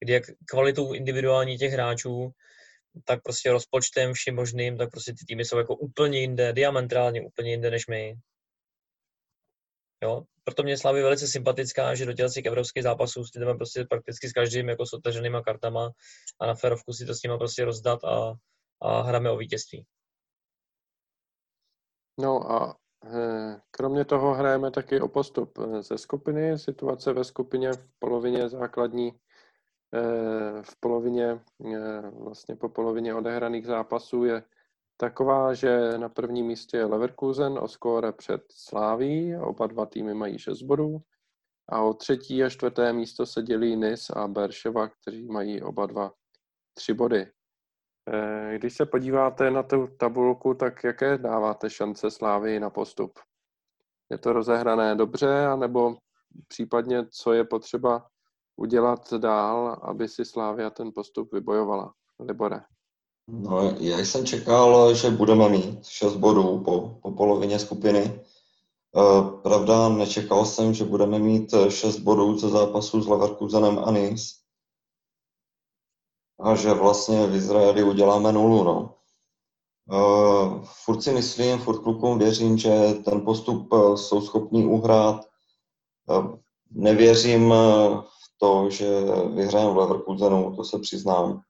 [0.03, 2.31] Kdy jak kvalitou individuální těch hráčů,
[3.05, 7.51] tak prostě rozpočtem vším možným, tak prostě ty týmy jsou jako úplně jinde, diametrálně úplně
[7.51, 8.15] jinde než my.
[10.03, 10.23] Jo?
[10.43, 14.33] Proto mě Slavy velice sympatická, že do těch evropských zápasů si jdeme prostě prakticky s
[14.33, 15.91] každým jako s otevřenýma kartama
[16.39, 18.33] a na ferovku si to s nimi prostě rozdat a,
[18.81, 19.85] a hrajeme o vítězství.
[22.19, 26.59] No a eh, kromě toho hrajeme taky o postup eh, ze skupiny.
[26.59, 29.11] Situace ve skupině v polovině základní,
[30.61, 31.39] v polovině,
[32.19, 34.43] vlastně po polovině odehraných zápasů je
[34.97, 40.39] taková, že na prvním místě je Leverkusen o skóre před Sláví, oba dva týmy mají
[40.39, 41.01] 6 bodů.
[41.69, 46.11] A o třetí a čtvrté místo se dělí Nis a Berševa, kteří mají oba dva
[46.73, 47.27] tři body.
[48.09, 53.19] Eh, když se podíváte na tu tabulku, tak jaké dáváte šance Slávy na postup?
[54.09, 55.97] Je to rozehrané dobře, anebo
[56.47, 58.07] případně co je potřeba
[58.55, 61.93] udělat dál, aby si Slávia ten postup vybojovala?
[62.19, 62.61] Libore.
[63.27, 68.21] No, já jsem čekal, že budeme mít 6 bodů po, po polovině skupiny.
[68.97, 74.43] Eh, pravda, nečekal jsem, že budeme mít 6 bodů ze zápasu s Leverkusenem a Nice
[76.43, 78.95] a že vlastně v Izraeli uděláme nulu, no.
[79.91, 85.25] Uh, furt si myslím, furt klukům věřím, že ten postup uh, jsou schopní uhrát.
[86.09, 86.35] Uh,
[86.71, 87.53] nevěřím
[88.43, 88.87] to, že
[89.35, 91.41] vyhrajeme v Leverkusenu, to se přiznám.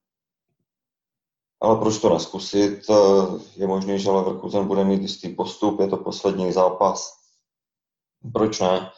[1.60, 2.86] Ale proč to neskusit?
[3.56, 7.12] Je možné, že Leverkusen bude mít jistý postup, je to poslední zápas.
[8.32, 8.90] Proč ne?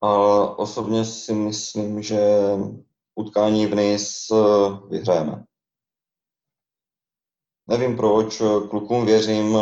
[0.00, 2.20] Ale osobně si myslím, že
[3.14, 4.34] utkání v Nice
[4.88, 5.44] vyhrajeme.
[7.66, 9.58] Nevím proč, klukům věřím,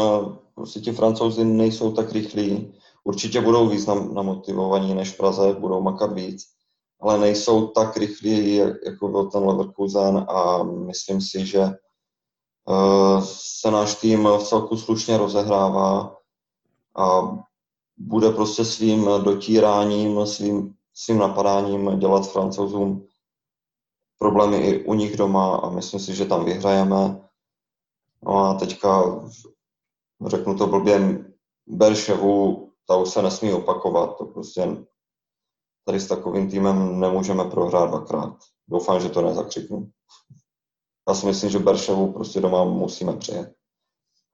[0.55, 2.75] prostě ti francouzi nejsou tak rychlí.
[3.05, 6.60] Určitě budou víc namotivovaní než v Praze, budou makat víc,
[7.01, 13.95] ale nejsou tak rychlí, jako byl ten Leverkusen a myslím si, že eh, se náš
[13.95, 16.17] tým v celku slušně rozehrává
[16.97, 17.21] a
[17.99, 23.07] bude prostě svým dotíráním, svým, svým napadáním dělat francouzům
[24.19, 27.21] problémy i u nich doma a myslím si, že tam vyhrajeme
[28.23, 29.21] No a teďka,
[30.27, 31.25] řeknu to blbě,
[31.67, 34.19] Berševu, ta už se nesmí opakovat.
[34.19, 34.77] To prostě
[35.85, 38.37] tady s takovým týmem nemůžeme prohrát dvakrát.
[38.69, 39.91] Doufám, že to nezakřiknu.
[41.09, 43.55] Já si myslím, že Berševu prostě doma musíme přejet.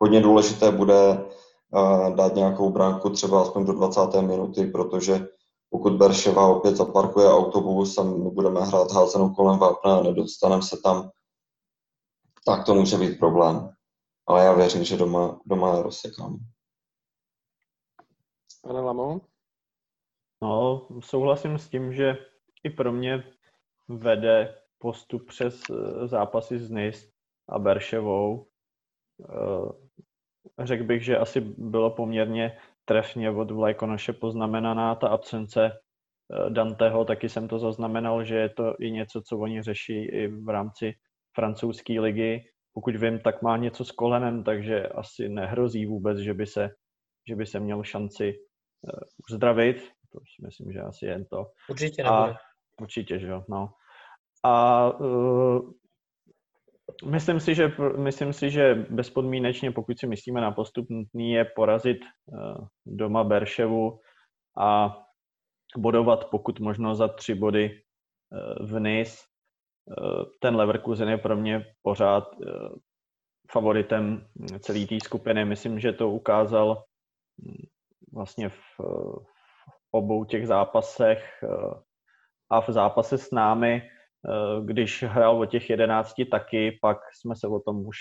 [0.03, 1.25] Hodně důležité bude
[1.71, 4.01] uh, dát nějakou bránku třeba aspoň do 20.
[4.21, 5.29] minuty, protože
[5.71, 10.77] pokud Berševa opět zaparkuje autobus a my budeme hrát házenou kolem vápna a nedostaneme se
[10.83, 11.11] tam,
[12.45, 13.77] tak to může být problém
[14.27, 16.39] ale já věřím, že doma, doma rozsekám.
[18.63, 19.21] Pane Lamo?
[20.43, 22.17] No, souhlasím s tím, že
[22.65, 23.25] i pro mě
[23.89, 27.13] vede postup přes eh, zápasy s NIS
[27.49, 28.47] a Berševou.
[29.21, 37.05] Eh, řekl bych, že asi bylo poměrně trefně od Vlajkonoše poznamenaná ta absence eh, Danteho,
[37.05, 40.95] taky jsem to zaznamenal, že je to i něco, co oni řeší i v rámci
[41.35, 42.45] francouzské ligy
[42.77, 46.71] pokud vím, tak má něco s kolenem, takže asi nehrozí vůbec, že by se,
[47.29, 48.39] že by se měl šanci
[49.31, 49.93] uzdravit.
[50.21, 51.47] To si myslím, že asi jen to.
[51.71, 52.33] Určitě nebude.
[52.33, 52.37] A,
[52.81, 53.73] určitě, že jo, no.
[54.45, 55.73] A uh,
[57.05, 61.99] myslím si, že, myslím si, že bezpodmínečně, pokud si myslíme na postup, nutný je porazit
[62.27, 64.01] uh, doma Berševu
[64.59, 64.99] a
[65.77, 69.27] bodovat pokud možno za tři body uh, v NIS
[69.91, 72.69] Eh, ten Leverkusen je pro mě pořád eh,
[73.53, 74.27] favoritem
[74.61, 75.45] celé té skupiny.
[75.45, 76.85] Myslím, že to ukázal
[77.43, 77.67] hm,
[78.13, 78.81] vlastně v
[79.97, 81.49] obou těch zápasech eh,
[82.51, 83.83] a v zápase s námi,
[84.65, 87.97] když hrál o těch jedenácti taky, pak jsme se o tom už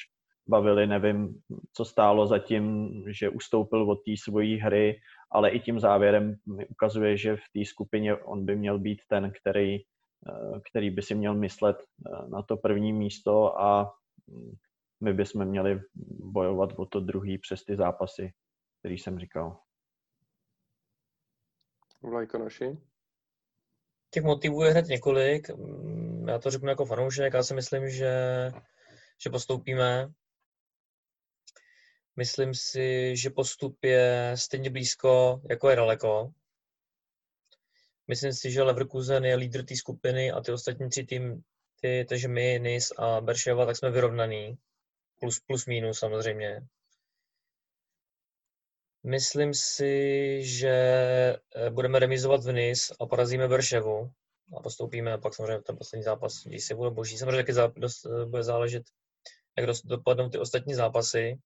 [0.49, 1.41] bavili, nevím,
[1.73, 4.99] co stálo za tím, že ustoupil od té svojí hry,
[5.31, 9.31] ale i tím závěrem mi ukazuje, že v té skupině on by měl být ten,
[9.41, 9.79] který
[10.29, 13.93] Eh, který by si měl myslet eh, na to první místo a
[14.27, 14.55] mm,
[15.03, 15.81] my bychom měli
[16.19, 18.33] bojovat o to druhý přes ty zápasy,
[18.79, 19.57] který jsem říkal.
[22.09, 22.77] Vlajkonoši?
[24.09, 25.49] Těch motivů je hned několik.
[25.49, 28.13] Mm, já to řeknu jako fanoušek, já si myslím, že,
[29.23, 30.07] že postoupíme.
[32.15, 36.33] Myslím si, že postup je stejně blízko, jako je daleko.
[38.07, 41.43] Myslím si, že Leverkusen je lídr té skupiny a ty ostatní tři tým,
[41.81, 44.57] ty, takže my, Nis a Berševa, tak jsme vyrovnaný.
[45.19, 46.67] Plus, plus minus samozřejmě.
[49.05, 54.11] Myslím si, že eh, budeme remizovat v Nis a porazíme Berševu
[54.57, 57.17] a postoupíme a pak samozřejmě ten poslední zápas, když se bude boží.
[57.17, 58.83] Samozřejmě taky dost, eh, bude záležet,
[59.57, 61.37] jak dopadnou ty ostatní zápasy.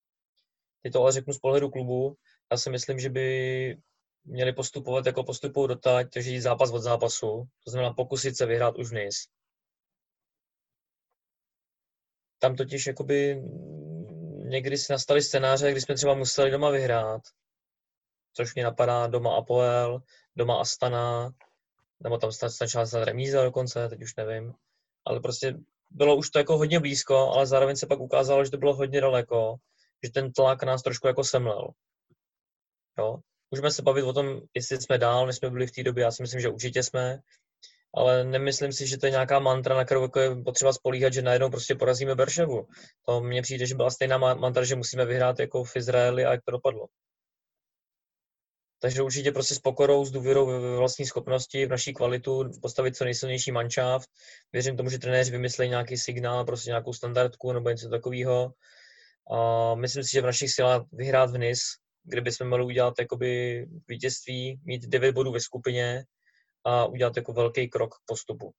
[0.83, 2.15] Ty to ale řeknu z pohledu klubu.
[2.51, 3.77] Já si myslím, že by
[4.25, 8.77] měli postupovat jako postupují dotať, takže jít zápas od zápasu, to znamená pokusit se vyhrát
[8.77, 9.15] už vniz.
[12.39, 13.41] Tam totiž jakoby
[14.49, 17.21] někdy si nastaly scénáře, kdy jsme třeba museli doma vyhrát,
[18.33, 20.01] což mě napadá doma Apoel,
[20.35, 21.31] doma Astana,
[22.03, 24.53] nebo tam stačila snad remíza dokonce, teď už nevím.
[25.05, 25.55] Ale prostě
[25.91, 29.01] bylo už to jako hodně blízko, ale zároveň se pak ukázalo, že to bylo hodně
[29.01, 29.55] daleko,
[30.03, 31.67] že ten tlak nás trošku jako semlel.
[32.97, 33.17] Jo?
[33.51, 36.03] Můžeme se bavit o tom, jestli jsme dál, než jsme byli v té době.
[36.03, 37.19] Já si myslím, že určitě jsme,
[37.95, 41.21] ale nemyslím si, že to je nějaká mantra, na kterou jako je potřeba spolíhat, že
[41.21, 42.67] najednou prostě porazíme Berševu.
[43.05, 46.41] To mně přijde, že byla stejná mantra, že musíme vyhrát jako v Izraeli a jak
[46.45, 46.85] to dopadlo.
[48.81, 53.03] Takže určitě prostě s pokorou, s důvěrou ve vlastní schopnosti, v naší kvalitu, postavit co
[53.03, 54.09] nejsilnější manšaft.
[54.53, 58.53] Věřím tomu, že trenéři vymyslí nějaký signál, prostě nějakou standardku nebo něco takového.
[59.31, 61.37] A myslím si, že v našich silách vyhrát v
[62.03, 66.03] kde bychom měli udělat jakoby vítězství, mít 9 bodů ve skupině
[66.65, 68.51] a udělat jako velký krok k postupu.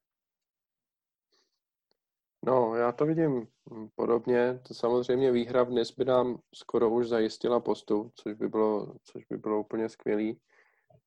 [2.46, 3.46] No, já to vidím
[3.94, 4.60] podobně.
[4.68, 9.24] To samozřejmě výhra v dnes by nám skoro už zajistila postup, což by bylo, což
[9.24, 10.40] by bylo úplně skvělý.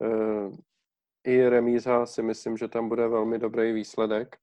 [0.02, 0.50] Eh,
[1.24, 4.36] I remíza si myslím, že tam bude velmi dobrý výsledek.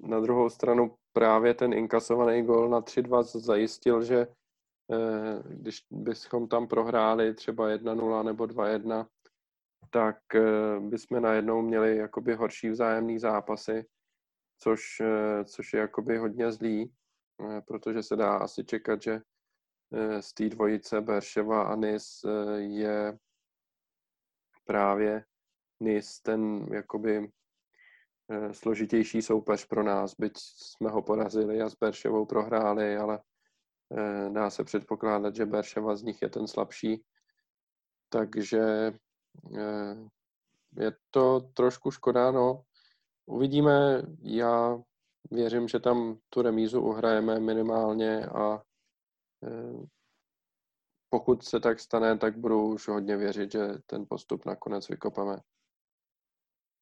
[0.00, 4.26] Na druhou stranu právě ten inkasovaný gol na 3-2 zajistil, že
[4.92, 9.06] eh, když bychom tam prohráli třeba 1-0 nebo 2-1,
[9.90, 13.86] tak eh, bychom najednou měli jakoby horší vzájemný zápasy,
[14.58, 16.92] což, eh, což je jakoby hodně zlý,
[17.66, 19.20] protože se dá asi čekat, že
[20.20, 22.20] z té dvojice Berševa a Nis
[22.56, 23.18] je
[24.64, 25.24] právě
[25.80, 27.30] Nis ten jakoby
[28.30, 33.22] Eh, složitější soupeř pro nás, byť jsme ho porazili a s Berševou prohráli, ale
[33.96, 37.04] eh, dá se předpokládat, že Berševa z nich je ten slabší.
[38.08, 38.92] Takže
[39.56, 39.96] eh,
[40.76, 42.64] je to trošku škoda, no.
[43.28, 44.82] Uvidíme, já
[45.30, 48.62] věřím, že tam tu remízu uhrajeme minimálně a
[51.10, 55.40] pokud se tak stane, tak budu už hodně věřit, že ten postup nakonec vykopeme.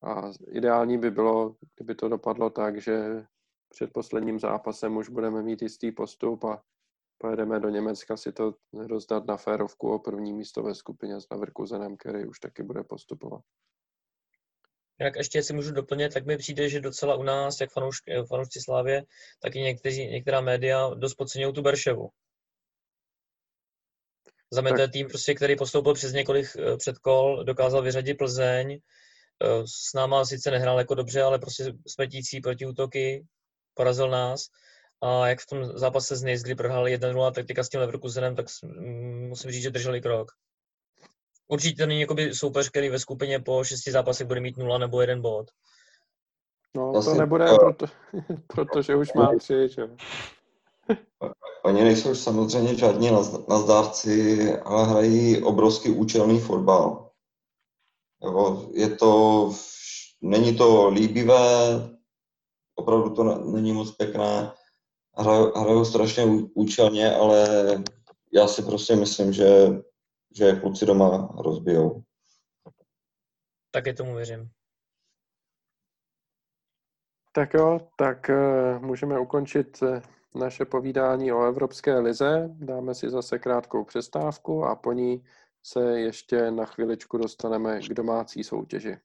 [0.02, 3.26] A ideální by bylo, kdyby to dopadlo tak, že
[3.68, 6.62] před posledním zápasem už budeme mít jistý postup a
[7.18, 11.96] pojedeme do Německa si to rozdat na férovku o první místo ve skupině s Leverkusenem,
[11.96, 13.42] který už taky bude postupovat.
[15.00, 18.60] Jak ještě si můžu doplnit, tak mi přijde, že docela u nás, jak fanoušky, fanoušci
[18.60, 19.02] Slávě,
[19.42, 22.08] tak i někteří, některá média dost podceňují tu Berševu.
[24.50, 28.78] Za mě to je tým, prostě, který postoupil přes několik eh, předkol, dokázal vyřadit Plzeň,
[29.42, 33.26] Eh, s náma sice nehrál jako dobře, ale prostě smetící protiútoky,
[33.74, 34.40] porazil nás.
[35.02, 38.36] A jak v tom zápase z Nice, kdy prohráli 1-0, tak teďka s tím Leverkusenem,
[38.36, 38.46] tak
[39.28, 40.32] musím říct, že drželi krok.
[41.48, 45.00] Určitě to není jakoby soupeř, který ve skupině po šesti zápasech bude mít 0 nebo
[45.00, 45.46] jeden bod.
[46.76, 47.86] No, to nebude, proto,
[48.46, 49.88] protože už má tři, že?
[51.64, 53.10] Oni nejsou samozřejmě žádní
[53.48, 57.10] nazdárci, ale hrají obrovský účelný fotbal.
[58.22, 59.52] Jo, je to,
[60.22, 61.80] není to líbivé,
[62.74, 64.52] opravdu to není moc pěkné,
[65.56, 66.24] hrajou strašně
[66.54, 67.48] účelně, ale
[68.32, 69.68] já si prostě myslím, že,
[70.36, 72.02] že kluci doma rozbijou.
[73.70, 74.50] Taky tomu věřím.
[77.32, 80.02] Tak jo, tak uh, můžeme ukončit eh,
[80.34, 82.48] naše povídání o Evropské lize.
[82.54, 85.24] Dáme si zase krátkou přestávku a po ní
[85.62, 88.96] se ještě na chviličku dostaneme k domácí soutěži.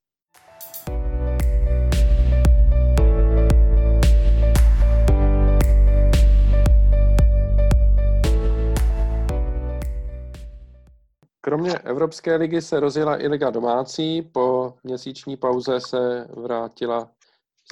[11.43, 14.21] Kromě Evropské ligy se rozjela i liga domácí.
[14.21, 17.11] Po měsíční pauze se vrátila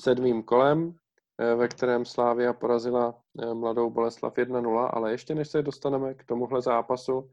[0.02, 0.96] sedmým kolem,
[1.38, 6.24] eh, ve kterém Slávia porazila eh, mladou Boleslav 1-0, ale ještě než se dostaneme k
[6.24, 7.32] tomuhle zápasu,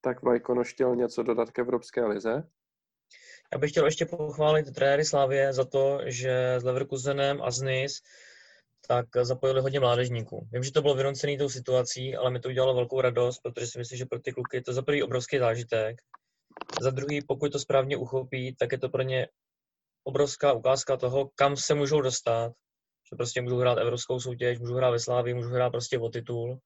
[0.00, 2.48] tak Vajkono chtěl něco dodat k Evropské lize.
[3.52, 8.02] Já bych chtěl ještě pochválit trenéry Slávě za to, že s Leverkusenem a z NIS
[8.88, 10.48] tak zapojili hodně mládežníků.
[10.52, 13.78] Vím, že to bylo vynucený tou situací, ale mi to udělalo velkou radost, protože si
[13.78, 15.96] myslím, že pro ty kluky je to za prvý obrovský zážitek.
[16.82, 19.28] Za druhý, pokud to správně uchopí, tak je to pro ně
[20.04, 22.52] obrovská ukázka toho, kam se můžou dostat.
[23.12, 26.58] Že prostě můžu hrát evropskou soutěž, můžu hrát ve Slávii, můžu hrát prostě o titul.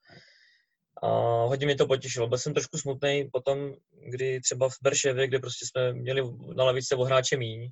[1.03, 1.09] A
[1.45, 2.29] hodně mě to potěšilo.
[2.29, 3.75] Byl jsem trošku smutný potom,
[4.11, 6.23] kdy třeba v Berševě, kde prostě jsme měli
[6.57, 7.71] na levice o hráče míň,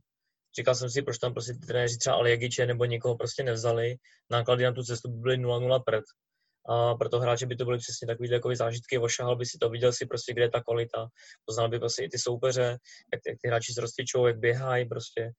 [0.59, 3.97] říkal jsem si, proč tam prostě ty trenéři třeba Aliagiče nebo někoho prostě nevzali.
[4.31, 6.05] Náklady na tu cestu by byly 0-0 prd.
[6.69, 9.71] A pro to hráče by to byly přesně takový takové zážitky, ošahal by si to,
[9.71, 11.09] viděl si prostě, kde je ta kvalita,
[11.45, 12.79] poznal by prostě i ty soupeře,
[13.13, 15.33] jak, jak ty hráči se roztyčou, jak běhají prostě.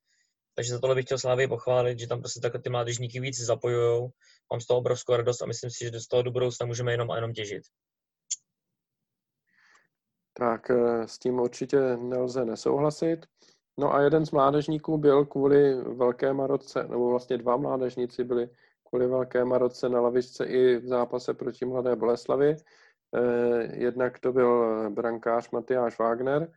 [0.54, 4.08] Takže za tohle bych chtěl Slávě pochválit, že tam prostě takhle ty mládežníky víc zapojují.
[4.52, 7.10] Mám z toho obrovskou radost a myslím si, že z toho do budoucna můžeme jenom
[7.10, 7.62] a jenom těžit.
[10.32, 13.26] Tak eh, s tím určitě nelze nesouhlasit.
[13.78, 18.50] No a jeden z mládežníků byl kvůli velké Marotce, nebo vlastně dva mládežníci byli
[18.88, 22.56] kvůli velké Marotce na lavičce i v zápase proti Mladé Boleslavi.
[23.14, 26.52] Eh, jednak to byl brankář Matyáš Wagner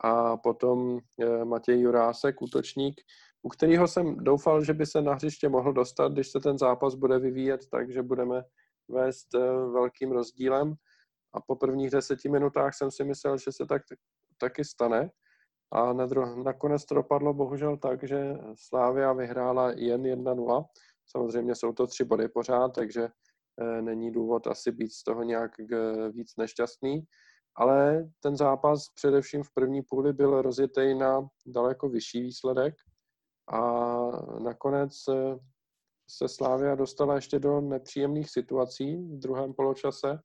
[0.00, 3.00] a potom eh, Matěj Jurásek, útočník,
[3.42, 6.94] u kterého jsem doufal, že by se na hřiště mohl dostat, když se ten zápas
[6.94, 8.44] bude vyvíjet tak, že budeme
[8.88, 9.32] vést
[9.72, 10.74] velkým rozdílem
[11.32, 13.82] a po prvních deseti minutách jsem si myslel, že se tak
[14.38, 15.10] taky stane.
[15.72, 20.64] A na dru- nakonec to dopadlo bohužel tak, že Slávia vyhrála jen 1-0.
[21.06, 23.08] Samozřejmě jsou to tři body pořád, takže
[23.60, 27.04] e, není důvod asi být z toho nějak g- víc nešťastný.
[27.56, 32.74] Ale ten zápas především v první půli byl rozjetý na daleko vyšší výsledek
[33.52, 33.60] a
[34.42, 35.38] nakonec e,
[36.10, 40.18] se Slávia dostala ještě do nepříjemných situací v druhém poločase.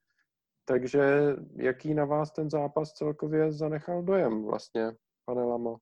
[0.65, 4.91] Takže jaký na vás ten zápas celkově zanechal dojem vlastně,
[5.27, 5.75] pane?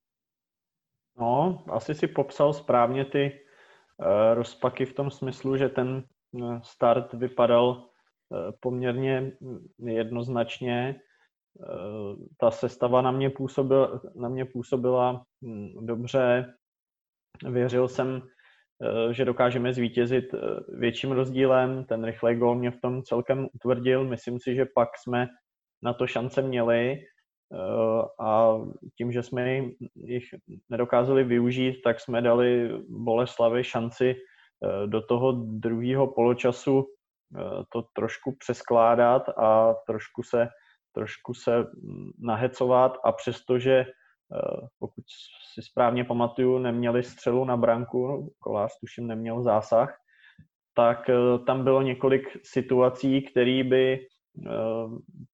[1.20, 7.14] No, asi si popsal správně ty uh, rozpaky v tom smyslu, že ten uh, start
[7.14, 9.32] vypadal uh, poměrně
[9.86, 11.02] jednoznačně.
[11.56, 16.54] Uh, ta sestava na mě, působil, na mě působila um, dobře.
[17.50, 18.22] Věřil jsem,
[19.12, 20.26] že dokážeme zvítězit
[20.68, 21.86] větším rozdílem.
[21.86, 24.04] Ten rychlej gol mě v tom celkem utvrdil.
[24.04, 25.28] Myslím si, že pak jsme
[25.84, 27.15] na to šance měli Eh,
[28.20, 28.58] a
[28.98, 29.58] tím, že jsme
[29.96, 30.24] jich
[30.70, 38.36] nedokázali využít, tak jsme dali Boleslavi šanci eh, do toho druhého poločasu eh, to trošku
[38.40, 40.48] přeskládat a trošku se,
[40.92, 42.98] trošku se hm, nahecovat.
[43.04, 43.86] A přestože
[44.80, 45.04] pokud
[45.54, 49.98] si správně pamatuju, neměli střelu na branku, kolář tuším neměl zásah,
[50.74, 51.10] tak
[51.48, 54.15] tam bylo několik situací, které by Eh,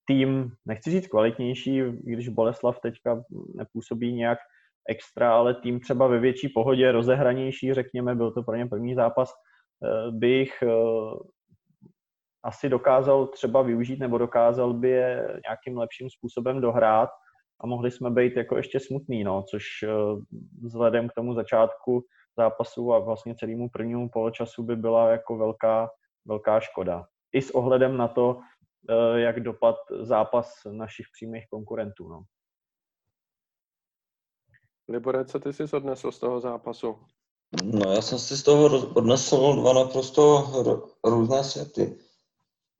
[0.06, 3.22] tým, nechci říct kvalitnější, když Boleslav teďka
[3.54, 4.38] nepůsobí nějak
[4.88, 9.32] extra, ale tým třeba ve větší pohodě, rozehranější, řekněme, byl to pro ně první zápas,
[9.32, 10.68] eh, bych eh,
[12.44, 17.10] asi dokázal třeba využít nebo dokázal by je nějakým lepším způsobem dohrát
[17.60, 19.64] a mohli jsme být jako ještě smutný, no, což
[20.62, 22.04] vzhledem k tomu začátku
[22.36, 25.90] zápasu a vlastně celému prvnímu poločasu by byla jako velká,
[26.24, 27.04] velká škoda.
[27.32, 28.51] I s ohledem na to, Eh,
[29.14, 32.08] jak dopad zápas našich přímých konkurentů.
[32.08, 32.22] No.
[34.88, 36.98] Libore, co ty jsi odnesl z toho zápasu?
[37.64, 40.50] No, já jsem si z toho odnesl dva naprosto
[41.04, 41.98] různé světy.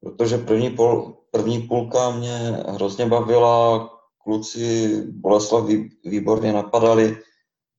[0.01, 2.39] Protože první, pol, první půlka mě
[2.69, 3.89] hrozně bavila,
[4.19, 5.65] kluci Boleslav
[6.05, 7.16] výborně napadali,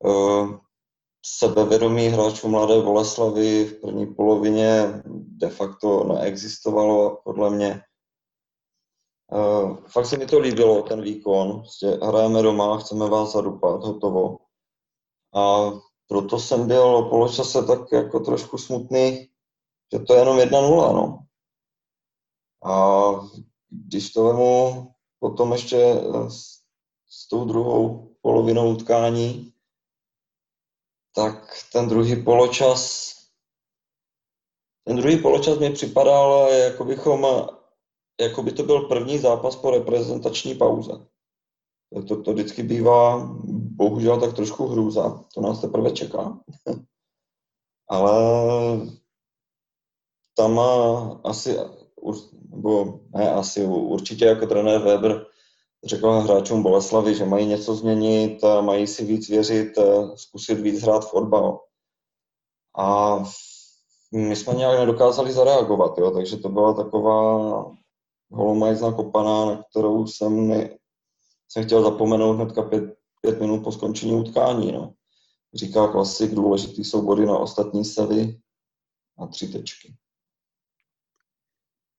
[0.06, 0.60] eh,
[1.26, 7.82] sebevědomí hráčů Mladé Boleslavy v první polovině de facto neexistovalo podle mě
[9.34, 11.60] Uh, fakt se mi to líbilo, ten výkon.
[11.60, 14.38] Prostě hrajeme doma, chceme vás zadupat, hotovo.
[15.36, 15.72] A
[16.08, 19.30] proto jsem byl o poločase tak jako trošku smutný,
[19.94, 21.26] že to je jenom 1-0, no.
[22.72, 23.12] A
[23.70, 24.88] když to vemu
[25.20, 25.94] potom ještě
[26.28, 26.60] s,
[27.10, 29.54] s tou druhou polovinou utkání,
[31.16, 33.14] tak ten druhý poločas,
[34.84, 37.48] ten druhý poločas mi připadal, jako bychom
[38.22, 40.92] jako by to byl první zápas po reprezentační pauze.
[42.08, 45.24] To, to vždycky bývá, bohužel, tak trošku hrůza.
[45.34, 46.40] To nás teprve čeká.
[47.90, 48.14] Ale
[50.38, 50.60] tam
[51.24, 51.58] asi,
[52.50, 55.26] nebo ne asi, určitě jako trenér Weber
[55.86, 59.74] řekl hráčům Boleslavy, že mají něco změnit, mají si víc věřit,
[60.16, 61.60] zkusit víc hrát fotbal.
[62.78, 63.18] A
[64.12, 67.76] my jsme nějak nedokázali zareagovat, jo, takže to byla taková
[68.34, 70.78] holomajzna kopaná, na kterou jsem, ne,
[71.50, 74.72] jsem chtěl zapomenout hnedka pět, pět minut po skončení utkání.
[74.72, 74.94] No.
[75.54, 78.40] Říká klasik, důležitý jsou body na ostatní sevy
[79.20, 79.96] a tři tečky.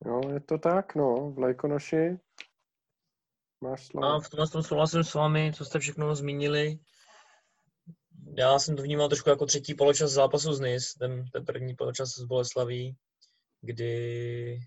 [0.07, 1.31] Jo, je to tak, no.
[1.31, 2.19] V Lajkonoši
[3.61, 4.07] máš slovo.
[4.07, 6.79] A v tomhle tom souhlasím s vámi, co jste všechno zmínili.
[8.39, 12.09] Já jsem to vnímal trošku jako třetí poločas zápasu z NIS, ten, ten první poločas
[12.09, 12.97] z Boleslaví,
[13.61, 14.61] kdy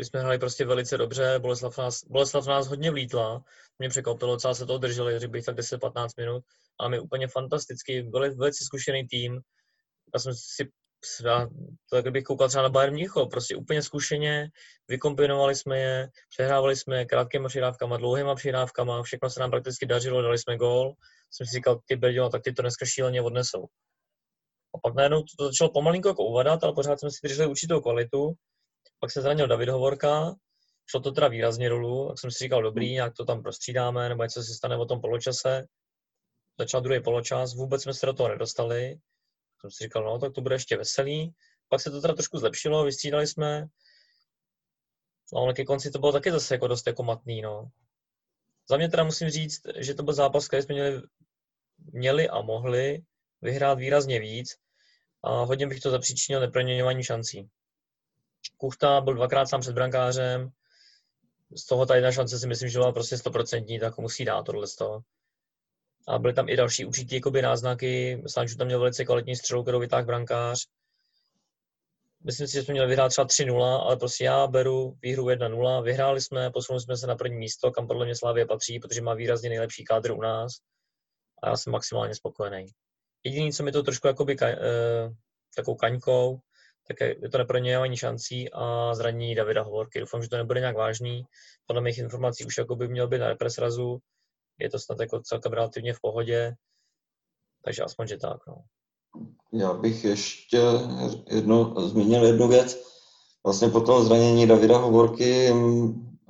[0.00, 3.44] kdy jsme hráli prostě velice dobře, Boleslav nás, Boleslav nás hodně vlítla,
[3.78, 6.44] mě překvapilo, co se toho drželi, řekl bych tak 10-15 minut,
[6.80, 9.40] ale my úplně fantasticky, byli velice zkušený tým,
[10.14, 10.68] já jsem si
[11.24, 11.48] já,
[11.90, 14.48] to jak bych koukal třeba na Bayern Mnichov, prostě úplně zkušeně,
[14.88, 20.22] vykombinovali jsme je, přehrávali jsme je krátkýma přidávkama, dlouhýma přidávkama, všechno se nám prakticky dařilo,
[20.22, 20.94] dali jsme gól.
[21.30, 23.66] Jsem si říkal, ty Beďo, tak ty to dneska šíleně odnesou.
[24.74, 28.34] A pak najednou to začalo pomalinko jako uvadat, ale pořád jsme si drželi určitou kvalitu
[29.00, 30.34] pak se zranil David Hovorka,
[30.90, 32.94] šlo to teda výrazně dolů, tak jsem si říkal, dobrý, hmm.
[32.94, 35.66] nějak to tam prostřídáme, nebo něco se stane o tom poločase.
[36.58, 38.94] Začal druhý poločas, vůbec jsme se do toho nedostali.
[38.94, 41.34] Tak jsem si říkal, no, tak to bude ještě veselý.
[41.68, 43.66] Pak se to teda trošku zlepšilo, vystřídali jsme.
[45.32, 47.70] No, ale ke konci to bylo taky zase jako dost jako matný, no.
[48.70, 51.02] Za mě teda musím říct, že to byl zápas, který jsme měli,
[51.78, 53.02] měli a mohli
[53.42, 54.56] vyhrát výrazně víc
[55.24, 57.48] a hodně bych to zapříčinil neproměňování šancí.
[58.56, 60.50] Kuchta byl dvakrát sám před brankářem,
[61.56, 64.66] z toho ta jedna šance si myslím, že byla prostě stoprocentní, tak musí dát tohle
[64.66, 65.00] z toho.
[66.08, 68.22] A byly tam i další určitý jakoby, náznaky.
[68.26, 70.66] Sancho tam měl velice kvalitní střelu, kterou vytáhl brankář.
[72.24, 75.82] Myslím si, že jsme měli vyhrát třeba 3-0, ale prostě já beru výhru 1-0.
[75.82, 79.14] Vyhráli jsme, posunuli jsme se na první místo, kam podle mě Slávě patří, protože má
[79.14, 80.52] výrazně nejlepší kádr u nás.
[81.42, 82.66] A já jsem maximálně spokojený.
[83.24, 84.48] Jediný, co mi to trošku jakoby, uh,
[85.56, 86.40] takovou kaňkou,
[86.90, 90.00] tak je to neproměňování šancí a zranění Davida Hovorky.
[90.00, 91.22] Doufám, že to nebude nějak vážný.
[91.66, 93.98] Podle mých informací už jako by měl být na represrazu.
[94.58, 96.54] Je to snad jako celkem relativně v pohodě.
[97.64, 98.46] Takže aspoň, že tak.
[98.46, 98.54] No.
[99.52, 100.60] Já bych ještě
[101.30, 102.90] jedno, zmínil jednu věc.
[103.44, 105.52] Vlastně po tom zranění Davida Hovorky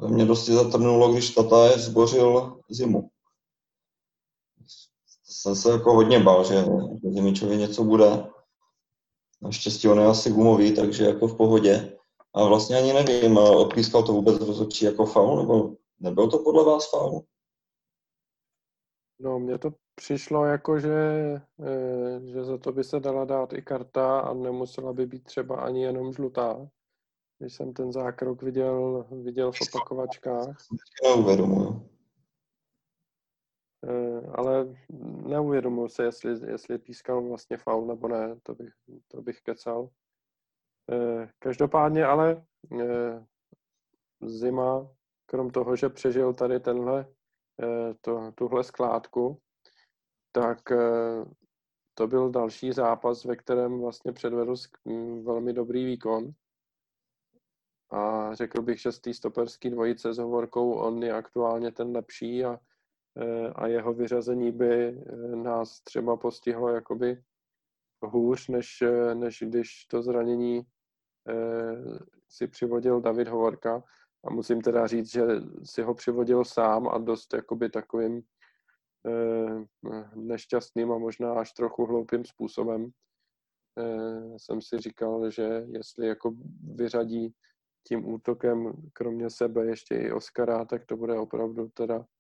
[0.09, 3.11] mě dosti zatrnulo, když Tatajev zbořil zimu.
[5.25, 6.65] Jsem se jako hodně bál, že
[7.11, 8.25] Zimičovi něco bude.
[9.43, 11.97] Naštěstí on je asi gumový, takže jako v pohodě.
[12.35, 16.91] A vlastně ani nevím, odpískal to vůbec rozhodčí jako faul, nebo nebyl to podle vás
[16.91, 17.25] faul?
[19.21, 20.91] No, mně to přišlo jako, že,
[21.61, 25.57] eh, že za to by se dala dát i karta a nemusela by být třeba
[25.57, 26.69] ani jenom žlutá.
[27.39, 30.57] Když jsem ten zákrok viděl, viděl v opakovačkách.
[31.05, 31.69] Neuvědomuji.
[31.69, 32.00] Eh,
[34.35, 34.77] ale
[35.27, 38.73] neuvědomuji se, jestli, jestli pískal vlastně faul nebo ne, to bych,
[39.09, 39.89] to bych kecal.
[40.93, 42.45] Eh, každopádně ale
[44.27, 44.89] zima,
[45.27, 47.07] krom toho, že přežil tady tenhle
[47.63, 49.41] Eh, to, tuhle skládku,
[50.33, 51.25] tak eh,
[51.95, 54.55] to byl další zápas, ve kterém vlastně předvedl
[55.23, 56.31] velmi dobrý výkon.
[57.91, 62.45] A řekl bych, že z té stoperské dvojice s Hovorkou on je aktuálně ten lepší
[62.45, 62.59] a, eh,
[63.55, 65.05] a jeho vyřazení by
[65.35, 67.23] nás třeba postihlo jakoby
[68.03, 68.83] hůř, než,
[69.15, 70.63] než když to zranění
[72.29, 73.83] si přivodil David Hovorka.
[74.25, 75.23] A musím teda říct, že
[75.65, 78.23] si ho přivodil sám a dost jakoby takovým
[79.07, 79.65] eh,
[80.15, 82.91] nešťastným a možná až trochu hloupým způsobem.
[83.79, 86.35] Eh, jsem si říkal, že jestli jako
[86.75, 87.35] vyřadí
[87.89, 92.20] tím útokem kromě sebe ještě i Oscara, tak to bude opravdu teda eh,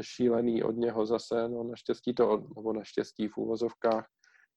[0.00, 1.48] šílený od něho zase.
[1.48, 4.06] No naštěstí to, od, nebo naštěstí v úvozovkách,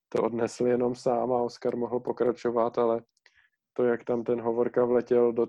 [0.09, 3.01] to odnesl jenom sám a Oscar mohl pokračovat, ale
[3.73, 5.47] to, jak tam ten Hovorka vletěl do,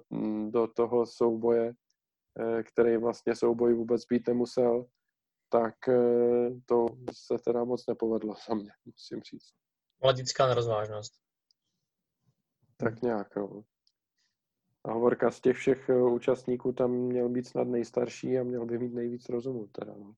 [0.51, 1.73] do toho souboje,
[2.41, 4.87] eh, který vlastně souboj vůbec být nemusel,
[5.49, 9.51] tak eh, to se teda moc nepovedlo za mě, musím říct.
[10.03, 11.13] Mladická nerozvážnost.
[12.77, 13.63] Tak nějak, no.
[14.93, 18.95] Hovorka z těch všech eh, účastníků tam měl být snad nejstarší a měl by mít
[18.95, 20.15] nejvíc rozumu teda, no.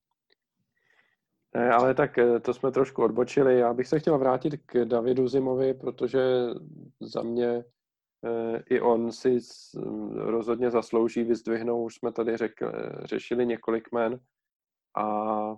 [1.55, 3.59] Ne, ale tak to jsme trošku odbočili.
[3.59, 6.21] Já bych se chtěl vrátit k Davidu Zimovi, protože
[6.99, 7.63] za mě
[8.69, 9.39] i on si
[10.15, 12.51] rozhodně zaslouží vyzdvihnout, už jsme tady řek,
[13.03, 14.19] řešili několik men
[14.97, 15.55] a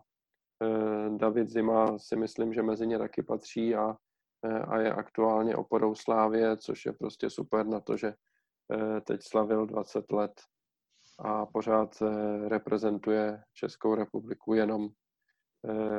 [1.18, 3.96] David Zima si myslím, že mezi ně taky patří a,
[4.68, 8.14] a je aktuálně oporou Slávě, což je prostě super na to, že
[9.08, 10.42] teď slavil 20 let
[11.20, 12.04] a pořád
[12.48, 14.90] reprezentuje Českou republiku jenom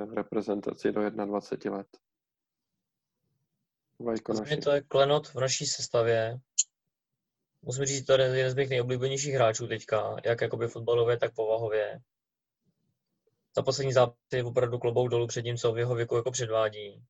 [0.07, 1.87] v reprezentaci do 21 let.
[3.99, 4.57] Vajko naši.
[4.57, 6.39] to je klenot v naší sestavě.
[7.63, 11.35] Musím říct, že to je jeden z mých nejoblíbenějších hráčů teďka, jak jakoby fotbalově, tak
[11.35, 12.01] povahově.
[13.57, 17.05] Za poslední zápasy je opravdu klobouk dolů před tím, co v jeho věku jako předvádí.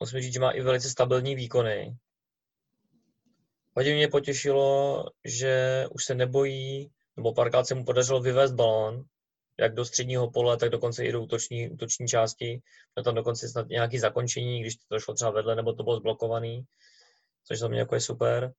[0.00, 1.96] Musím říct, že má i velice stabilní výkony.
[3.78, 9.04] Hodně mě potěšilo, že už se nebojí, nebo párkrát se mu podařilo vyvést balón,
[9.58, 12.60] jak do středního pole, tak dokonce i do útoční, útoční části.
[12.94, 16.64] Měl tam dokonce snad nějaké zakončení, když to šlo třeba vedle, nebo to bylo zblokovaný,
[17.46, 18.52] což za mě jako je super.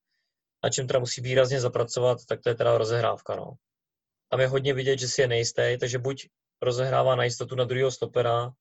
[0.64, 3.36] Na čem teda musí výrazně zapracovat, tak to je teda rozehrávka.
[3.36, 3.54] No.
[4.30, 6.28] Tam je hodně vidět, že si je nejistý, takže buď
[6.62, 8.52] rozehrává na jistotu na druhého stopera,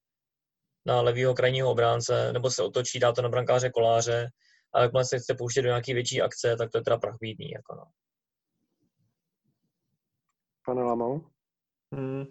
[0.85, 4.29] na levýho krajního obránce, nebo se otočí, dá to na brankáře koláře,
[4.73, 7.49] a jakmile se chce pouštět do nějaké větší akce, tak to je teda prachbídný.
[7.49, 7.83] Jako no.
[10.65, 11.25] Pane Lamou?
[11.93, 12.25] Hmm,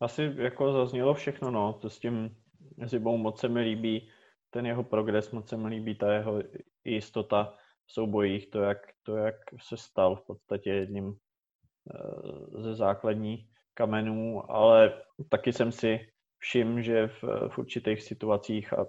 [0.00, 1.72] asi jako zaznělo všechno, no.
[1.72, 2.36] To s tím
[2.84, 4.10] Zibou moc se mi líbí,
[4.50, 6.42] ten jeho progres, moc se mi líbí ta jeho
[6.84, 7.56] jistota
[7.86, 14.50] v soubojích, to jak, to, jak se stal v podstatě jedním eh, ze základních kamenů,
[14.50, 16.08] ale taky jsem si
[16.38, 18.86] všim, že v, v určitých situacích, a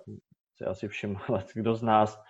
[0.56, 1.18] si asi všim,
[1.54, 2.24] kdo z nás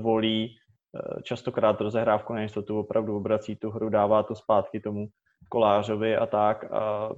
[0.00, 5.06] volí eh, častokrát rozehrávku na jistotu, opravdu obrací tu hru, dává to zpátky tomu
[5.48, 6.72] kolářovi a tak.
[6.72, 7.10] A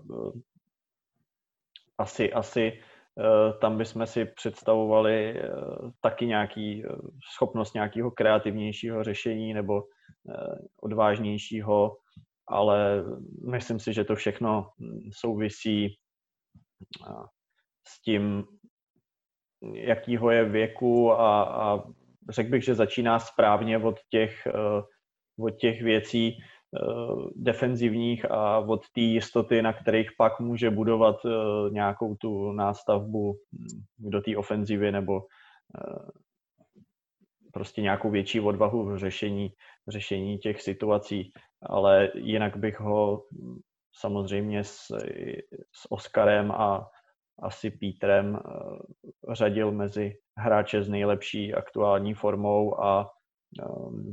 [1.98, 2.82] asi, asi
[3.18, 5.50] Eh, tam bychom si představovali eh,
[6.00, 6.88] taky nějaký eh,
[7.34, 9.82] schopnost nějakého kreativnějšího řešení nebo
[10.82, 11.96] odvážnějšího,
[12.48, 13.04] ale
[13.50, 15.98] myslím si, že to všechno hm, souvisí
[17.86, 18.44] s tím,
[19.74, 21.84] jakýho je věku a, a
[22.28, 24.48] řekl bych, že začíná správně od těch,
[25.38, 26.38] od těch věcí,
[26.76, 31.30] Eh, defenzivních a od té jistoty, na kterých pak může budovat eh,
[31.70, 36.10] nějakou tu nástavbu hm, do té ofenzivy nebo eh,
[37.52, 39.52] prostě nějakou větší odvahu v řešení,
[39.88, 41.32] řešení těch situací,
[41.62, 43.24] ale jinak bych ho
[44.00, 44.86] samozřejmě s,
[45.72, 46.90] s Oskarem a
[47.42, 53.10] asi Pítrem eh, řadil mezi hráče s nejlepší aktuální formou a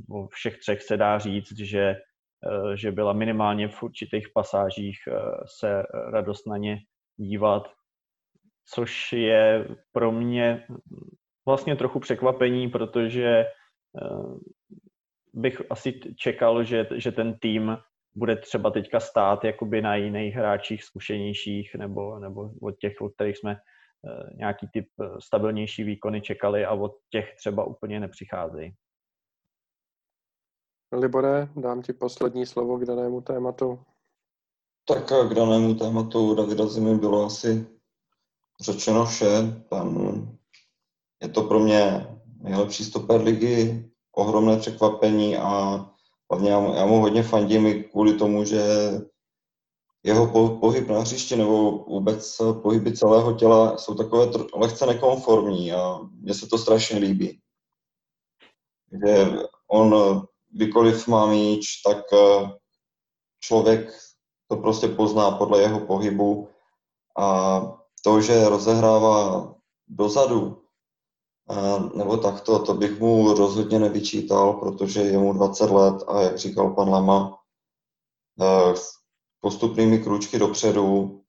[0.10, 1.96] o všech třech se dá říct, že,
[2.76, 4.98] že byla minimálně v určitých pasážích
[5.60, 6.78] se radost na ně
[7.18, 7.72] dívat,
[8.74, 10.68] což je pro mě
[11.46, 13.48] vlastně trochu překvapení, protože eh,
[15.34, 17.78] bych asi čekal, že, že ten tým
[18.16, 23.38] bude třeba teďka stát jakoby na jiných hráčích zkušenějších nebo, nebo od těch, od kterých
[23.38, 28.74] jsme eh, nějaký typ eh, stabilnější výkony čekali a od těch třeba úplně nepřicházejí.
[30.92, 33.80] Libore, dám ti poslední slovo k danému tématu.
[34.88, 37.68] Tak k danému tématu Davida Zimy bylo asi
[38.62, 39.28] řečeno vše.
[39.70, 40.22] Pan,
[41.22, 42.08] je to pro mě
[42.42, 45.86] nejlepší stoper ligy, ohromné překvapení a
[46.32, 48.62] hlavně já, já mu hodně fandím i kvůli tomu, že
[50.04, 55.74] jeho po, pohyb na hřišti nebo vůbec pohyby celého těla jsou takové tr- lehce nekonformní
[55.74, 57.40] a mně se to strašně líbí.
[58.92, 59.32] Že
[59.68, 60.22] on
[60.52, 62.04] kdykoliv má míč, tak
[63.40, 63.94] člověk
[64.48, 66.50] to prostě pozná podle jeho pohybu
[67.18, 67.60] a
[68.04, 69.54] to, že rozehrává
[69.88, 70.65] dozadu,
[71.96, 76.74] nebo takto, to bych mu rozhodně nevyčítal, protože je mu 20 let a jak říkal
[76.74, 77.38] pan Lama,
[79.40, 81.22] postupnými krůčky dopředu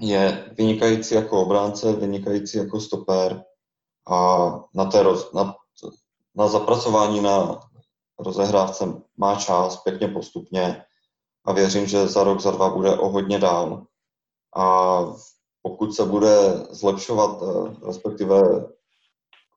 [0.00, 3.44] je vynikající jako obránce, vynikající jako stoper
[4.08, 5.54] a na, té roz, na,
[6.34, 7.60] na zapracování na
[8.18, 10.84] rozehrávce má čas pěkně postupně
[11.44, 13.86] a věřím, že za rok, za dva bude o hodně dál.
[14.56, 14.98] A
[15.62, 18.68] pokud se bude zlepšovat, eh, respektive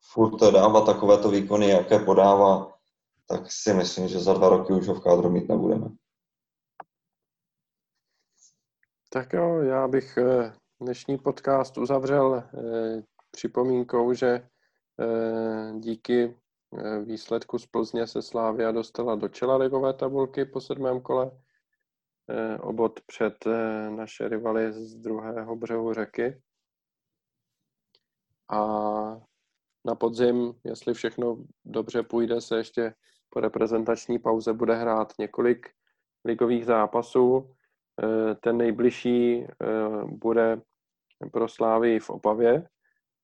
[0.01, 2.73] furt dávat takovéto výkony, jaké podává,
[3.27, 5.89] tak si myslím, že za dva roky už ho v kádru mít nebudeme.
[9.09, 14.47] Tak jo, já bych eh, dnešní podcast uzavřel eh, připomínkou, že
[15.79, 16.37] díky
[17.03, 21.31] výsledku z Plzně se Slávia dostala do čela ligové tabulky po sedmém kole
[22.31, 26.41] Eh, obod před eh, naše rivaly z druhého břehu řeky.
[28.49, 28.61] A
[29.85, 32.93] na podzim, jestli všechno dobře půjde, se ještě
[33.29, 35.69] po reprezentační pauze bude hrát několik
[36.25, 37.49] ligových zápasů.
[38.03, 39.47] Eh, ten nejbližší
[40.05, 40.61] bude
[41.31, 42.67] pro Slávy v Opavě,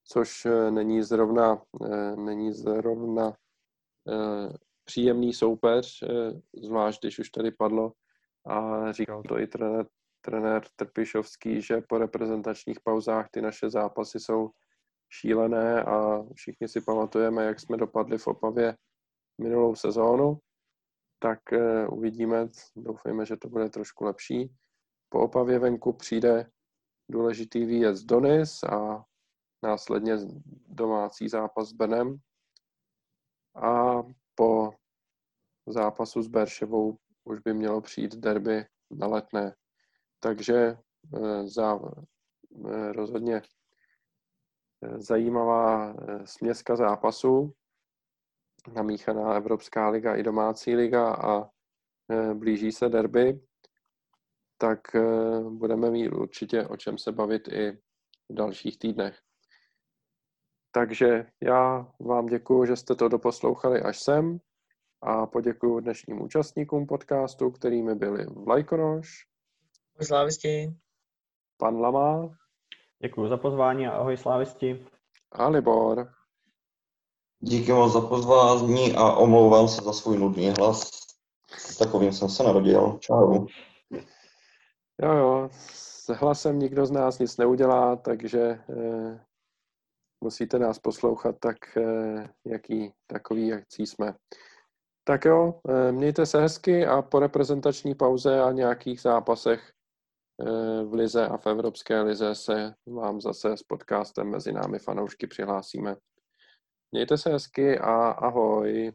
[0.03, 1.61] což není zrovna,
[2.15, 3.33] není zrovna
[4.85, 6.03] příjemný soupeř,
[6.63, 7.93] zvlášť když už tady padlo,
[8.47, 9.85] a říkal to i trenér,
[10.21, 14.49] trenér Trpišovský, že po reprezentačních pauzách ty naše zápasy jsou
[15.09, 18.77] šílené a všichni si pamatujeme, jak jsme dopadli v Opavě
[19.41, 20.39] minulou sezónu,
[21.19, 24.51] tak uh, uvidíme, doufejme, že to bude trošku lepší.
[25.09, 26.51] Po Opavě venku přijde
[27.09, 29.05] důležitý výjezd do Nis a
[29.63, 30.17] následně
[30.67, 32.17] domácí zápas s Benem.
[33.55, 34.03] A
[34.35, 34.73] po
[35.67, 39.55] zápasu s Berševou už by mělo přijít derby na letné.
[40.19, 41.79] Takže eh, za
[42.69, 43.41] eh, rozhodně eh,
[44.97, 45.95] zajímavá
[46.25, 47.53] směska zápasů,
[48.73, 51.49] namíchaná Evropská liga i domácí liga a
[52.33, 53.41] blíží se derby,
[54.57, 54.79] tak
[55.49, 57.71] budeme mít určitě o čem se bavit i
[58.29, 59.19] v dalších týdnech.
[60.71, 64.39] Takže já vám děkuji, že jste to doposlouchali až sem
[65.01, 69.27] a poděkuji dnešním účastníkům podcastu, kterými byli Vlajkonoš,
[70.01, 70.73] Slávisti,
[71.57, 72.37] pan Lama,
[73.01, 74.85] děkuji za pozvání a ahoj slávisti,
[75.31, 76.11] a Libor.
[77.39, 80.89] Díky moc za pozvání a omlouvám se za svůj nudný hlas.
[81.57, 82.97] S takovým jsem se narodil.
[82.99, 83.45] Čau.
[85.01, 89.25] Jo, jo, s hlasem nikdo z nás nic neudělá, takže eh,
[90.23, 94.13] musíte nás poslouchat tak, eh, jaký, takový, jak jsme.
[95.03, 99.73] Tak jo, eh, mějte se hezky a po reprezentační pauze a nějakých zápasech
[100.85, 105.95] v Lize a v Evropské lize se vám zase s podcastem mezi námi fanoušky přihlásíme.
[106.91, 108.91] Mějte se hezky a ahoj.